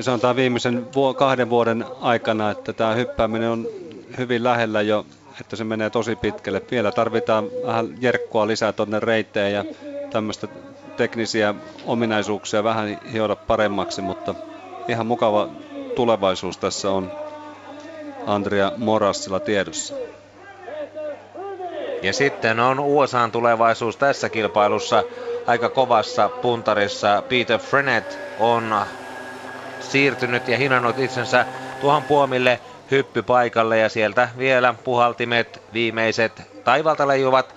[0.00, 3.66] sanotaan viimeisen kahden vuoden aikana, että tämä hyppääminen on
[4.18, 5.06] hyvin lähellä jo,
[5.40, 6.62] että se menee tosi pitkälle.
[6.70, 9.64] Vielä tarvitaan vähän jerkkua lisää tuonne reiteen ja
[10.10, 10.48] tämmöistä
[10.98, 11.54] teknisiä
[11.84, 14.34] ominaisuuksia vähän hioda paremmaksi, mutta
[14.88, 15.48] ihan mukava
[15.94, 17.12] tulevaisuus tässä on
[18.26, 19.94] Andrea Morassilla tiedossa.
[22.02, 25.04] Ja sitten on USAn tulevaisuus tässä kilpailussa
[25.46, 27.22] aika kovassa puntarissa.
[27.28, 28.86] Peter Frenet on
[29.78, 31.46] siirtynyt ja hinannut itsensä
[31.80, 32.60] tuohon puomille
[32.90, 37.54] hyppypaikalle ja sieltä vielä puhaltimet viimeiset taivalta leijuvat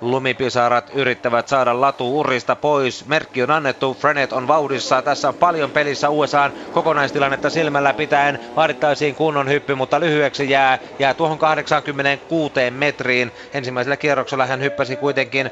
[0.00, 3.06] Lumipisarat yrittävät saada latu urista pois.
[3.06, 3.94] Merkki on annettu.
[4.00, 5.02] Frenet on vauhdissa.
[5.02, 8.38] Tässä on paljon pelissä USAn kokonaistilannetta silmällä pitäen.
[8.56, 10.78] Vaadittaisiin kunnon hyppy, mutta lyhyeksi jää.
[10.98, 13.32] Jää tuohon 86 metriin.
[13.54, 15.50] Ensimmäisellä kierroksella hän hyppäsi kuitenkin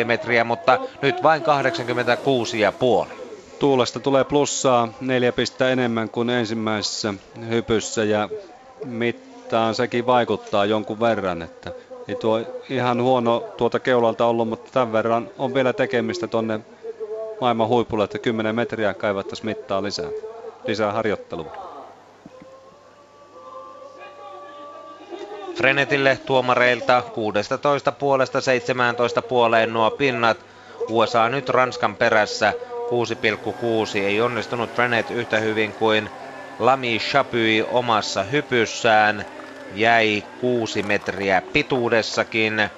[0.00, 3.12] 89,5 metriä, mutta nyt vain 86,5.
[3.58, 7.14] Tuulesta tulee plussaa neljä pistettä enemmän kuin ensimmäisessä
[7.48, 8.28] hypyssä ja
[8.84, 11.72] mittaan sekin vaikuttaa jonkun verran, että
[12.08, 12.40] ei tuo
[12.70, 16.60] ihan huono tuota keulalta ollut, mutta tämän verran on vielä tekemistä tonne
[17.40, 20.08] maailman huipulle, että 10 metriä kaivattaisiin mittaa lisää,
[20.66, 21.68] lisää harjoittelua.
[25.54, 30.36] Frenetille tuomareilta 16 puolesta 17 puoleen nuo pinnat.
[30.90, 32.52] USA nyt Ranskan perässä
[33.92, 33.98] 6,6.
[33.98, 36.10] Ei onnistunut Brenet yhtä hyvin kuin
[36.58, 39.26] Lami Chapui omassa hypyssään.
[39.70, 42.68] Jäi 6 metriä pituudessakin.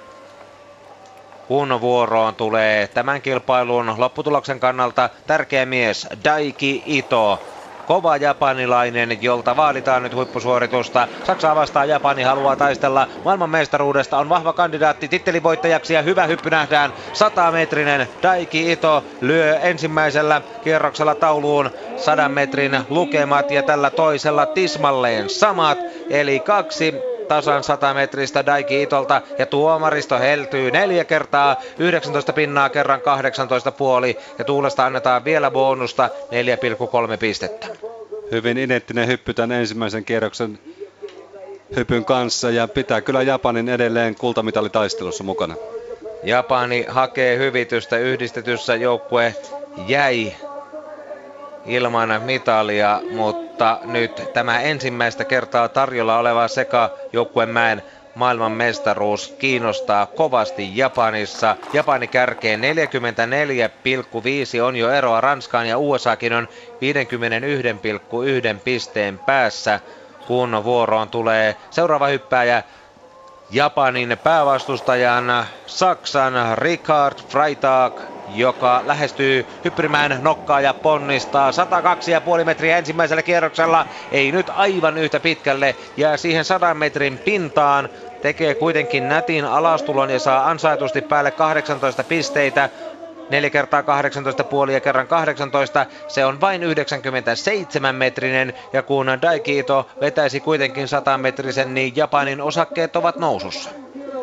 [1.45, 7.43] Kun vuoroon tulee tämän kilpailun lopputuloksen kannalta tärkeä mies Daiki Ito
[7.91, 11.07] kova japanilainen, jolta vaaditaan nyt huippusuoritusta.
[11.23, 16.91] Saksaa vastaan Japani haluaa taistella maailmanmestaruudesta, on vahva kandidaatti tittelivoittajaksi ja hyvä hyppy nähdään.
[16.91, 25.85] 100-metrinen Daiki Ito lyö ensimmäisellä kierroksella tauluun 100 metrin lukemat ja tällä toisella tismalleen samat,
[26.09, 33.01] eli kaksi tasan 100 metristä Daiki Itolta ja tuomaristo heltyy neljä kertaa, 19 pinnaa kerran
[33.01, 36.09] 18 puoli ja Tuulesta annetaan vielä bonusta
[37.11, 37.67] 4,3 pistettä.
[38.31, 40.59] Hyvin identtinen hyppy tämän ensimmäisen kierroksen
[41.75, 45.55] hypyn kanssa ja pitää kyllä Japanin edelleen kultamitaalitaistelussa mukana.
[46.23, 49.35] Japani hakee hyvitystä yhdistetyssä joukkue
[49.87, 50.33] jäi
[51.65, 57.83] ilman mitalia, mutta nyt tämä ensimmäistä kertaa tarjolla oleva seka joukkuemäen
[58.13, 61.55] maailman mestaruus kiinnostaa kovasti Japanissa.
[61.73, 66.47] Japani kärkeen 44,5 on jo eroa Ranskaan ja USAkin on
[68.55, 69.79] 51,1 pisteen päässä
[70.27, 72.63] kun vuoroon tulee seuraava hyppääjä
[73.49, 77.99] Japanin päävastustajan Saksan Richard Freitag
[78.35, 83.85] joka lähestyy hyppymään nokkaa ja ponnistaa 102,5 metriä ensimmäisellä kierroksella.
[84.11, 87.89] Ei nyt aivan yhtä pitkälle, jää siihen 100 metrin pintaan.
[88.21, 92.69] Tekee kuitenkin nätin alastulon ja saa ansaitusti päälle 18 pisteitä.
[93.29, 99.89] 4 kertaa 18 puoli ja kerran 18, se on vain 97 metrinen ja kun Daikiito
[100.01, 103.69] vetäisi kuitenkin 100 metrisen, niin Japanin osakkeet ovat nousussa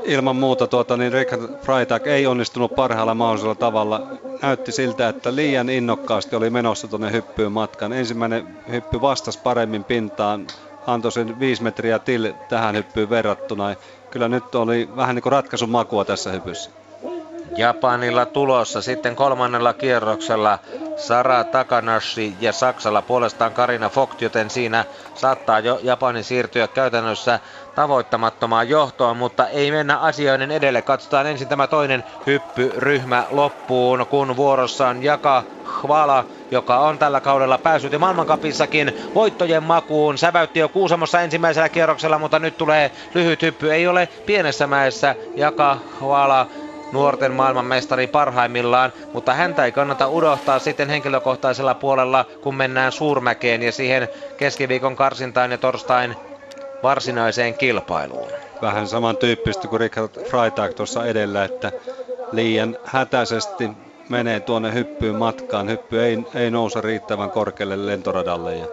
[0.05, 4.07] ilman muuta tuota, niin Richard Freitag ei onnistunut parhaalla mahdollisella tavalla.
[4.43, 7.93] Näytti siltä, että liian innokkaasti oli menossa tuonne hyppyyn matkan.
[7.93, 10.47] Ensimmäinen hyppy vastasi paremmin pintaan,
[10.87, 13.75] antoi sen 5 metriä til tähän hyppyyn verrattuna.
[14.11, 16.71] Kyllä nyt oli vähän niin kuin ratkaisun makua tässä hypyssä.
[17.57, 20.59] Japanilla tulossa sitten kolmannella kierroksella
[20.97, 24.85] Sara Takanashi ja Saksalla puolestaan Karina Vogt, joten siinä
[25.19, 27.41] saattaa jo Japani siirtyä käytännössä
[27.75, 30.83] tavoittamattomaan johtoon, mutta ei mennä asioiden edelle.
[30.83, 35.45] Katsotaan ensin tämä toinen hyppyryhmä loppuun, kun vuorossa on Jaka
[35.83, 40.19] Hvala, joka on tällä kaudella päässyt jo maailmankapissakin voittojen makuun.
[40.19, 43.73] Säväytti jo Kuusamossa ensimmäisellä kierroksella, mutta nyt tulee lyhyt hyppy.
[43.73, 46.47] Ei ole pienessä mäessä Jaka Hvala
[46.93, 53.73] nuorten maailmanmestari parhaimmillaan, mutta häntä ei kannata unohtaa sitten henkilökohtaisella puolella, kun mennään suurmäkeen ja
[53.73, 56.17] siihen keskiviikon karsintaan ja torstain
[56.83, 58.29] varsinaiseen kilpailuun.
[58.63, 61.73] Vähän samantyyppistä kuin Richard Freitag tuossa edellä, että
[62.33, 63.71] liian hätäisesti
[64.09, 65.69] menee tuonne hyppyyn matkaan.
[65.69, 68.67] Hyppy ei, ei nouse riittävän korkealle lentoradalle ja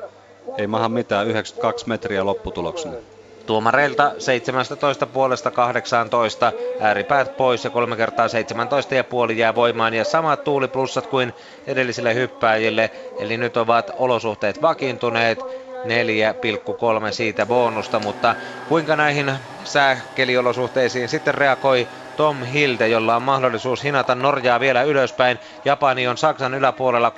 [0.58, 2.96] ei maha mitään 92 metriä lopputuloksena.
[3.45, 9.93] Tuomareilta 17 puolesta 18, ääripäät pois ja kolme kertaa 17 ja puoli jää voimaan.
[9.93, 11.34] Ja samat tuuliplussat kuin
[11.67, 15.39] edellisille hyppääjille, eli nyt ovat olosuhteet vakiintuneet.
[15.85, 18.35] 4,3 siitä bonusta, mutta
[18.69, 19.31] kuinka näihin
[19.63, 21.88] sääkeliolosuhteisiin sitten reagoi
[22.18, 25.40] Tom Hilde, jolla on mahdollisuus hinata Norjaa vielä ylöspäin.
[25.66, 27.12] Japani on Saksan yläpuolella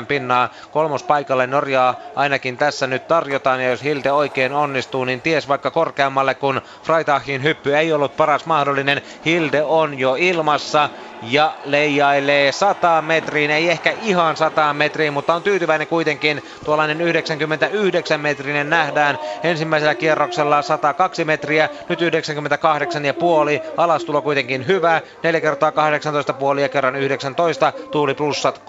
[0.00, 0.48] 6,7 pinnaa.
[0.70, 6.34] Kolmospaikalle Norjaa ainakin tässä nyt tarjotaan ja jos Hilde oikein onnistuu, niin ties vaikka korkeammalle,
[6.34, 9.02] kun Freitagin hyppy ei ollut paras mahdollinen.
[9.24, 10.88] Hilde on jo ilmassa
[11.22, 16.42] ja leijailee 100 metriin, ei ehkä ihan 100 metriin, mutta on tyytyväinen kuitenkin.
[16.64, 23.62] Tuollainen 99 metrinen nähdään ensimmäisellä kierroksella 102 metriä, nyt 98 ja puoli.
[23.76, 28.62] Alastulo kuitenkin hyvä, 4 kertaa 18 puoli ja kerran 19, tuuli plussat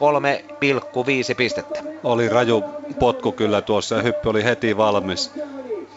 [1.29, 1.79] 3,5 pistettä.
[2.03, 2.63] Oli raju
[2.99, 5.31] potku kyllä tuossa ja hyppy oli heti valmis.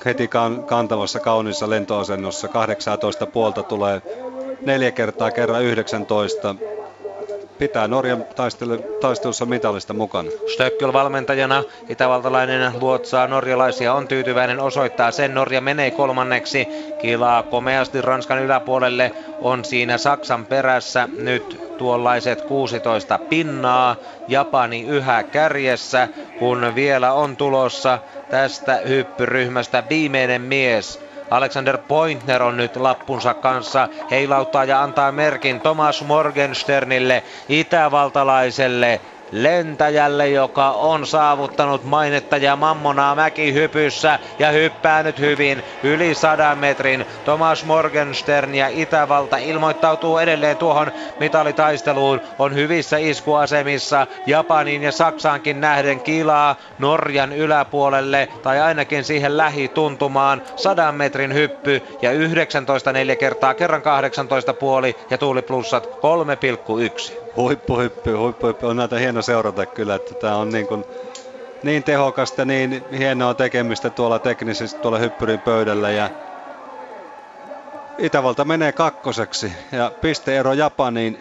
[0.05, 0.29] Heti
[0.67, 4.03] kantavassa kauniissa lentoasennossa 18 puolta tulee
[4.63, 6.55] neljä kertaa kerran 19.
[7.59, 10.31] Pitää Norjan taistelu, taistelussa mitallista mukana.
[10.53, 15.35] Stöckel valmentajana, itävaltalainen luotsaa norjalaisia, on tyytyväinen, osoittaa sen.
[15.35, 16.67] Norja menee kolmanneksi,
[17.03, 23.97] kilaa komeasti Ranskan yläpuolelle, on siinä Saksan perässä nyt tuollaiset 16 pinnaa.
[24.29, 26.09] Japani yhä kärjessä,
[26.39, 27.99] kun vielä on tulossa
[28.31, 33.89] tästä hyppyryhmästä viimeinen mies Alexander Pointner on nyt lappunsa kanssa.
[34.11, 39.01] Heilauttaa ja antaa merkin Thomas Morgensternille, itävaltalaiselle
[39.33, 47.07] lentäjälle, joka on saavuttanut mainetta ja mammonaa mäkihypyssä ja hyppää nyt hyvin yli 100 metrin.
[47.25, 52.21] Thomas Morgenstern ja Itävalta ilmoittautuu edelleen tuohon mitalitaisteluun.
[52.39, 60.93] On hyvissä iskuasemissa Japaniin ja Saksaankin nähden kilaa Norjan yläpuolelle tai ainakin siihen lähituntumaan 100
[60.93, 67.30] metrin hyppy ja 19 neljä kertaa kerran 18 puoli ja tuuli plussat 3,1.
[67.37, 68.67] Huippuhyppy, huippuhyppy.
[68.67, 70.85] On näitä hieno seurata kyllä, että tämä on niin, kuin,
[71.63, 76.11] niin tehokasta, niin hienoa tekemistä tuolla teknisesti tuolla hyppyrin pöydällä ja
[77.99, 81.19] Itävalta menee kakkoseksi ja pisteero Japaniin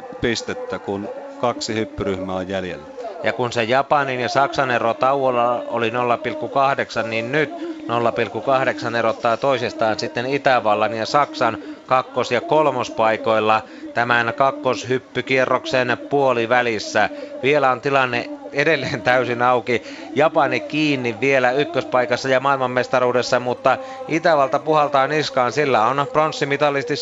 [0.00, 1.08] 5,9 pistettä, kun
[1.38, 2.93] kaksi hyppyryhmää on jäljellä.
[3.24, 5.90] Ja kun se Japanin ja Saksan ero tauolla oli
[7.02, 7.50] 0,8, niin nyt
[8.90, 13.62] 0,8 erottaa toisestaan sitten Itävallan ja Saksan kakkos- ja kolmospaikoilla
[13.94, 17.10] tämän kakkoshyppykierroksen puolivälissä.
[17.42, 19.82] Vielä on tilanne edelleen täysin auki.
[20.14, 23.78] Japani kiinni vielä ykköspaikassa ja maailmanmestaruudessa, mutta
[24.08, 25.52] Itävalta puhaltaa niskaan.
[25.52, 26.94] Sillä on pronssimitalisti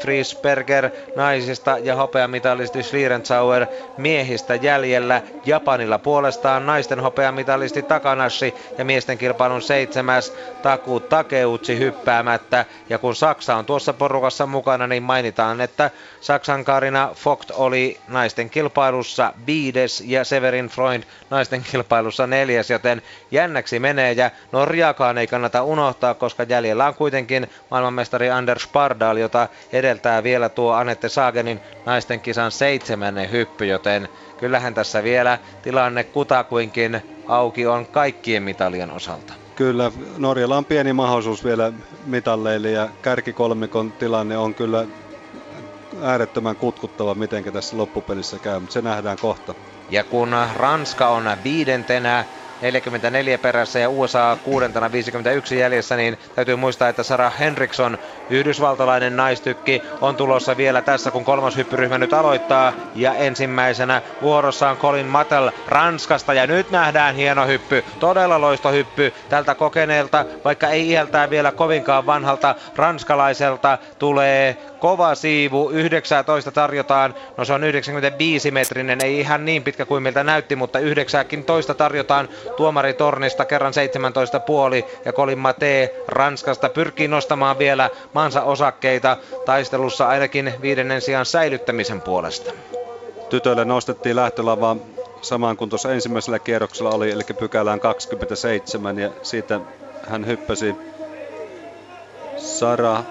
[0.00, 3.66] Friesberger naisista ja hopeamitalisti Schlierenzauer
[3.96, 5.22] miehistä jäljellä.
[5.46, 12.64] Japanilla puolestaan naisten hopeamitalisti Takanashi ja miesten kilpailun seitsemäs Taku Takeuchi hyppäämättä.
[12.88, 18.50] Ja kun Saksa on tuossa porukassa mukana, niin mainitaan, että Saksan Karina Vogt oli naisten
[18.50, 25.62] kilpailussa viides ja Severin Freund naisten kilpailussa neljäs, joten jännäksi menee ja Norjaakaan ei kannata
[25.62, 32.20] unohtaa, koska jäljellä on kuitenkin maailmanmestari Anders Spardal, jota edeltää vielä tuo Anette Sagenin naisten
[32.20, 39.32] kisan seitsemännen hyppy, joten kyllähän tässä vielä tilanne kutakuinkin auki on kaikkien mitalien osalta.
[39.54, 41.72] Kyllä, Norjalla on pieni mahdollisuus vielä
[42.04, 44.86] mitalleille ja kärkikolmikon tilanne on kyllä
[46.02, 49.54] äärettömän kutkuttava, miten tässä loppupelissä käy, mutta se nähdään kohta.
[49.88, 52.24] Ja kun Ranska on viidentenä
[52.60, 57.98] 44 perässä ja USA kuudentena 51 jäljessä, niin täytyy muistaa, että Sarah Henriksson,
[58.28, 62.72] yhdysvaltalainen naistykki, on tulossa vielä tässä, kun kolmas hyppyryhmä nyt aloittaa.
[62.94, 69.54] Ja ensimmäisenä vuorossa on Colin Mattel Ranskasta ja nyt nähdään hieno hyppy, todella loistohyppy tältä
[69.54, 77.52] kokeneelta, vaikka ei iältään vielä kovinkaan vanhalta ranskalaiselta tulee kova siivu, 19 tarjotaan, no se
[77.52, 83.74] on 95 metrinen, ei ihan niin pitkä kuin miltä näytti, mutta 19 tarjotaan tuomaritornista kerran
[83.74, 84.84] 17 puoli.
[85.04, 92.52] Ja Colin Mate Ranskasta pyrkii nostamaan vielä maansa osakkeita taistelussa ainakin viidennen sijaan säilyttämisen puolesta.
[93.30, 94.76] Tytöille nostettiin lähtölava
[95.22, 99.60] samaan kuin tuossa ensimmäisellä kierroksella oli, eli pykälään 27 ja siitä
[100.08, 100.74] hän hyppäsi
[102.36, 103.02] Sara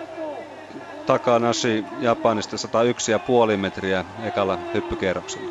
[1.08, 2.56] Takanashi Japanista
[3.52, 5.50] 101,5 metriä ekalla hyppykierroksella.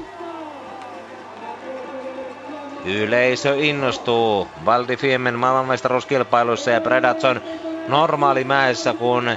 [2.84, 7.40] Yleisö innostuu Valdifiemen maailmanmestaruuskilpailussa ja Predatson
[7.88, 9.30] normaalimäessä, kun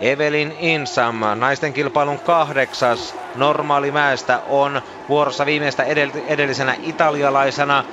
[0.00, 5.84] Evelin Insam, naisten kilpailun kahdeksas normaalimäestä, on vuorossa viimeistä
[6.26, 7.84] edellisenä italialaisena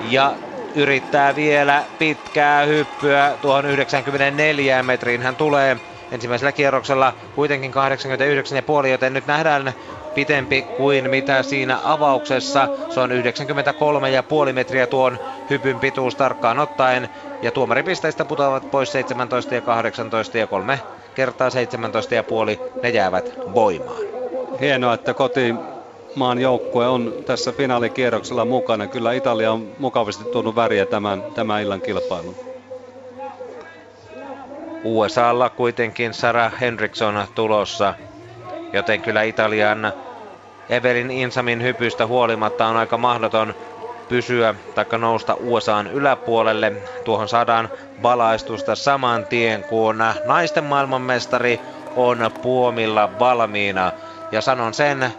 [0.00, 0.36] ja
[0.74, 5.22] yrittää vielä pitkää hyppyä tuohon 94 metriin.
[5.22, 5.76] Hän tulee
[6.12, 7.72] ensimmäisellä kierroksella kuitenkin
[8.82, 9.72] 89,5, joten nyt nähdään
[10.14, 12.68] pitempi kuin mitä siinä avauksessa.
[12.88, 15.18] Se on 93,5 metriä tuon
[15.50, 17.08] hypyn pituus tarkkaan ottaen.
[17.42, 20.80] Ja tuomaripisteistä putoavat pois 17 ja 18 ja 3
[21.14, 21.54] kertaa 17,5
[22.82, 24.02] ne jäävät voimaan.
[24.60, 25.54] Hienoa, että koti
[26.14, 28.86] maan joukkue on tässä finaalikierroksella mukana.
[28.86, 32.47] Kyllä Italia on mukavasti tuonut väriä tämän, tämän illan kilpailun.
[34.84, 37.94] USAlla kuitenkin Sarah Henriksson tulossa,
[38.72, 39.92] joten kyllä Italian
[40.68, 43.54] Evelin Insamin hypystä huolimatta on aika mahdoton
[44.08, 46.72] pysyä tai nousta USAn yläpuolelle.
[47.04, 47.68] Tuohon saadaan
[48.02, 51.62] valaistusta saman tien, kun naisten maailmanmestari
[51.96, 53.92] on puomilla valmiina.
[54.32, 55.12] Ja sanon sen,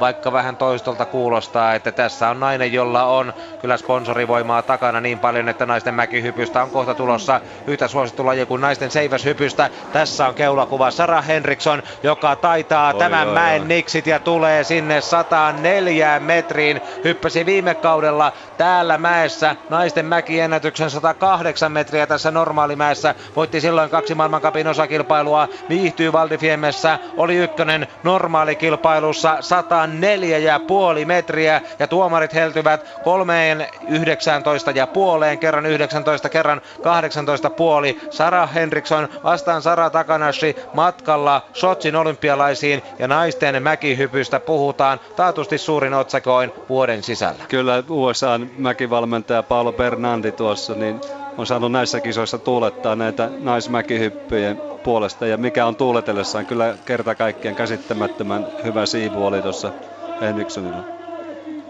[0.00, 5.48] vaikka vähän toistolta kuulostaa, että tässä on nainen, jolla on kyllä sponsorivoimaa takana niin paljon,
[5.48, 9.70] että naisten mäkihypystä on kohta tulossa yhtä suosittu laji kuin naisten seiväshypystä.
[9.92, 13.68] Tässä on keulakuva Sara Henriksson, joka taitaa oi, tämän oi, mäen oi.
[13.68, 16.80] niksit ja tulee sinne 104 metriin.
[17.04, 23.14] Hyppäsi viime kaudella täällä mäessä naisten mäkiennätyksen 108 metriä tässä normaalimäessä.
[23.36, 31.60] Voitti silloin kaksi maailmankapin osakilpailua, viihtyy Valdifiemessä, oli ykkönen normaalikilpailussa 100 104 ja puoli metriä
[31.78, 38.00] ja tuomarit heltyvät kolmeen 19 ja puoleen, kerran 19, kerran 18 puoli.
[38.10, 46.52] Sara Henriksson vastaan Sara Takanashi matkalla Sotsin olympialaisiin ja naisten mäkihypystä puhutaan taatusti suurin otsakoin
[46.68, 47.44] vuoden sisällä.
[47.48, 51.00] Kyllä USA mäkivalmentaja Paolo Bernandi tuossa niin
[51.38, 57.54] on saanut näissä kisoissa tuulettaa näitä naismäkihyppyjen puolesta ja mikä on tuuletellessaan kyllä kerta kaikkien
[57.54, 59.72] käsittämättömän hyvä siivu oli tuossa
[60.20, 60.84] Henrikssonilla.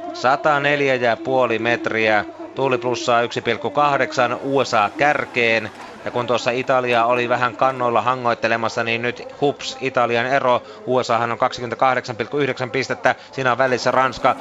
[0.06, 2.24] 104,5 metriä,
[2.54, 3.28] tuuli plussaa 1,8
[4.40, 5.70] USA kärkeen.
[6.04, 10.62] Ja kun tuossa Italia oli vähän kannoilla hangoittelemassa, niin nyt hups, Italian ero.
[10.86, 11.38] USAhan on
[12.64, 13.14] 28,9 pistettä.
[13.32, 14.36] Siinä on välissä Ranska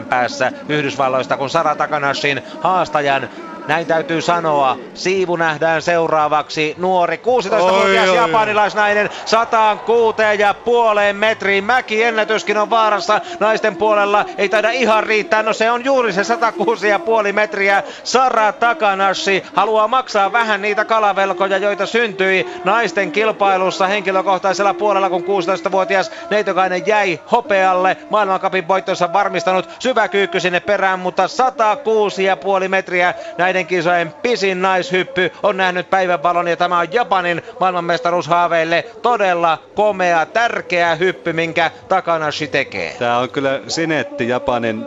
[0.00, 3.28] 13,6 päässä Yhdysvalloista, kun Sara Takanashin haastajan
[3.68, 4.76] näin täytyy sanoa.
[4.94, 6.74] Siivu nähdään seuraavaksi.
[6.78, 11.64] Nuori 16-vuotias japanilaisnainen 106 ja puoleen metriin.
[11.64, 14.24] Mäki ennätyskin on vaarassa naisten puolella.
[14.38, 15.42] Ei taida ihan riittää.
[15.42, 17.82] No se on juuri se 106 ja puoli metriä.
[18.04, 26.10] Sara Takanashi haluaa maksaa vähän niitä kalavelkoja, joita syntyi naisten kilpailussa henkilökohtaisella puolella, kun 16-vuotias
[26.30, 27.96] Neitokainen jäi hopealle.
[28.10, 34.62] Maailmankapin voittonsa varmistanut syväkyykky sinne perään, mutta 106 ja puoli metriä näiden näiden kisojen pisin
[34.62, 42.46] naishyppy on nähnyt päivänvalon ja tämä on Japanin maailmanmestaruushaaveille todella komea, tärkeä hyppy, minkä Takanashi
[42.46, 42.96] tekee.
[42.98, 44.86] Tämä on kyllä sinetti Japanin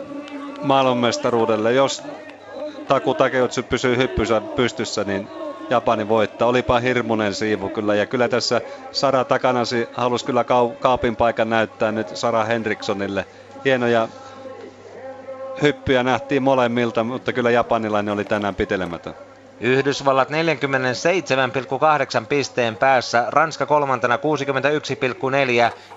[0.62, 1.72] maailmanmestaruudelle.
[1.72, 2.02] Jos
[2.92, 5.28] Taku Takeuchi pysyy hyppyssä pystyssä, niin
[5.70, 6.48] Japani voittaa.
[6.48, 7.94] Olipa hirmunen siivu kyllä.
[7.94, 10.44] Ja kyllä tässä Sara Takanasi halusi kyllä
[10.80, 13.26] kaapin paikan näyttää nyt Sara Henrikssonille.
[13.64, 14.08] Hienoja
[15.62, 19.14] hyppyjä nähtiin molemmilta, mutta kyllä japanilainen oli tänään pitelemätön.
[19.62, 20.34] Yhdysvallat 47,8
[22.28, 24.22] pisteen päässä, Ranska kolmantena 61,4,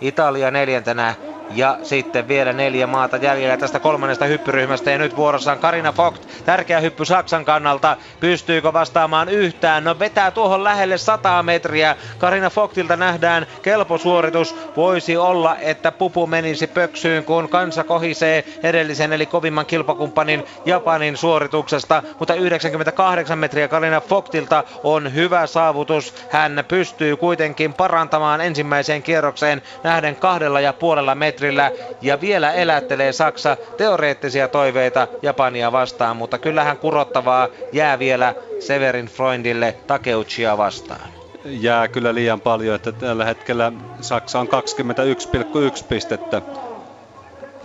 [0.01, 1.15] Italia neljäntenä
[1.51, 6.27] ja sitten vielä neljä maata jäljellä tästä kolmannesta hyppyryhmästä ja nyt vuorossa on Karina Vogt.
[6.45, 7.97] Tärkeä hyppy Saksan kannalta.
[8.19, 9.83] Pystyykö vastaamaan yhtään?
[9.83, 11.95] No vetää tuohon lähelle 100 metriä.
[12.17, 14.55] Karina Vogtilta nähdään kelpo suoritus.
[14.75, 22.03] Voisi olla, että pupu menisi pöksyyn, kun kansa kohisee edellisen eli kovimman kilpakumppanin Japanin suorituksesta.
[22.19, 26.13] Mutta 98 metriä Karina Vogtilta on hyvä saavutus.
[26.29, 31.71] Hän pystyy kuitenkin parantamaan ensimmäiseen kierrokseen nähden kahdella ja puolella metrillä
[32.01, 39.75] ja vielä elättelee Saksa teoreettisia toiveita Japania vastaan, mutta kyllähän kurottavaa jää vielä Severin Freundille
[39.87, 41.09] Takeuchia vastaan.
[41.45, 43.71] Jää kyllä liian paljon, että tällä hetkellä
[44.01, 46.41] Saksa on 21,1 pistettä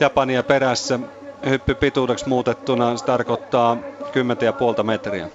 [0.01, 0.99] Japania perässä.
[1.49, 3.77] Hyppy pituudeksi muutettuna se tarkoittaa
[4.77, 5.29] 10,5 metriä.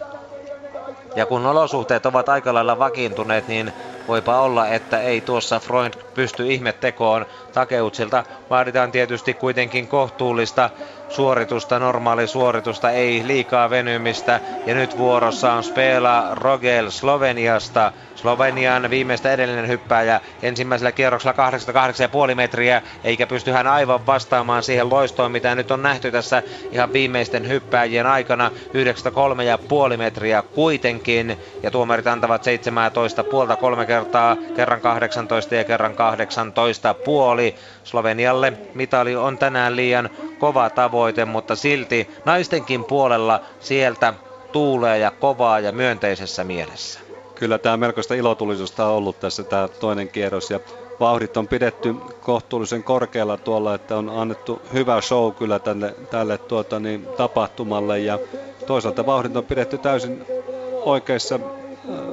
[1.15, 3.73] Ja kun olosuhteet ovat aika lailla vakiintuneet, niin
[4.07, 7.25] voipa olla, että ei tuossa Freund pysty ihmettekoon.
[7.51, 10.69] Takeutsilta vaaditaan tietysti kuitenkin kohtuullista
[11.15, 14.39] suoritusta, normaali suoritusta, ei liikaa venymistä.
[14.65, 17.91] Ja nyt vuorossa on Spela Rogel Sloveniasta.
[18.15, 21.49] Slovenian viimeistä edellinen hyppääjä ensimmäisellä kierroksella
[22.29, 26.93] 88,5 metriä, eikä pysty hän aivan vastaamaan siihen loistoon, mitä nyt on nähty tässä ihan
[26.93, 28.51] viimeisten hyppääjien aikana.
[29.91, 36.93] 93,5 metriä kuitenkin, ja tuomarit antavat 17 puolta kolme kertaa, kerran 18 ja kerran 18
[36.93, 37.55] puoli.
[37.85, 40.09] Slovenialle mitali on tänään liian
[40.39, 44.13] kova tavoite, mutta silti naistenkin puolella sieltä
[44.51, 46.99] tuulee ja kovaa ja myönteisessä mielessä.
[47.35, 50.59] Kyllä tämä melkoista ilotulisuutta on ollut tässä tämä toinen kierros ja
[50.99, 56.79] vauhdit on pidetty kohtuullisen korkealla tuolla, että on annettu hyvä show kyllä tälle, tälle tuota,
[56.79, 58.19] niin, tapahtumalle ja
[58.67, 60.25] toisaalta vauhdit on pidetty täysin
[60.81, 61.41] oikeissa äh,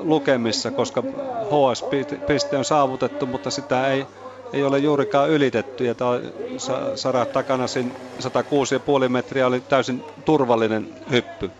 [0.02, 1.02] lukemissa, koska
[1.46, 4.06] HS-piste on saavutettu, mutta sitä ei
[4.52, 5.84] ei ole juurikaan ylitetty.
[5.84, 5.94] Ja
[6.94, 7.96] Sara Takanasin
[9.02, 11.50] 106,5 metriä oli täysin turvallinen hyppy.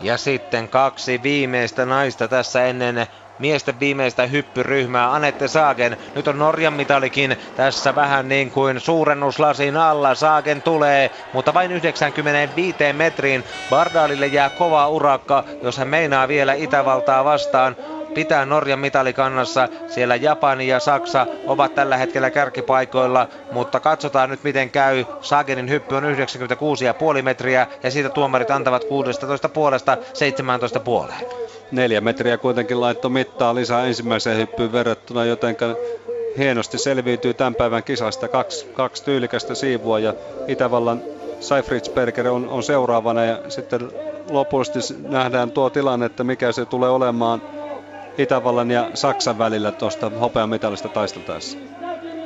[0.00, 3.06] Ja sitten kaksi viimeistä naista tässä ennen
[3.38, 5.14] miesten viimeistä hyppyryhmää.
[5.14, 10.14] Anette Saagen, nyt on Norjan mitalikin tässä vähän niin kuin suurennuslasin alla.
[10.14, 13.44] Saagen tulee, mutta vain 95 metriin.
[13.70, 17.76] Bardaalille jää kova urakka, jos hän meinaa vielä Itävaltaa vastaan
[18.14, 19.68] pitää Norjan mitalikannassa.
[19.86, 25.04] Siellä Japani ja Saksa ovat tällä hetkellä kärkipaikoilla, mutta katsotaan nyt miten käy.
[25.20, 26.04] Sagenin hyppy on
[27.16, 31.20] 96,5 metriä ja siitä tuomarit antavat 16 puolesta 17 puoleen.
[31.72, 35.56] Neljä metriä kuitenkin laittoi mittaa lisää ensimmäiseen hyppyyn verrattuna, joten
[36.38, 38.28] hienosti selviytyy tämän päivän kisasta.
[38.28, 40.14] Kaksi, kaksi tyylikästä siivua ja
[40.48, 41.02] Itävallan
[41.40, 43.90] Seifritzberger on, on seuraavana ja sitten
[44.30, 47.42] lopullisesti nähdään tuo tilanne, että mikä se tulee olemaan
[48.18, 51.58] Itävallan ja Saksan välillä tuosta hopeamitalista taisteltaessa.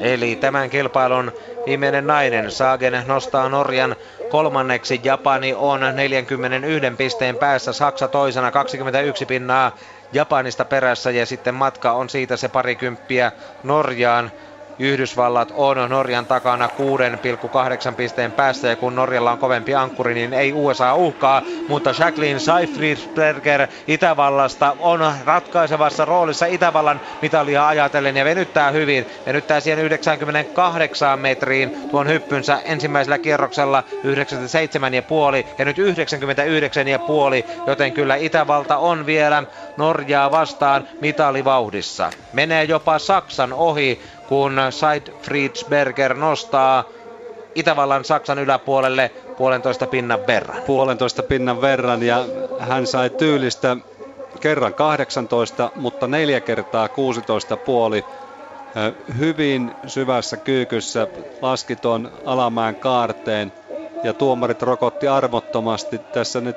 [0.00, 1.32] Eli tämän kilpailun
[1.66, 2.50] viimeinen nainen.
[2.50, 3.96] Saagen nostaa Norjan
[4.28, 5.00] kolmanneksi.
[5.04, 7.72] Japani on 41 pisteen päässä.
[7.72, 9.76] Saksa toisena 21 pinnaa
[10.12, 13.32] Japanista perässä ja sitten matka on siitä se parikymppiä
[13.62, 14.30] Norjaan.
[14.78, 16.66] Yhdysvallat on Norjan takana
[17.88, 22.38] 6,8 pisteen päässä ja kun Norjalla on kovempi ankkuri, niin ei USA uhkaa, mutta Jacqueline
[22.38, 29.06] Seifriedberger Itävallasta on ratkaisevassa roolissa Itävallan mitalia ajatellen ja venyttää hyvin.
[29.26, 33.84] Venyttää siihen 98 metriin tuon hyppynsä ensimmäisellä kierroksella
[35.42, 35.84] 97,5 ja nyt 99,5,
[37.66, 39.42] joten kyllä Itävalta on vielä
[39.76, 42.10] Norjaa vastaan mitalivauhdissa.
[42.32, 44.00] Menee jopa Saksan ohi,
[44.32, 46.84] kun Said Friedberger nostaa
[47.54, 50.62] Itävallan Saksan yläpuolelle puolentoista pinnan verran.
[50.62, 52.24] Puolentoista pinnan verran ja
[52.58, 53.76] hän sai tyylistä
[54.40, 58.04] kerran 18, mutta neljä kertaa 16 puoli.
[59.18, 61.06] Hyvin syvässä kyykyssä
[61.42, 63.52] laski tuon alamään kaarteen
[64.02, 65.98] ja tuomarit rokotti armottomasti.
[65.98, 66.56] Tässä nyt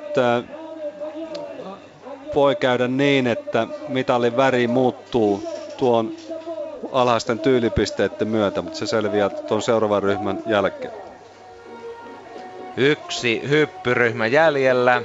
[2.36, 5.44] voi käydä niin, että mitalin väri muuttuu
[5.78, 6.12] tuon
[6.92, 10.94] alhaisten tyylipisteiden myötä, mutta se selviää tuon seuraavan ryhmän jälkeen.
[12.78, 15.02] Yksi hyppyryhmä jäljellä.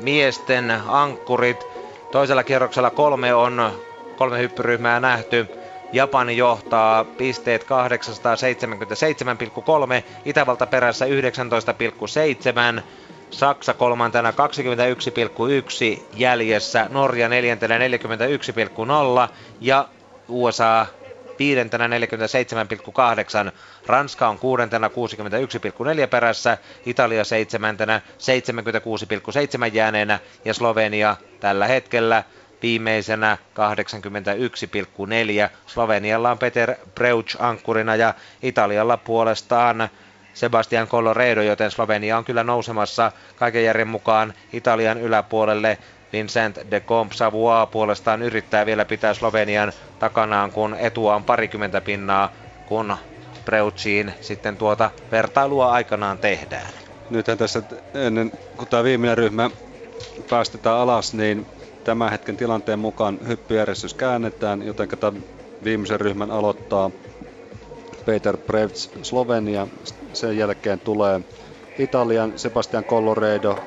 [0.00, 1.66] Miesten ankkurit.
[2.12, 3.72] Toisella kierroksella kolme on
[4.16, 5.46] kolme hyppyryhmää nähty.
[5.92, 7.68] Japani johtaa pisteet 877,3,
[10.24, 11.10] Itävalta perässä 19,7,
[13.30, 14.36] Saksa kolmantena 21,1
[16.16, 17.82] jäljessä, Norja neljäntenä 41,0
[19.60, 19.88] ja
[20.28, 20.86] USA
[21.38, 23.52] viidentenä 47,8,
[23.86, 24.94] Ranska on kuudentena 61,4
[26.10, 28.00] perässä, Italia seitsemäntenä
[29.68, 32.22] 76,7 jääneenä ja Slovenia tällä hetkellä
[32.62, 33.38] viimeisenä
[35.44, 35.50] 81,4.
[35.66, 39.88] Slovenialla on Peter Preuch ankkurina ja Italialla puolestaan
[40.34, 45.78] Sebastian Colloredo, joten Slovenia on kyllä nousemassa kaiken järjen mukaan Italian yläpuolelle.
[46.14, 52.32] Vincent de Comp Savoie puolestaan yrittää vielä pitää Slovenian takanaan, kun etua on parikymmentä pinnaa,
[52.66, 52.96] kun
[53.44, 56.70] Preutsiin sitten tuota vertailua aikanaan tehdään.
[57.08, 57.62] Nythän tässä
[57.94, 59.50] ennen kuin tämä viimeinen ryhmä
[60.30, 61.46] päästetään alas, niin
[61.84, 65.20] tämän hetken tilanteen mukaan hyppyjärjestys käännetään, joten tämä
[65.64, 66.90] viimeisen ryhmän aloittaa
[68.04, 69.68] Peter Prevts Slovenia.
[70.12, 71.20] Sen jälkeen tulee
[71.78, 73.58] Italian Sebastian Colloredo,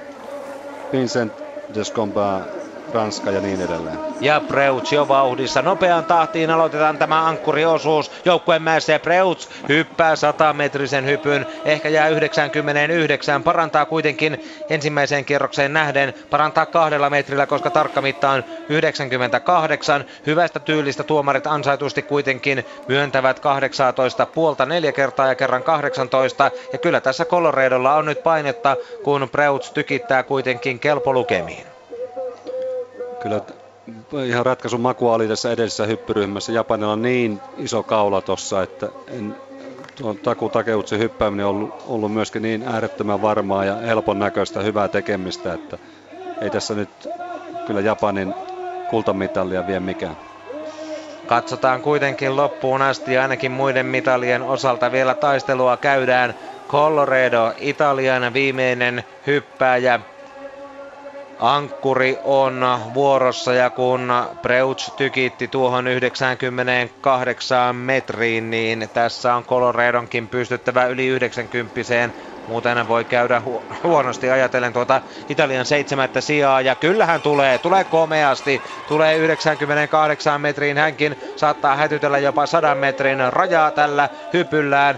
[0.91, 2.47] Vincent descompa
[2.93, 3.99] Ranska ja niin edelleen.
[4.21, 5.61] Ja Preuts jo vauhdissa.
[5.61, 8.11] Nopean tahtiin aloitetaan tämä ankkuriosuus.
[8.25, 11.45] Joukkueen mäessä Preuts hyppää 100 metrisen hypyn.
[11.65, 13.43] Ehkä jää 99.
[13.43, 16.13] Parantaa kuitenkin ensimmäiseen kierrokseen nähden.
[16.29, 20.05] Parantaa kahdella metrillä, koska tarkka mitta on 98.
[20.25, 26.51] Hyvästä tyylistä tuomarit ansaitusti kuitenkin myöntävät 18 puolta neljä kertaa ja kerran 18.
[26.73, 31.76] Ja kyllä tässä Coloradolla on nyt painetta, kun Preuts tykittää kuitenkin kelpolukemiin
[33.19, 33.41] kyllä
[34.25, 36.51] ihan ratkaisun makua oli tässä edellisessä hyppyryhmässä.
[36.51, 39.35] Japanilla on niin iso kaula tossa, että en,
[39.95, 44.87] tuon Taku Takeutsin hyppääminen on ollut, ollut myöskin niin äärettömän varmaa ja helpon näköistä hyvää
[44.87, 45.77] tekemistä, että
[46.41, 46.89] ei tässä nyt
[47.67, 48.33] kyllä Japanin
[48.89, 50.17] kultamitalia vie mikään.
[51.27, 56.35] Katsotaan kuitenkin loppuun asti ainakin muiden mitalien osalta vielä taistelua käydään.
[56.69, 59.99] Colloredo, Italian viimeinen hyppääjä,
[61.39, 62.61] Ankkuri on
[62.93, 64.09] vuorossa ja kun
[64.41, 71.73] Preuts tykitti tuohon 98 metriin, niin tässä on Coloredonkin pystyttävä yli 90
[72.47, 76.61] Muuten voi käydä hu- huonosti ajatellen tuota Italian seitsemättä sijaa.
[76.61, 78.61] Ja kyllähän tulee, tulee komeasti.
[78.87, 80.77] Tulee 98 metriin.
[80.77, 84.95] Hänkin saattaa hätytellä jopa 100 metrin rajaa tällä hypyllään.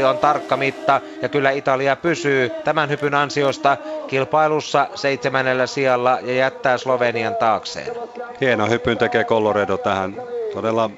[0.00, 1.00] 97,5 on tarkka mitta.
[1.22, 3.76] Ja kyllä Italia pysyy tämän hypyn ansiosta
[4.06, 7.86] kilpailussa seitsemännellä sijalla ja jättää Slovenian taakseen.
[8.40, 10.16] Hieno hypyn tekee Colloredo tähän.
[10.54, 10.90] Todella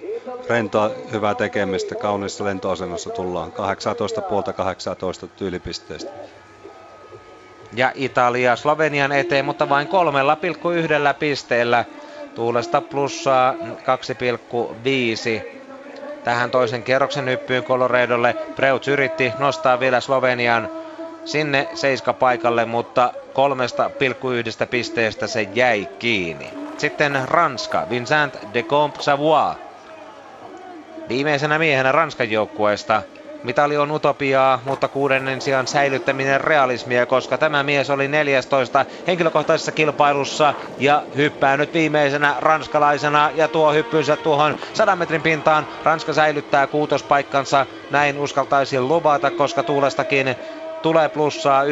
[0.48, 3.52] rentoa, hyvää tekemistä, kauniissa lentoasennossa tullaan.
[3.52, 6.10] 18 puolta 18 tyylipisteestä.
[7.72, 9.92] Ja Italia Slovenian eteen, mutta vain 3,1
[11.18, 11.84] pisteellä.
[12.34, 13.58] Tuulesta plussaa 2,5
[16.24, 18.34] tähän toisen kierroksen hyppyyn Coloradolle.
[18.56, 20.68] Preuts yritti nostaa vielä Slovenian
[21.24, 23.12] sinne seiska paikalle, mutta
[24.60, 26.50] 3,1 pisteestä se jäi kiinni.
[26.78, 29.54] Sitten Ranska, Vincent de Comp Savoie
[31.08, 33.02] Viimeisenä miehenä Ranskan joukkueesta
[33.44, 40.54] Mitali on utopiaa, mutta kuudennen sijaan säilyttäminen realismia, koska tämä mies oli 14 henkilökohtaisessa kilpailussa
[40.78, 45.66] ja hyppää nyt viimeisenä ranskalaisena ja tuo hyppynsä tuohon 100 metrin pintaan.
[45.84, 50.36] Ranska säilyttää kuutospaikkansa, näin uskaltaisin luvata, koska tuulestakin
[50.82, 51.70] tulee plussaa 1,9.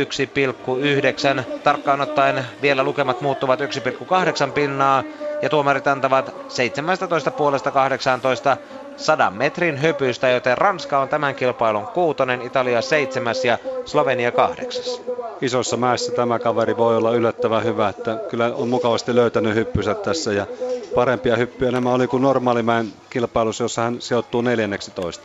[1.65, 5.05] Tarkkaan ottaen vielä lukemat muuttuvat 1,8 pinnaa
[5.43, 8.57] ja tuomarit antavat 17 puolesta 18
[8.97, 15.03] 100 metrin hypystä, joten Ranska on tämän kilpailun kuutonen, Italia seitsemäs ja Slovenia kahdeksas.
[15.41, 20.33] Isossa mäessä tämä kaveri voi olla yllättävän hyvä, että kyllä on mukavasti löytänyt hyppysä tässä
[20.33, 20.47] ja
[20.95, 25.25] parempia hyppyjä nämä oli kuin normaalimäen kilpailussa, jossa hän sijoittuu 14.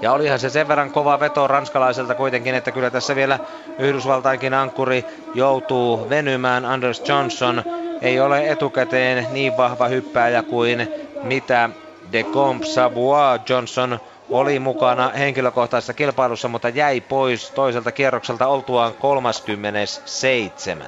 [0.00, 3.38] Ja olihan se sen verran kova veto ranskalaiselta kuitenkin, että kyllä tässä vielä
[3.78, 5.04] Yhdysvaltainkin ankkuri
[5.34, 6.64] joutuu venymään.
[6.64, 7.62] Anders Johnson
[8.02, 10.88] ei ole etukäteen niin vahva hyppääjä kuin
[11.22, 11.70] mitä
[12.14, 13.98] de Comp Savoie Johnson
[14.30, 20.86] oli mukana henkilökohtaisessa kilpailussa, mutta jäi pois toiselta kierrokselta oltuaan 37.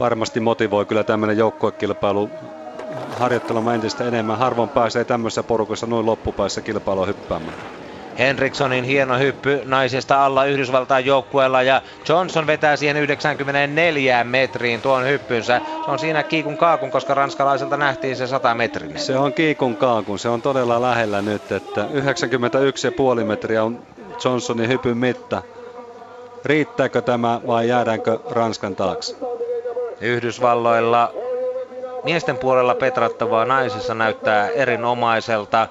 [0.00, 2.30] Varmasti motivoi kyllä tämmöinen joukkuekilpailu
[3.18, 4.38] harjoittelemaan entistä enemmän.
[4.38, 7.83] Harvoin pääsee tämmöisessä porukassa noin loppupäässä kilpailua hyppäämään.
[8.18, 15.60] Henrikssonin hieno hyppy naisesta alla Yhdysvaltain joukkueella ja Johnson vetää siihen 94 metriin tuon hyppynsä.
[15.84, 18.98] Se on siinä kiikun kaakun, koska ranskalaiselta nähtiin se 100 metriä.
[18.98, 21.86] Se on kiikun kaakun, se on todella lähellä nyt, että
[23.18, 23.78] 91,5 metriä on
[24.24, 25.42] Johnsonin hypyn mitta.
[26.44, 29.16] Riittääkö tämä vai jäädäänkö Ranskan taakse?
[30.00, 31.12] Yhdysvalloilla
[32.04, 35.68] miesten puolella petrattavaa naisissa näyttää erinomaiselta.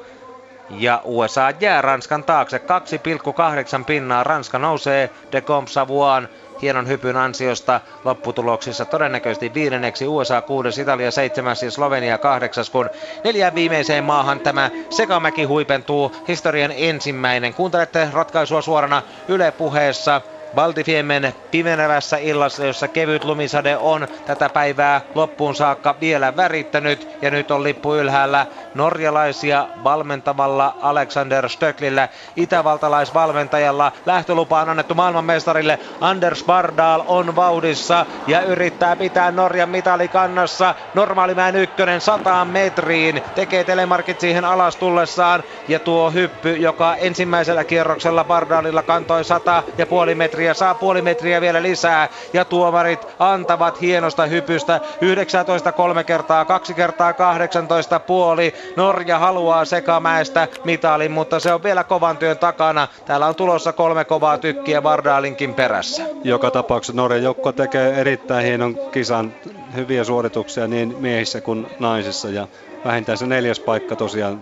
[0.78, 2.58] Ja USA jää Ranskan taakse.
[2.58, 4.24] 2,8 pinnaa.
[4.24, 6.30] Ranska nousee de Comp Savoan
[6.62, 12.90] hienon hypyn ansiosta lopputuloksissa todennäköisesti viidenneksi USA kuudes, Italia seitsemäs ja Slovenia kahdeksas, kun
[13.24, 17.54] neljään viimeiseen maahan tämä sekamäki huipentuu historian ensimmäinen.
[17.54, 20.22] Kuuntelette ratkaisua suorana Yle puheessa.
[20.56, 27.18] Valtifiemen pimenevässä illassa, jossa kevyt lumisade on tätä päivää loppuun saakka vielä värittänyt.
[27.22, 33.92] Ja nyt on lippu ylhäällä norjalaisia valmentavalla Alexander Stöcklillä, itävaltalaisvalmentajalla.
[34.06, 35.80] Lähtölupa on annettu maailmanmestarille.
[36.02, 40.76] Anders Bardal on vauhdissa ja yrittää pitää Norjan mitali kannassa.
[40.94, 43.22] Normaalimään ykkönen 100 metriin.
[43.36, 45.44] Tekee telemarkit siihen alas tullessaan.
[45.68, 51.42] Ja tuo hyppy, joka ensimmäisellä kierroksella Bardalilla kantoi 100 ja puoli metriä, saa puoli metriä
[51.42, 52.10] vielä lisää.
[52.34, 58.54] Ja tuomarit antavat hienosta hypystä 19 kolme kertaa, kaksi kertaa 18 puoli.
[58.76, 62.88] Norja haluaa sekamäestä mitalin, mutta se on vielä kovan työn takana.
[63.06, 66.04] Täällä on tulossa kolme kovaa tykkiä Bardalinkin perässä.
[66.24, 69.34] Joka tapauksessa Norjan joukko tekee erittäin hienon kisan,
[69.76, 72.48] hyviä suorituksia niin miehissä kuin naisissa ja
[72.86, 74.42] vähintään se neljäs paikka tosiaan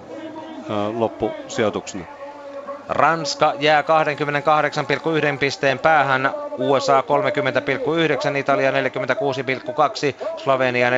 [0.97, 2.20] loppusijoituksena.
[2.91, 3.87] Ranska jää 28,1
[5.39, 8.77] pisteen päähän, USA 30,9, Italia 46,2,
[10.37, 10.95] Slovenia 49,3.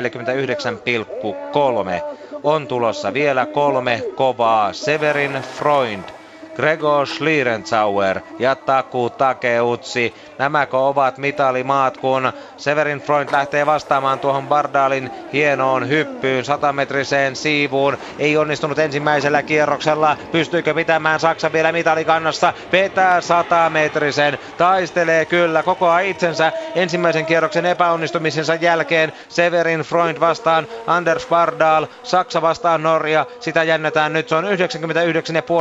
[2.43, 4.73] On tulossa vielä kolme kovaa.
[4.73, 6.03] Severin Freund,
[6.55, 10.13] Gregor Schlierenzauer ja Taku Takeutsi.
[10.37, 17.97] Nämäkö ovat mitalimaat, kun Severin Freund lähtee vastaamaan tuohon Bardalin hienoon hyppyyn 100-metriseen siivuun.
[18.19, 20.17] Ei onnistunut ensimmäisellä kierroksella.
[20.31, 22.53] Pystyykö pitämään Saksa vielä mitalikannassa?
[22.71, 24.37] Vetää 100-metrisen.
[24.57, 29.13] Taistelee kyllä koko itsensä ensimmäisen kierroksen epäonnistumisensa jälkeen.
[29.29, 31.87] Severin Freund vastaan Anders Bardal.
[32.03, 33.25] Saksa vastaan Norja.
[33.39, 34.29] Sitä jännätään nyt.
[34.29, 34.45] Se on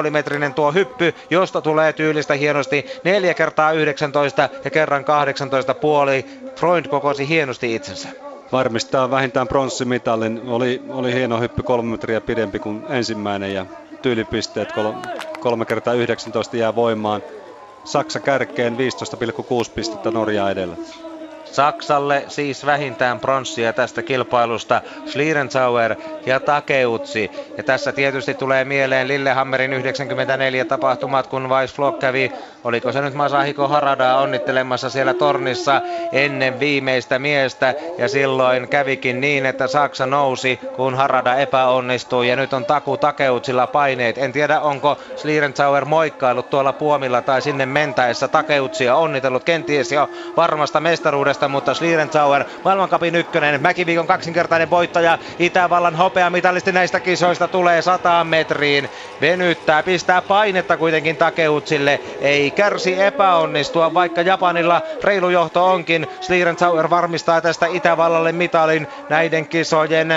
[0.05, 6.25] 99,5 metrinen tuo hyppy, josta tulee tyylistä hienosti 4 kertaa 19 ja kerran 18 puoli.
[6.57, 8.09] Freund kokosi hienosti itsensä.
[8.53, 10.43] Varmistaa vähintään pronssimitalin.
[10.47, 13.67] Oli, oli hieno hyppy kolme metriä pidempi kuin ensimmäinen ja
[14.03, 14.93] tyylipisteet kol,
[15.41, 17.23] kolme kertaa 19 jää voimaan.
[17.85, 20.77] Saksa kärkeen 15,6 pistettä Norjaa edellä.
[21.53, 25.97] Saksalle siis vähintään pronssia tästä kilpailusta Schlierenzauer
[26.27, 27.31] ja Takeutsi.
[27.57, 32.33] Ja tässä tietysti tulee mieleen Lillehammerin 94 tapahtumat, kun Weissflok kävi,
[32.65, 35.81] oliko se nyt Masahiko Haradaa onnittelemassa siellä tornissa
[36.13, 37.75] ennen viimeistä miestä.
[37.99, 42.29] Ja silloin kävikin niin, että Saksa nousi, kun Harada epäonnistui.
[42.29, 44.19] Ja nyt on Taku Takeutsilla paineet.
[44.19, 50.81] En tiedä, onko Schlierenzauer moikkailut tuolla puomilla tai sinne mentäessä Takeutsia onnitellut kenties jo varmasta
[50.81, 58.89] mestaruudesta, mutta Schlierenzauer maailmankapin ykkönen, Mäkiviikon kaksinkertainen voittaja, Itävallan hopeamitalisti näistä kisoista tulee 100 metriin,
[59.21, 67.41] venyttää, pistää painetta kuitenkin Takeutsille, ei kärsi epäonnistua, vaikka Japanilla reilu johto onkin, Schlierenzauer varmistaa
[67.41, 70.09] tästä Itävallalle mitalin näiden kisojen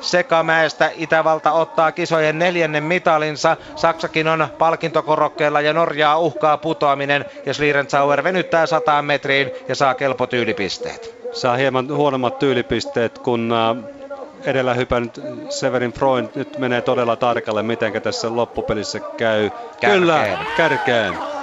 [0.00, 0.90] Sekamäestä.
[0.96, 3.56] Itävalta ottaa kisojen neljännen mitalinsa.
[3.76, 7.24] Saksakin on palkintokorokkeella ja Norjaa uhkaa putoaminen.
[7.46, 11.20] Ja Schlierenzauer venyttää 100 metriin ja saa kelpo tyylipisteet.
[11.32, 14.00] Saa hieman huonommat tyylipisteet, kun äh,
[14.44, 19.50] edellä hypännyt Severin Freund nyt menee todella tarkalle, miten tässä loppupelissä käy.
[19.50, 20.00] Kärkeen.
[20.00, 21.39] Kyllä, kärkeen.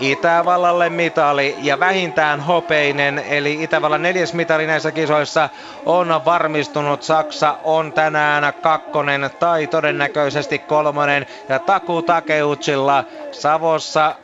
[0.00, 5.48] Itävallalle mitali ja vähintään hopeinen, eli Itävallan neljäs mitali näissä kisoissa
[5.84, 7.02] on varmistunut.
[7.02, 14.14] Saksa on tänään kakkonen tai todennäköisesti kolmonen ja Taku Takeutsilla Savossa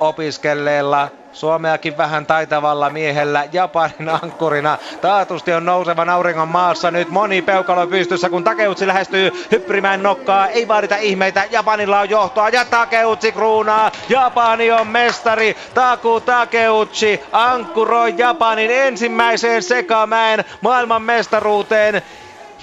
[0.00, 4.78] opiskelleella Suomeakin vähän taitavalla miehellä Japanin ankkurina.
[5.00, 10.48] Taatusti on nousevan auringon maassa nyt moni peukalo pystyssä, kun Takeutsi lähestyy hypprimään nokkaa.
[10.48, 13.90] Ei vaadita ihmeitä, Japanilla on johtoa ja Takeutsi kruunaa.
[14.08, 15.56] Japani on mestari.
[15.74, 22.02] Taku Takeuchi ankkuroi Japanin ensimmäiseen sekamäen maailman mestaruuteen.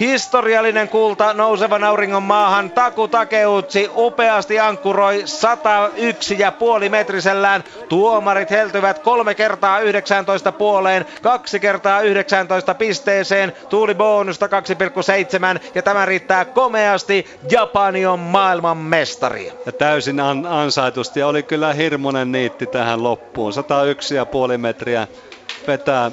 [0.02, 2.72] Historiallinen kulta nousevan auringon maahan.
[2.72, 7.64] Taku Takeutsi upeasti ankkuroi 101 ja puoli metrisellään.
[7.90, 13.54] Tuomarit heltyvät kolme kertaa 19 puoleen, kaksi kertaa 19 pisteeseen.
[13.70, 17.26] Tuuli bonusta 2,7 ja tämä riittää komeasti.
[17.52, 19.54] Japani on maailman mestari.
[19.66, 23.54] Ja täysin an- ansaitusti ja oli kyllä hirmuinen niitti tähän loppuun.
[23.54, 25.08] 101 ja puoli metriä
[25.68, 26.12] vetää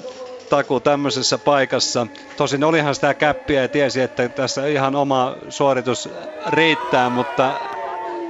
[0.48, 2.06] taku tämmöisessä paikassa.
[2.36, 6.08] Tosin olihan sitä käppiä ja tiesi, että tässä ihan oma suoritus
[6.46, 7.60] riittää, mutta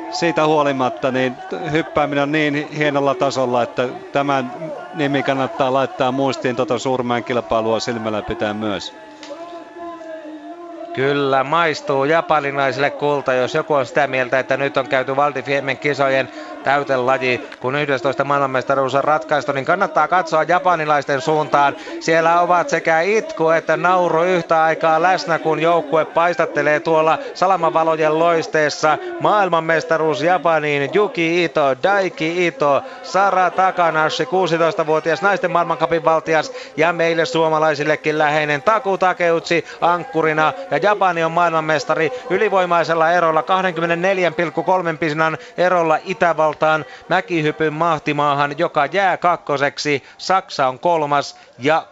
[0.08, 1.38] siitä huolimatta niin
[1.70, 4.52] hyppääminen on niin hienolla tasolla, että tämän
[4.94, 9.07] nimi kannattaa laittaa muistiin tuota Suurmäen kilpailua silmällä pitää myös.
[10.92, 16.28] Kyllä, maistuu japaninaiselle kulta, jos joku on sitä mieltä, että nyt on käyty Valdifiemen kisojen
[16.62, 21.76] täytelaji, kun 11 maailmanmestaruus on ratkaistu, niin kannattaa katsoa japanilaisten suuntaan.
[22.00, 28.98] Siellä ovat sekä itku että nauru yhtä aikaa läsnä, kun joukkue paistattelee tuolla salamavalojen loisteessa.
[29.20, 38.18] Maailmanmestaruus Japaniin, Yuki Ito, Daiki Ito, Sara Takanashi, 16-vuotias naisten maailmankapin valtias ja meille suomalaisillekin
[38.18, 43.40] läheinen Taku Takeutsi ankkurina ja Japani on maailmanmestari ylivoimaisella erolla
[44.92, 50.02] 24,3 pinnan erolla Itävaltaan mäkihypyn mahtimaahan, joka jää kakkoseksi.
[50.18, 51.86] Saksa on kolmas ja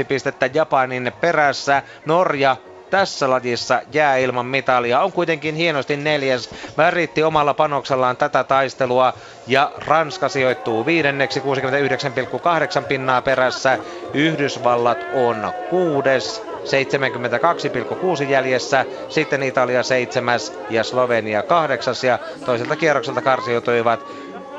[0.00, 1.82] 26,1 pistettä Japanin perässä.
[2.04, 2.56] Norja
[2.90, 5.00] tässä lajissa jää ilman mitalia.
[5.00, 6.50] On kuitenkin hienosti neljäs.
[6.76, 9.12] Väritti omalla panoksellaan tätä taistelua
[9.46, 13.78] ja Ranska sijoittuu viidenneksi 69,8 pinnaa perässä.
[14.14, 24.06] Yhdysvallat on kuudes 72,6 jäljessä, sitten Italia seitsemäs ja Slovenia kahdeksas ja toiselta kierrokselta karsiutuivat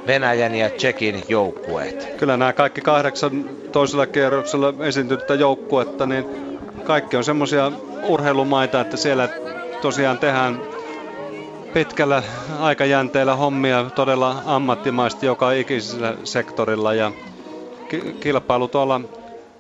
[0.08, 2.08] Venäjän ja Tsekin joukkueet.
[2.18, 6.26] Kyllä nämä kaikki kahdeksan toisella kierroksella esiintynyttä joukkuetta, niin
[6.84, 7.72] kaikki on semmoisia
[8.02, 9.30] urheilumaita, että siellä
[9.82, 10.62] tosiaan tehdään
[11.74, 12.24] pitkällä
[12.60, 17.12] aikajänteellä hommia todella ammattimaisesti joka ikisellä sektorilla ja
[18.20, 19.02] kilpailu tuolla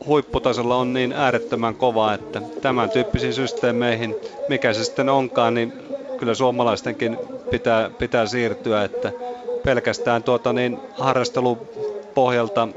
[0.08, 4.16] huipputasolla on niin äärettömän kova, että tämän tyyppisiin systeemeihin,
[4.50, 5.74] mikä se sitten onkaan, niin
[6.18, 7.18] kyllä suomalaistenkin
[7.52, 9.12] pitää, pitää siirtyä, että
[9.64, 12.68] pelkästään tuota niin harrastelupohjalta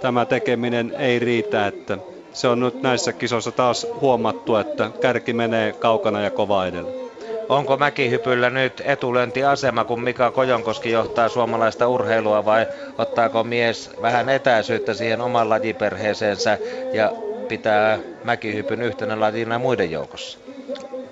[0.00, 1.98] tämä tekeminen ei riitä, että
[2.32, 7.03] se on nyt näissä kisoissa taas huomattu, että kärki menee kaukana ja kova edellä.
[7.48, 12.66] Onko mäkihypyllä nyt etulöntiasema, kun Mika Kojonkoski johtaa suomalaista urheilua vai
[12.98, 16.58] ottaako mies vähän etäisyyttä siihen oman lajiperheeseensä
[16.92, 17.12] ja
[17.48, 20.38] pitää mäkihypyn yhtenä lajina muiden joukossa?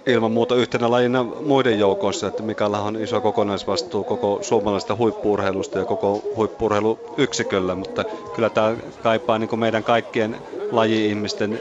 [0.07, 5.85] ilman muuta yhtenä lajina muiden joukossa, että Mikalla on iso kokonaisvastuu koko suomalaisesta huippuurheilusta ja
[5.85, 8.05] koko huippuurheiluyksiköllä, mutta
[8.35, 10.37] kyllä tämä kaipaa niin meidän kaikkien
[10.71, 11.61] laji-ihmisten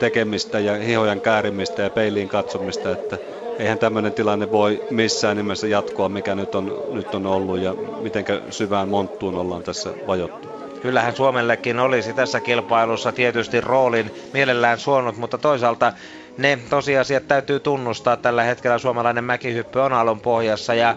[0.00, 3.18] tekemistä ja hihojan käärimistä ja peiliin katsomista, että
[3.58, 8.24] eihän tämmöinen tilanne voi missään nimessä jatkoa, mikä nyt on, nyt on ollut ja miten
[8.50, 10.48] syvään monttuun ollaan tässä vajottu.
[10.82, 15.92] Kyllähän Suomellekin olisi tässä kilpailussa tietysti roolin mielellään suonut, mutta toisaalta
[16.38, 18.16] ne tosiasiat täytyy tunnustaa.
[18.16, 20.96] Tällä hetkellä suomalainen mäkihyppy on alun pohjassa ja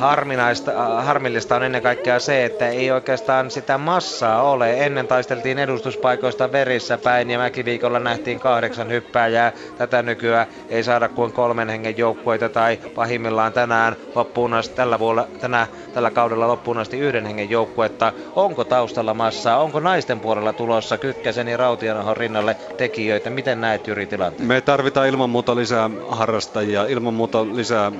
[0.00, 4.86] harminaista, äh, harmillista on ennen kaikkea se, että ei oikeastaan sitä massaa ole.
[4.86, 9.52] Ennen taisteltiin edustuspaikoista verissä päin ja mäkiviikolla nähtiin kahdeksan hyppääjää.
[9.78, 15.26] Tätä nykyään ei saada kuin kolmen hengen joukkueita tai pahimmillaan tänään loppuun asti, tällä, vuonna,
[15.40, 18.12] tänä, tällä kaudella loppuun asti yhden hengen joukkuetta.
[18.36, 19.58] Onko taustalla massaa?
[19.58, 23.30] Onko naisten puolella tulossa Kykkäsen ja Rautianahon rinnalle tekijöitä?
[23.30, 24.48] Miten näet Jyri tilanteen?
[24.48, 27.92] Me tarvitaan ilman muuta lisää harrastajia, ilman muuta lisää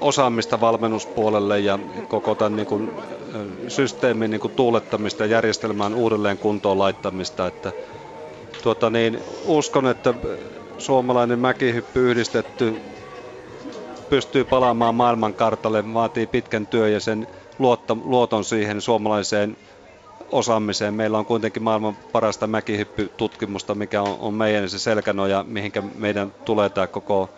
[0.00, 2.90] osaamista valmennuspuolelle ja koko tämän niin kuin,
[3.68, 7.46] systeemin niin kuin tuulettamista ja järjestelmään uudelleen kuntoon laittamista.
[7.46, 7.72] Että,
[8.62, 10.14] tuota niin, uskon, että
[10.78, 12.82] suomalainen mäkihyppy yhdistetty
[14.08, 17.26] pystyy palaamaan maailmankartalle, vaatii pitkän työn ja sen
[18.04, 19.56] luoton siihen suomalaiseen
[20.30, 20.94] osaamiseen.
[20.94, 26.70] Meillä on kuitenkin maailman parasta mäkihyppytutkimusta, mikä on, on meidän se selkänoja, mihinkä meidän tulee
[26.70, 27.34] tämä koko,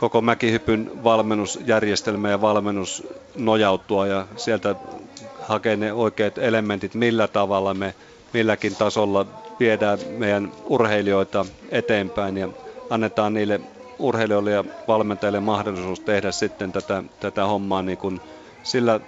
[0.00, 3.02] koko mäkihypyn valmennusjärjestelmä ja valmennus
[3.36, 4.76] nojautua ja sieltä
[5.40, 7.94] hakea ne oikeat elementit, millä tavalla me
[8.34, 9.26] milläkin tasolla
[9.60, 12.48] viedään meidän urheilijoita eteenpäin ja
[12.90, 13.60] annetaan niille
[13.98, 18.20] urheilijoille ja valmentajille mahdollisuus tehdä sitten tätä, tätä hommaa niin kuin
[18.62, 19.00] sillä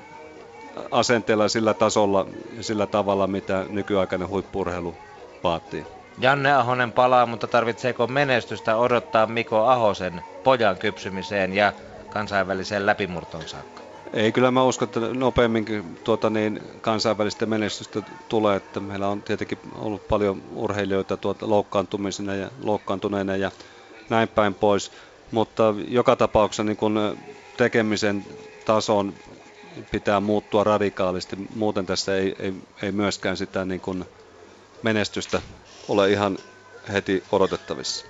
[0.90, 4.96] asenteella, sillä tasolla ja sillä tavalla, mitä nykyaikainen huippurheilu
[5.42, 5.86] vaatii.
[6.18, 11.72] Janne Ahonen palaa, mutta tarvitseeko menestystä odottaa Miko Ahosen pojan kypsymiseen ja
[12.10, 13.82] kansainväliseen läpimurtoon saakka?
[14.12, 18.56] Ei, kyllä mä uskon, että nopeamminkin tuota, niin kansainvälistä menestystä tulee.
[18.56, 23.50] Että meillä on tietenkin ollut paljon urheilijoita tuota, loukkaantumisena ja loukkaantuneena ja
[24.10, 24.92] näin päin pois.
[25.30, 27.18] Mutta joka tapauksessa niin kun
[27.56, 28.24] tekemisen
[28.64, 29.14] tason
[29.90, 31.36] pitää muuttua radikaalisti.
[31.54, 34.04] Muuten tässä ei, ei, ei myöskään sitä niin kun
[34.82, 35.42] menestystä
[35.88, 36.38] ole ihan
[36.92, 38.06] heti odotettavissa.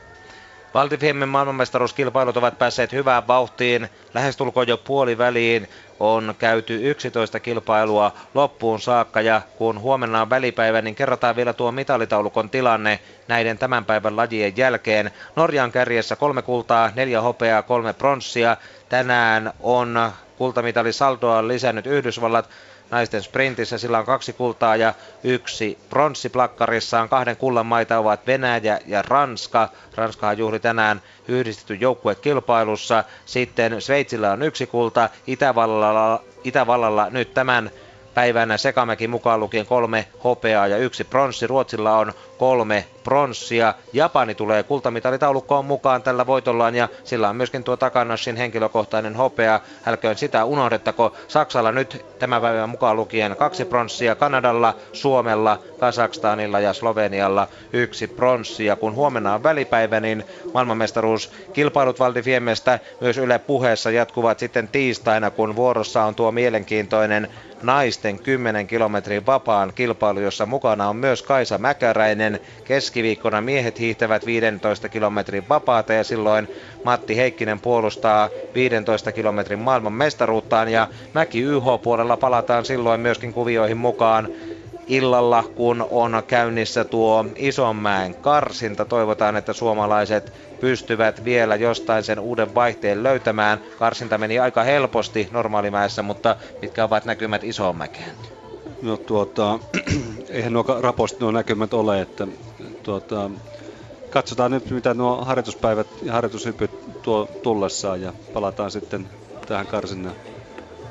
[0.74, 3.89] Valtifiemen maailmanmestaruuskilpailut ovat päässeet hyvään vauhtiin.
[4.15, 5.69] Lähestulkoon jo puoliväliin
[6.01, 11.73] on käyty 11 kilpailua loppuun saakka ja kun huomenna on välipäivä, niin kerrotaan vielä tuo
[11.73, 15.11] mitalitaulukon tilanne näiden tämän päivän lajien jälkeen.
[15.36, 18.57] Norjan kärjessä kolme kultaa, neljä hopeaa, kolme pronssia.
[18.89, 22.49] Tänään on kultamitali saldoa lisännyt Yhdysvallat
[22.93, 23.78] naisten sprintissä.
[23.78, 24.94] Sillä on kaksi kultaa ja
[25.24, 27.09] yksi pronssi plakkarissaan.
[27.09, 29.69] Kahden kullan maita ovat Venäjä ja Ranska.
[29.94, 33.05] Ranskahan juhli tänään yhdistetty joukkue kilpailussa.
[33.24, 35.09] Sitten Sveitsillä on yksi kulta.
[35.27, 37.70] Itävallalla, Itävallalla nyt tämän
[38.14, 41.47] päivänä Sekamäki mukaan lukien kolme hopeaa ja yksi pronssi.
[41.47, 43.74] Ruotsilla on kolme pronssia.
[43.93, 49.60] Japani tulee kultamitalitaulukkoon mukaan tällä voitollaan ja sillä on myöskin tuo Takanashin henkilökohtainen hopea.
[49.86, 51.16] Älköön sitä unohdettako.
[51.28, 54.14] Saksalla nyt tämä päivä mukaan lukien kaksi pronssia.
[54.14, 58.76] Kanadalla, Suomella, Kazakstanilla ja Slovenialla yksi pronssia.
[58.76, 60.24] Kun huomenna on välipäivä, niin
[60.55, 67.28] maailmanmestaruus kilpailut Valdifiemestä myös Yle puheessa jatkuvat sitten tiistaina, kun vuorossa on tuo mielenkiintoinen
[67.62, 72.40] naisten 10 kilometrin vapaan kilpailu, jossa mukana on myös Kaisa Mäkäräinen.
[72.64, 76.48] Keskiviikkona miehet hiihtävät 15 kilometrin vapaata ja silloin
[76.82, 84.28] Matti Heikkinen puolustaa 15 kilometrin maailman mestaruuttaan ja Mäki YH-puolella palataan silloin myöskin kuvioihin mukaan
[84.86, 88.84] illalla, kun on käynnissä tuo Isonmäen karsinta.
[88.84, 90.32] Toivotaan, että suomalaiset
[90.62, 93.60] pystyvät vielä jostain sen uuden vaihteen löytämään.
[93.76, 98.14] Karsinta meni aika helposti normaalimäessä, mutta mitkä ovat näkymät Isonmäkeen?
[98.80, 99.59] No tuota,
[100.30, 102.26] eihän nuo raposti nuo näkymät ole, että
[102.82, 103.30] tuota,
[104.10, 106.70] katsotaan nyt mitä nuo harjoituspäivät ja harjoitushypyt
[107.02, 109.09] tuo tullessaan ja palataan sitten
[109.47, 110.14] tähän karsinnan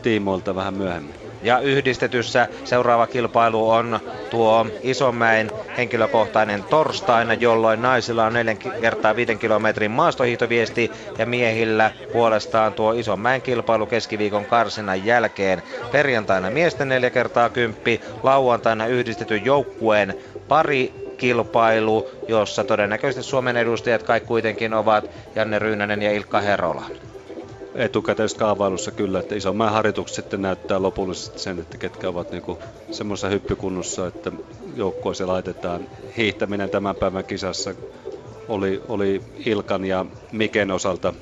[0.01, 1.20] tiimoilta vähän myöhemmin.
[1.43, 3.99] Ja yhdistetyssä seuraava kilpailu on
[4.29, 12.73] tuo Isomäen henkilökohtainen torstaina, jolloin naisilla on 4 kertaa 5 kilometrin maastohiihtoviesti ja miehillä puolestaan
[12.73, 15.61] tuo Isomäen kilpailu keskiviikon karsinan jälkeen.
[15.91, 20.15] Perjantaina miesten 4 kertaa 10, lauantaina yhdistetyn joukkueen
[20.47, 26.85] pari kilpailu, jossa todennäköisesti Suomen edustajat kaikki kuitenkin ovat Janne Ryynänen ja Ilkka Herola
[27.75, 32.59] etukäteisessä kaavailussa kyllä, että isomman harjoitukset sitten näyttää lopullisesti sen, että ketkä ovat niinku
[32.91, 34.31] semmoisessa hyppykunnossa, että
[34.75, 35.87] joukkoissa laitetaan.
[36.17, 37.75] Hiihtäminen tämän päivän kisassa
[38.47, 41.13] oli, oli Ilkan ja Miken osalta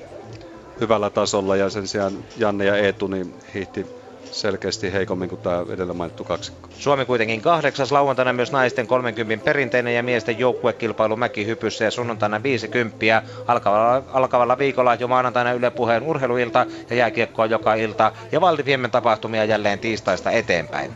[0.80, 3.99] hyvällä tasolla ja sen sijaan Janne ja Eetu niin hiihti
[4.32, 6.70] selkeästi heikommin kuin tämä edellä mainittu kaksikko.
[6.80, 13.24] Suomi kuitenkin kahdeksas lauantaina myös naisten 30 perinteinen ja miesten joukkuekilpailu mäkihypyssä ja sunnuntaina 50
[13.48, 19.46] alkavalla, alkavalla viikolla jo maanantaina Yle Puheen urheiluilta ja jääkiekkoa joka ilta ja Valdiviemen tapahtumia
[19.46, 20.92] jälleen tiistaista eteenpäin.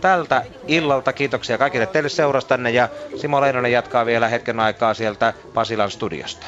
[0.00, 5.90] Tältä illalta kiitoksia kaikille teille seurastanne ja Simo Leinonen jatkaa vielä hetken aikaa sieltä Pasilan
[5.90, 6.46] studiosta.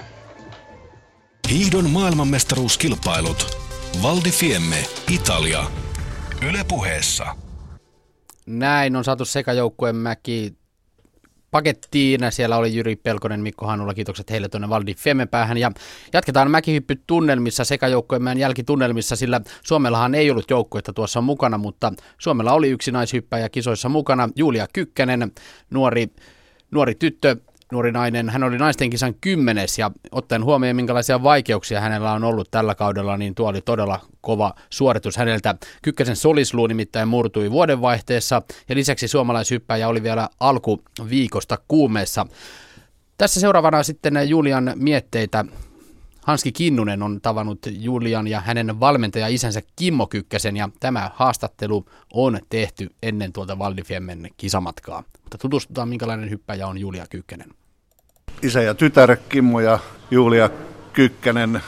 [1.51, 3.59] Hiihdon maailmanmestaruuskilpailut.
[4.03, 5.65] Valdi Fiemme, Italia.
[6.49, 7.27] Yle puheessa.
[8.47, 10.55] Näin on saatu sekajoukkueen mäki
[11.51, 12.21] pakettiin.
[12.31, 15.59] Siellä oli Jyri Pelkonen, Mikko Hanula, kiitokset heille tuonne Valdi Femmen päähän.
[15.59, 15.73] Ja
[16.13, 22.53] jatketaan mäkihyppy tunnelmissa sekä joukkueen jälkitunnelmissa, sillä Suomellahan ei ollut joukkuetta tuossa mukana, mutta Suomella
[22.53, 25.33] oli yksi naishyppäjä kisoissa mukana, Julia Kykkänen,
[25.71, 26.07] nuori,
[26.71, 27.37] nuori tyttö,
[27.71, 32.51] nuori nainen, hän oli naisten kisan kymmenes ja ottaen huomioon minkälaisia vaikeuksia hänellä on ollut
[32.51, 35.55] tällä kaudella, niin tuo oli todella kova suoritus häneltä.
[35.83, 42.27] Kykkäsen solisluu nimittäin murtui vuodenvaihteessa ja lisäksi suomalaishyppäjä oli vielä alkuviikosta kuumeessa.
[43.19, 45.45] Tässä seuraavana sitten Julian mietteitä.
[46.27, 52.39] Hanski Kinnunen on tavannut Julian ja hänen valmentaja isänsä Kimmo Kykkäsen ja tämä haastattelu on
[52.49, 55.05] tehty ennen tuolta Valdifiemmen kisamatkaa.
[55.23, 57.60] Mutta tutustutaan minkälainen hyppäjä on Julia Kykkänen.
[58.43, 59.79] Isä ja tytär Kimmo ja
[60.11, 60.51] Julia
[60.93, 61.61] Kykkänen.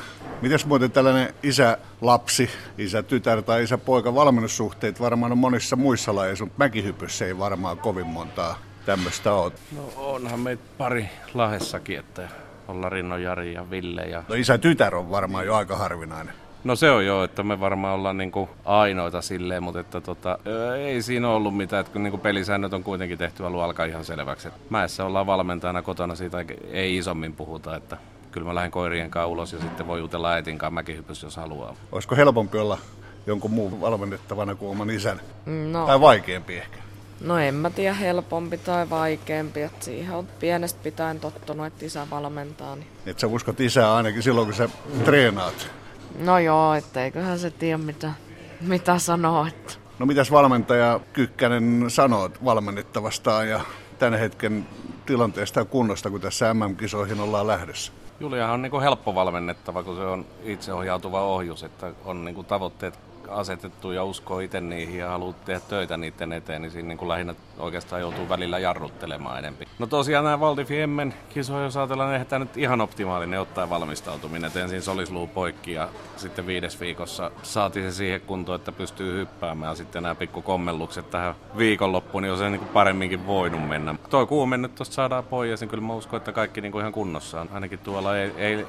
[0.42, 7.26] Mites muuten tällainen isä-lapsi, isä-tytär tai isä-poika valmennussuhteet varmaan on monissa muissa lajeissa, mutta mäkihypyssä
[7.26, 9.52] ei varmaan kovin montaa tämmöistä ole.
[9.76, 12.28] No onhan meitä pari lahessakin, että
[12.68, 14.02] ollaan Rinno Jari ja Ville.
[14.02, 14.22] Ja...
[14.28, 16.34] No isä-tytär on varmaan jo aika harvinainen.
[16.64, 20.38] No se on jo, että me varmaan ollaan niinku ainoita silleen, mutta että tota,
[20.78, 24.48] ei siinä ollut mitään, että kun niinku pelisäännöt on kuitenkin tehty alun alkaa ihan selväksi.
[24.48, 27.96] Että mäessä ollaan valmentajana kotona, siitä ei isommin puhuta, että
[28.32, 31.74] kyllä mä lähden koirien kanssa ulos ja sitten voi jutella äitin kanssa mäkihypys, jos haluaa.
[31.92, 32.78] Olisiko helpompi olla
[33.26, 35.20] jonkun muun valmennettavana kuin oman isän?
[35.46, 35.86] No.
[35.86, 36.78] Tai vaikeampi ehkä?
[37.20, 42.06] No en mä tiedä helpompi tai vaikeampi, että siihen on pienestä pitäen tottunut, että isä
[42.10, 42.76] valmentaa.
[42.76, 42.86] Niin.
[43.06, 44.68] Et sä uskot isää ainakin silloin, kun sä
[45.04, 45.70] treenaat?
[46.18, 48.12] No joo, eiköhän se tiedä mitä,
[48.60, 49.46] mitä sanoo.
[49.46, 49.74] Että.
[49.98, 53.60] No mitäs valmentaja Kykkänen sanoo valmennettavastaan ja
[53.98, 54.66] tämän hetken
[55.06, 57.92] tilanteesta ja kunnosta, kun tässä MM-kisoihin ollaan lähdössä?
[58.20, 62.46] Juliahan on niin kuin helppo valmennettava, kun se on itseohjautuva ohjus, että on niin kuin
[62.46, 62.98] tavoitteet
[63.32, 67.08] asetettu ja uskoo itse niihin ja haluaa tehdä töitä niiden eteen, niin siinä niin kuin
[67.08, 69.68] lähinnä oikeastaan joutuu välillä jarruttelemaan enempi.
[69.78, 74.48] No tosiaan nämä Valdi Fiemmen kisoja, jos ajatellaan, niin tämä nyt ihan optimaalinen ottaa valmistautuminen.
[74.48, 79.76] Et ensin solisluu poikki ja sitten viides viikossa saatiin se siihen kuntoon, että pystyy hyppäämään.
[79.76, 83.94] Sitten nämä pikku kommellukset tähän viikonloppuun, niin on se niin kuin paremminkin voinut mennä.
[84.10, 86.92] Tuo kuume nyt tuosta saadaan pois, niin kyllä mä uskon, että kaikki niin kuin ihan
[86.92, 87.48] kunnossa on.
[87.52, 88.10] Ainakin tuolla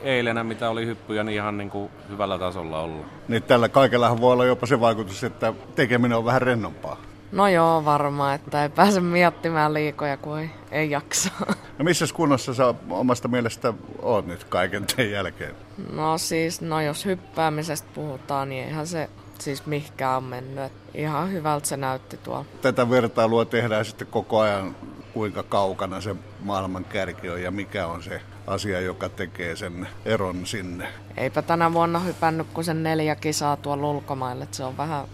[0.02, 3.06] eilenä, mitä oli hyppyjä, niin ihan niin kuin hyvällä tasolla ollut.
[3.28, 6.98] Niin tällä kaikella voi olla jopa se vaikutus, että tekeminen on vähän rennompaa.
[7.32, 11.30] No joo, varmaan, että ei pääse miettimään liikoja, kun ei, ei jaksa.
[11.78, 15.56] No missä kunnossa sä omasta mielestä oot nyt kaiken teidän jälkeen?
[15.94, 19.10] No siis, no jos hyppäämisestä puhutaan, niin eihän se
[19.40, 20.72] siis mihinkään on mennyt.
[20.94, 22.46] Ihan hyvältä se näytti tuolla.
[22.62, 24.76] Tätä vertailua tehdään sitten koko ajan,
[25.14, 30.46] kuinka kaukana se maailman kärki on ja mikä on se asia, joka tekee sen eron
[30.46, 30.88] sinne.
[31.18, 34.48] Eipä tänä vuonna hypännyt kuin sen neljä kisaa tuolla ulkomaille.
[34.52, 35.06] Se on vähän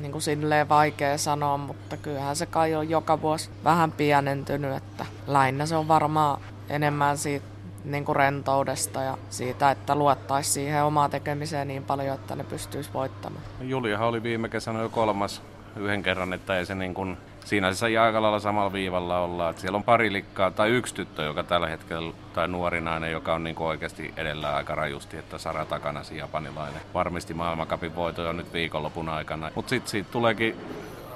[0.00, 5.06] niin kuin silleen vaikea sanoa, mutta kyllähän se kai on joka vuosi vähän pienentynyt, että
[5.26, 7.46] lähinnä se on varmaan enemmän siitä
[7.84, 12.90] niin kuin rentoudesta ja siitä, että luottaisi siihen omaan tekemiseen niin paljon, että ne pystyisi
[12.94, 13.42] voittamaan.
[13.60, 15.42] Juliahan oli viime kesänä jo kolmas
[15.76, 17.16] yhden kerran, että ei se niin kuin
[17.46, 19.50] siinä sai aika lailla samalla viivalla olla.
[19.50, 23.34] Että siellä on pari likkaa tai yksi tyttö, joka tällä hetkellä, tai nuori nainen, joka
[23.34, 26.80] on niin oikeasti edellä aika rajusti, että Sara takana japanilainen.
[26.94, 29.50] Varmisti maailmankapin voitoja nyt viikonlopun aikana.
[29.54, 30.56] Mutta sitten siitä tuleekin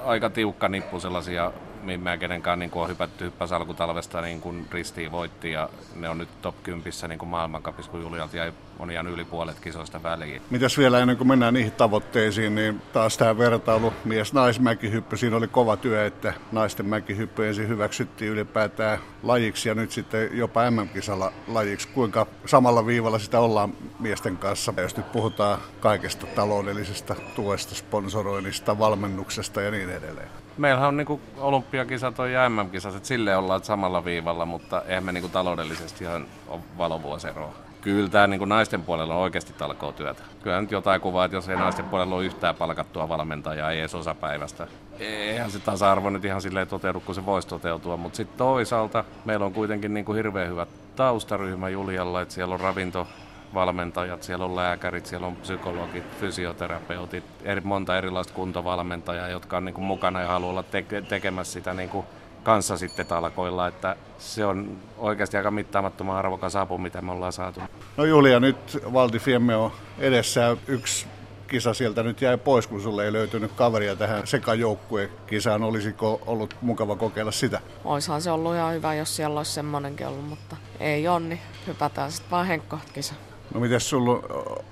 [0.04, 1.52] aika tiukka nippu sellaisia
[2.00, 6.28] mä kenenkään niin on hypätty hyppäs alkutalvesta niin kuin ristiin voitti ja ne on nyt
[6.42, 10.42] top 10 niin kuin maailmankapissa, kun Julialta jäi on ihan yli puolet kisoista väliin.
[10.50, 15.76] Mitäs vielä ennen kuin mennään niihin tavoitteisiin, niin taas tämä vertailu mies-naismäkihyppy, siinä oli kova
[15.76, 21.88] työ, että naisten mäkihyppy ensin hyväksyttiin ylipäätään lajiksi ja nyt sitten jopa MM-kisalla lajiksi.
[21.88, 29.60] Kuinka samalla viivalla sitä ollaan miesten kanssa, jos nyt puhutaan kaikesta taloudellisesta tuesta, sponsoroinnista, valmennuksesta
[29.60, 34.82] ja niin edelleen meillähän on niinku olympiakisat ja MM-kisat, että silleen ollaan samalla viivalla, mutta
[34.82, 37.52] eihän me niinku taloudellisesti ihan ole valovuoseroa.
[37.80, 40.22] Kyllä tämä niin naisten puolella on oikeasti talkoa työtä.
[40.42, 43.94] Kyllä nyt jotain kuvaa, että jos ei naisten puolella ole yhtään palkattua valmentajaa, ei edes
[43.94, 44.66] osapäivästä.
[44.98, 49.46] Eihän se tasa-arvo nyt ihan silleen toteudu, kun se voisi toteutua, mutta sitten toisaalta meillä
[49.46, 50.66] on kuitenkin niin kuin hirveän hyvä
[50.96, 53.06] taustaryhmä Julialla, että siellä on ravinto,
[53.54, 59.74] valmentajat, siellä on lääkärit, siellä on psykologit, fysioterapeutit, eri, monta erilaista kuntovalmentajaa, jotka on niin
[59.74, 62.06] kuin mukana ja haluaa olla te- tekemässä sitä niin kuin
[62.42, 67.60] kanssa sitten talkoilla, että se on oikeasti aika mittaamattoman arvokas apu, mitä me ollaan saatu.
[67.96, 71.06] No Julia, nyt Valti Fiemme on edessä yksi
[71.48, 75.62] kisa sieltä nyt jäi pois, kun sulle ei löytynyt kaveria tähän sekajoukkuekisaan.
[75.62, 77.60] Olisiko ollut mukava kokeilla sitä?
[77.84, 82.12] Oishan se ollut ihan hyvä, jos siellä olisi semmoinenkin ollut, mutta ei on, niin hypätään
[82.12, 83.14] sitten vaan henkko kisa.
[83.54, 84.22] No miten sulla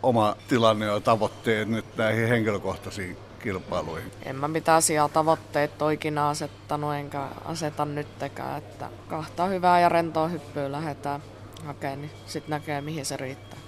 [0.02, 4.12] oma tilanne ja tavoitteet nyt näihin henkilökohtaisiin kilpailuihin?
[4.22, 10.28] En mä mitään siellä tavoitteet toikina asettanut, enkä aseta nyttekään, että kahta hyvää ja rentoa
[10.28, 11.22] hyppyä lähdetään
[11.66, 13.58] hakemaan, niin sitten näkee mihin se riittää.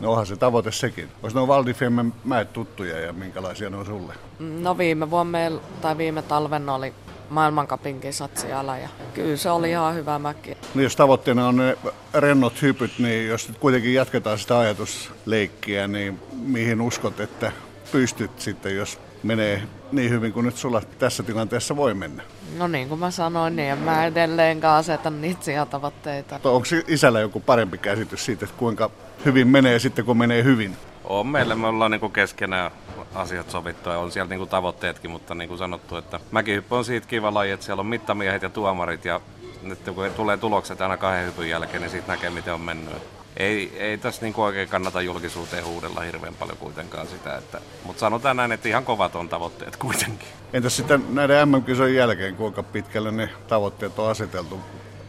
[0.00, 1.08] No onhan se tavoite sekin.
[1.22, 4.14] Olisi nuo Valdifemmen mäet tuttuja ja minkälaisia ne on sulle?
[4.38, 5.38] No viime vuonna
[5.80, 6.94] tai viime talven oli
[7.30, 10.56] maailmankapin kisat siellä ja kyllä se oli ihan hyvä mäki.
[10.74, 11.78] No jos tavoitteena on ne
[12.14, 17.52] rennot hypyt, niin jos nyt kuitenkin jatketaan sitä ajatusleikkiä, niin mihin uskot, että
[17.92, 22.22] pystyt sitten, jos menee niin hyvin kuin nyt sulla tässä tilanteessa voi mennä?
[22.58, 26.40] No niin kuin mä sanoin, niin en mä edelleenkaan aseta niitä tavoitteita.
[26.44, 28.90] Onko isällä joku parempi käsitys siitä, että kuinka
[29.24, 30.76] hyvin menee sitten, kun menee hyvin?
[31.04, 32.70] On meillä, me ollaan niin keskenään
[33.14, 36.84] asiat sovittu ja on siellä niin kuin tavoitteetkin, mutta niin kuin sanottu, että mäkihyppy on
[36.84, 39.20] siitä kiva laji, että siellä on mittamiehet ja tuomarit ja
[39.62, 43.02] nyt kun tulee tulokset aina kahden hypyn jälkeen, niin siitä näkee miten on mennyt.
[43.36, 48.36] Ei, ei tässä niin oikein kannata julkisuuteen huudella hirveän paljon kuitenkaan sitä, että, mutta sanotaan
[48.36, 50.28] näin, että ihan kovat on tavoitteet kuitenkin.
[50.52, 54.60] Entäs sitten näiden MM-kisojen jälkeen, kuinka pitkälle ne tavoitteet on aseteltu?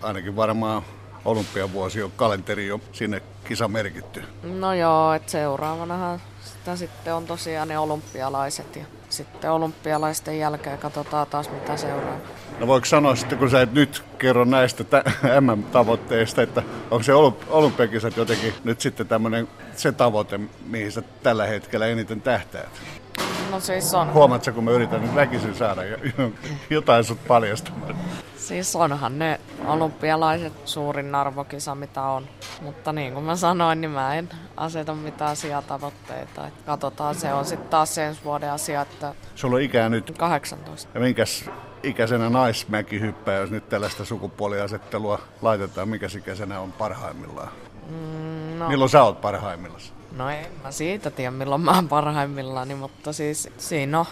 [0.01, 0.83] Ainakin varmaan
[1.25, 4.23] olympiavuosi on kalenteri jo sinne kisa merkitty.
[4.43, 6.21] No joo, että seuraavanahan
[6.77, 12.17] sitä sitten on tosiaan ne olympialaiset ja sitten olympialaisten jälkeen katsotaan taas mitä seuraa.
[12.59, 14.83] No voiko sanoa sitten, kun sä et nyt kerro näistä
[15.41, 17.13] MM-tavoitteista, että onko se
[17.49, 22.69] olympiakisat jotenkin nyt sitten tämmöinen se tavoite, mihin sä tällä hetkellä eniten tähtäät?
[23.51, 24.13] No siis on.
[24.13, 25.81] Huomaatko, kun mä yritän nyt väkisin saada
[26.69, 27.95] jotain sut paljastamaan?
[28.37, 32.27] Siis onhan ne olympialaiset suurin arvokisa, mitä on.
[32.61, 35.35] Mutta niin kuin mä sanoin, niin mä en aseta mitään
[35.67, 36.47] tavoitteita.
[36.47, 38.81] Et katsotaan, se on sitten taas ensi vuoden asia.
[38.81, 40.17] Että Sulla on ikää nyt?
[40.17, 40.89] 18.
[40.93, 41.49] Ja minkäs
[41.83, 47.49] ikäisenä naismäki hyppää, jos nyt tällaista sukupuoliasettelua laitetaan, mikä ikäisenä on parhaimmillaan?
[47.89, 48.67] Mm, no.
[48.67, 49.98] Milloin sä oot parhaimmillaan?
[50.17, 54.05] No en mä siitä tiedä, milloin mä oon parhaimmillaan, mutta siis siinä on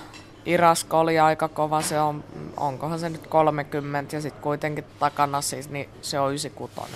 [0.46, 2.24] Irasko oli aika kova, se on,
[2.58, 6.92] onkohan se nyt 30 ja sitten kuitenkin takana siis, niin se on 96.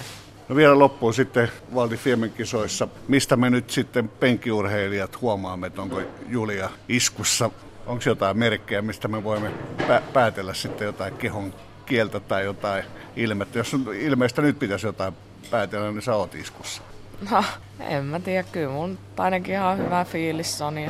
[0.49, 2.87] No vielä loppuun sitten Valdi Fiemen kisoissa.
[3.07, 7.49] Mistä me nyt sitten penkiurheilijat huomaamme, että onko Julia iskussa?
[7.85, 11.53] Onko jotain merkkejä, mistä me voimme pä- päätellä sitten jotain kehon
[11.85, 12.83] kieltä tai jotain
[13.15, 13.59] ilmettä?
[13.59, 15.13] Jos ilmeistä nyt pitäisi jotain
[15.51, 16.81] päätellä, niin sä oot iskussa.
[17.29, 17.43] No,
[17.79, 18.47] en mä tiedä.
[18.51, 20.77] Kyllä mun ainakin ihan hyvä fiilis on.
[20.77, 20.89] Ja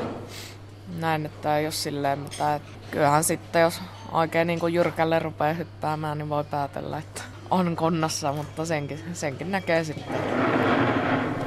[1.00, 2.62] näin, että ei ole silleen mitään.
[2.92, 3.82] Kyllähän sitten, jos
[4.12, 7.22] oikein niin kuin jyrkälle rupeaa hyppäämään, niin voi päätellä, että
[7.52, 10.16] on konnassa, mutta senkin, senkin näkee sitten.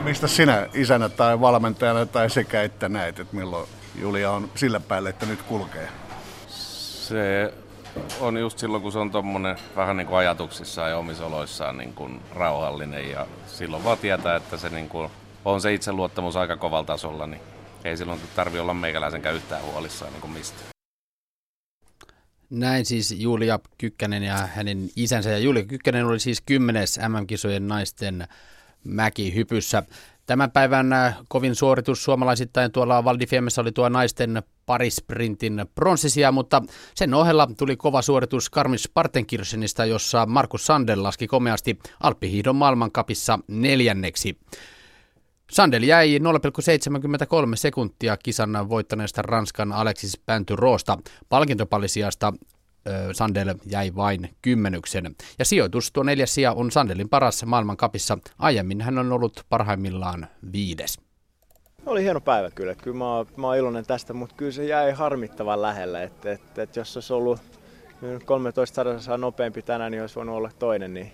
[0.04, 5.08] Mistä sinä isänä tai valmentajana tai sekä että näet, että milloin Julia on sillä päälle,
[5.08, 5.88] että nyt kulkee?
[6.48, 7.54] Se
[8.20, 11.94] on just silloin, kun se on tuommoinen vähän niin kuin ajatuksissaan ja omissa oloissaan niin
[11.94, 15.10] kuin rauhallinen ja silloin vaan tietää, että se niin kuin
[15.44, 17.40] on se itseluottamus aika kovalla tasolla, niin
[17.84, 20.74] ei silloin tarvi olla meikäläisenkään yhtään huolissaan niin kuin mistä.
[22.50, 25.30] Näin siis Julia Kykkänen ja hänen isänsä.
[25.30, 28.26] Ja Julia Kykkänen oli siis kymmenes MM-kisojen naisten
[28.84, 29.82] mäkihypyssä.
[30.26, 36.62] Tämän päivän äh, kovin suoritus suomalaisittain tuolla Valdifiemessä oli tuo naisten parisprintin pronssisia, mutta
[36.94, 44.38] sen ohella tuli kova suoritus Karmis Partenkirchenistä, jossa Markus Sandel laski komeasti Alppihiidon maailmankapissa neljänneksi.
[45.50, 46.24] Sandel jäi 0,73
[47.54, 50.98] sekuntia kisan voittaneesta Ranskan Alexis Pänty-Roosta.
[51.28, 52.32] Palkintopallisijasta
[53.12, 55.14] Sandel jäi vain kymmenyksen.
[55.38, 58.18] Ja sijoitus tuo neljäs sija on Sandelin paras maailmankapissa.
[58.38, 61.00] Aiemmin hän on ollut parhaimmillaan viides.
[61.86, 62.74] Oli hieno päivä kyllä.
[62.74, 66.02] Kyllä mä oon, mä oon iloinen tästä, mutta kyllä se jäi harmittavan lähelle.
[66.02, 67.40] Että et, et jos olisi ollut
[68.24, 70.94] 13 sadassa nopeampi tänään, niin olisi voinut olla toinen.
[70.94, 71.12] Niin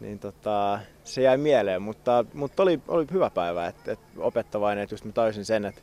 [0.00, 4.94] niin tota, se jäi mieleen, mutta, mutta oli, oli hyvä päivä, että, että opettavainen, että
[4.94, 5.82] just mä täysin sen, että,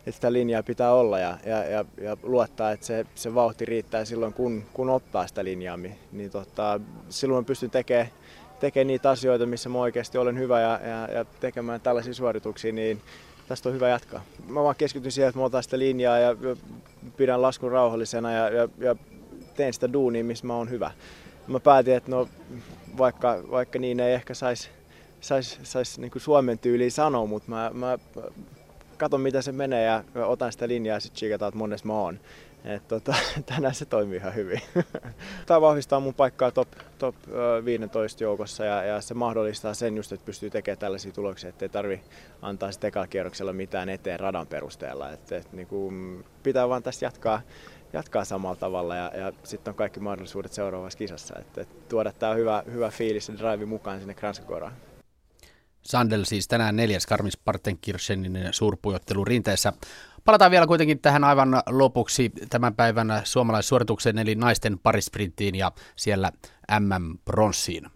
[0.00, 4.04] että sitä linjaa pitää olla ja, ja, ja, ja luottaa, että se, se vauhti riittää
[4.04, 5.76] silloin, kun, kun ottaa sitä linjaa.
[6.12, 8.10] Niin tota, silloin pystyn tekemään
[8.60, 13.00] tekemään niitä asioita, missä mä oikeasti olen hyvä ja, ja, ja tekemään tällaisia suorituksia, niin
[13.48, 14.24] tästä on hyvä jatkaa.
[14.48, 16.56] Mä vaan keskityn siihen, että mä otan sitä linjaa ja, ja
[17.16, 18.96] pidän laskun rauhallisena ja, ja, ja
[19.56, 20.90] teen sitä duunia, missä mä oon hyvä.
[21.46, 22.28] Mä päätin, että no
[22.98, 24.70] vaikka, vaikka niin ei ehkä saisi
[25.20, 27.98] sais, sais niin Suomen tyyliin sanoa, mutta mä, mä
[29.00, 32.20] katon mitä se menee ja otan sitä linjaa ja sitten chiikataan, että monessa mä oon.
[32.64, 33.14] Et tota,
[33.54, 34.60] tänään se toimii ihan hyvin.
[35.46, 36.68] Tämä vahvistaa mun paikkaa top,
[36.98, 37.14] top
[37.64, 41.68] 15 joukossa ja, ja, se mahdollistaa sen just, että pystyy tekemään tällaisia tuloksia, että ei
[41.68, 42.00] tarvi
[42.42, 45.10] antaa ekalla kierroksella mitään eteen radan perusteella.
[45.10, 47.42] Et, et, niin pitää vaan tästä jatkaa
[47.92, 51.34] jatkaa samalla tavalla ja, ja sitten on kaikki mahdollisuudet seuraavassa kisassa.
[51.38, 54.72] Että, et tuoda tämä hyvä, hyvä fiilis ja drive mukaan sinne Kranskagoraan.
[55.82, 59.72] Sandel siis tänään neljäs Karmis Partenkirchenin suurpujottelu rinteessä.
[60.24, 66.32] Palataan vielä kuitenkin tähän aivan lopuksi tämän päivän suomalaissuoritukseen eli naisten parisprinttiin ja siellä
[66.80, 67.86] MM-pronssiin.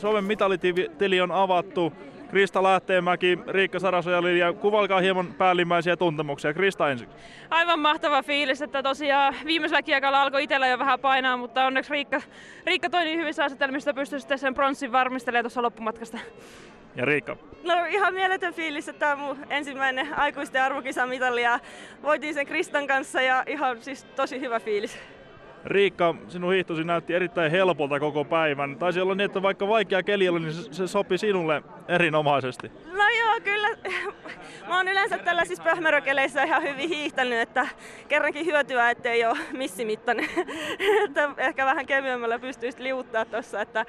[0.00, 1.92] Suomen mitalitili on avattu.
[2.30, 6.54] Krista Lähteenmäki, Riikka Sarasoja ja kuvalkaa hieman päällimmäisiä tuntemuksia.
[6.54, 7.08] Krista ensin.
[7.50, 12.20] Aivan mahtava fiilis, että tosiaan viimeisellä kiekalla alkoi itsellä jo vähän painaa, mutta onneksi Riikka,
[12.66, 16.18] Riikka toi niin hyvissä asetelmissa, pystyi sitten sen pronssin varmistelemaan tuossa loppumatkasta.
[16.96, 17.36] Ja Riikka?
[17.64, 21.60] No ihan mieletön fiilis, että tämä on mun ensimmäinen aikuisten arvokisamitali ja
[22.02, 24.98] voitin sen Kristan kanssa ja ihan siis tosi hyvä fiilis.
[25.64, 28.76] Riikka, sinun hiihtosi näytti erittäin helpolta koko päivän.
[28.76, 32.72] Taisi olla niin, että vaikka vaikea keli oli, niin se, sopi sinulle erinomaisesti.
[32.92, 33.68] No joo, kyllä.
[34.68, 37.68] Mä oon yleensä tällaisissa pöhmärökeleissä ihan hyvin hiihtänyt, että
[38.08, 40.28] kerrankin hyötyä, ettei ole missimittainen.
[41.04, 43.86] että ehkä vähän kevyemmällä pystyisi liuttaa tuossa, että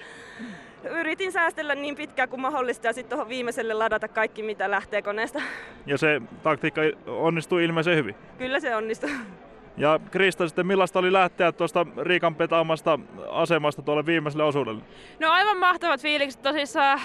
[0.90, 5.42] yritin säästellä niin pitkään kuin mahdollista ja sitten tuohon viimeiselle ladata kaikki, mitä lähtee koneesta.
[5.86, 8.16] Ja se taktiikka onnistui ilmeisen hyvin?
[8.38, 9.10] Kyllä se onnistui.
[9.78, 13.00] Ja Krista, sitten millaista oli lähteä tuosta Riikan petaamasta
[13.30, 14.82] asemasta tuolle viimeiselle osuudelle?
[15.20, 17.00] No aivan mahtavat fiilikset tosissaan.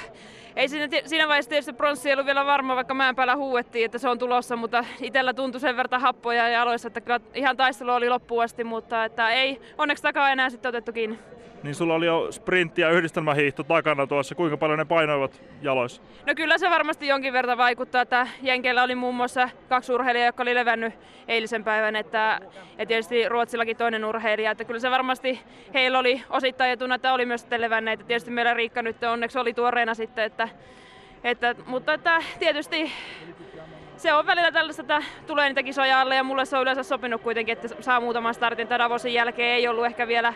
[0.56, 3.98] Ei siinä, siinä vaiheessa tietysti pronssi ei ollut vielä varma, vaikka mäen päällä huuettiin, että
[3.98, 7.90] se on tulossa, mutta itsellä tuntui sen verran happoja ja aloissa, että kyllä ihan taistelu
[7.90, 11.18] oli loppuun asti, mutta että ei onneksi takaa enää sitten otettu kiinni
[11.66, 14.34] niin sulla oli jo sprintti ja yhdistelmähiihto takana tuossa.
[14.34, 16.02] Kuinka paljon ne painoivat jaloissa?
[16.26, 20.42] No kyllä se varmasti jonkin verran vaikuttaa, että Jenkeillä oli muun muassa kaksi urheilijaa, jotka
[20.42, 20.94] oli levännyt
[21.28, 22.40] eilisen päivän, että,
[22.78, 25.40] ja tietysti Ruotsillakin toinen urheilija, että kyllä se varmasti
[25.74, 29.54] heillä oli osittain etuna, että oli myös sitten levänneet, tietysti meillä Riikka nyt onneksi oli
[29.54, 30.48] tuoreena sitten, että,
[31.24, 32.92] että, mutta että tietysti
[33.96, 37.22] se on välillä tällaista, että tulee niitä kisoja alle ja mulle se on yleensä sopinut
[37.22, 38.68] kuitenkin, että saa muutaman startin.
[38.68, 40.34] Tämän Davosin jälkeen ei ollut ehkä vielä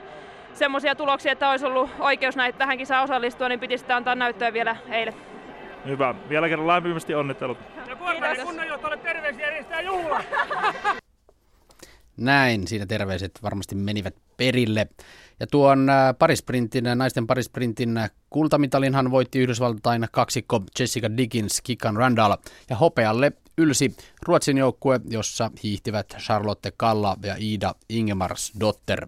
[0.54, 4.52] semmoisia tuloksia, että olisi ollut oikeus näitä tähän kisaan osallistua, niin piti sitä antaa näyttöä
[4.52, 5.14] vielä eilen.
[5.84, 6.14] Hyvä.
[6.28, 7.58] Vielä kerran lämpimästi onnittelut.
[7.86, 7.96] Ja
[8.44, 10.22] kunnanjohtajalle terveisiä järjestää juhla.
[12.16, 14.88] Näin, siinä terveiset varmasti menivät perille.
[15.40, 18.00] Ja tuon äh, parisprintin, naisten parisprintin
[18.30, 22.36] kultamitalinhan voitti Yhdysvaltain kaksikko Jessica Dickens, Kikan Randall
[22.70, 29.06] ja hopealle ylsi Ruotsin joukkue, jossa hiihtivät Charlotte Kalla ja Ida Ingemars Dotter.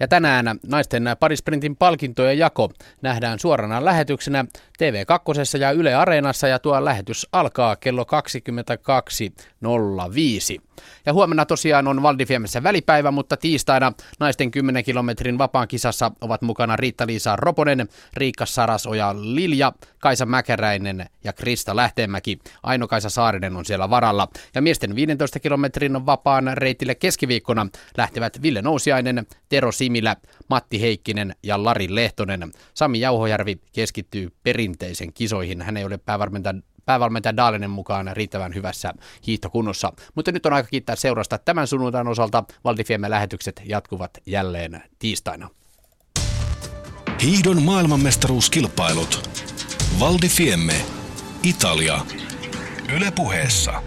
[0.00, 2.70] Ja tänään naisten parisprintin palkintojen jako
[3.02, 4.44] nähdään suorana lähetyksenä
[4.82, 10.65] TV2 ja Yle Areenassa ja tuo lähetys alkaa kello 22.05.
[11.06, 16.76] Ja huomenna tosiaan on Valdifiemessä välipäivä, mutta tiistaina naisten 10 kilometrin vapaan kisassa ovat mukana
[16.76, 22.38] Riitta-Liisa Roponen, Riikka Sarasoja Lilja, Kaisa Mäkäräinen ja Krista Lähteenmäki.
[22.62, 24.28] Aino-Kaisa Saarinen on siellä varalla.
[24.54, 27.66] Ja miesten 15 kilometrin vapaan reitille keskiviikkona
[27.96, 30.16] lähtevät Ville Nousiainen, Tero Similä,
[30.48, 32.52] Matti Heikkinen ja Lari Lehtonen.
[32.74, 35.62] Sami Jauhojärvi keskittyy perinteisen kisoihin.
[35.62, 36.54] Hän ei ole päävalmentaja
[36.86, 38.92] päävalmentaja Daalinen mukaan riittävän hyvässä
[39.26, 39.92] hiihtokunnossa.
[40.14, 42.44] Mutta nyt on aika kiittää seurasta tämän sunnuntain osalta.
[42.64, 45.50] Valdifiemme lähetykset jatkuvat jälleen tiistaina.
[47.22, 49.30] Hiihdon maailmanmestaruuskilpailut.
[50.00, 50.74] Valdifiemme.
[51.42, 52.00] Italia.
[52.96, 53.82] Ylepuheessa.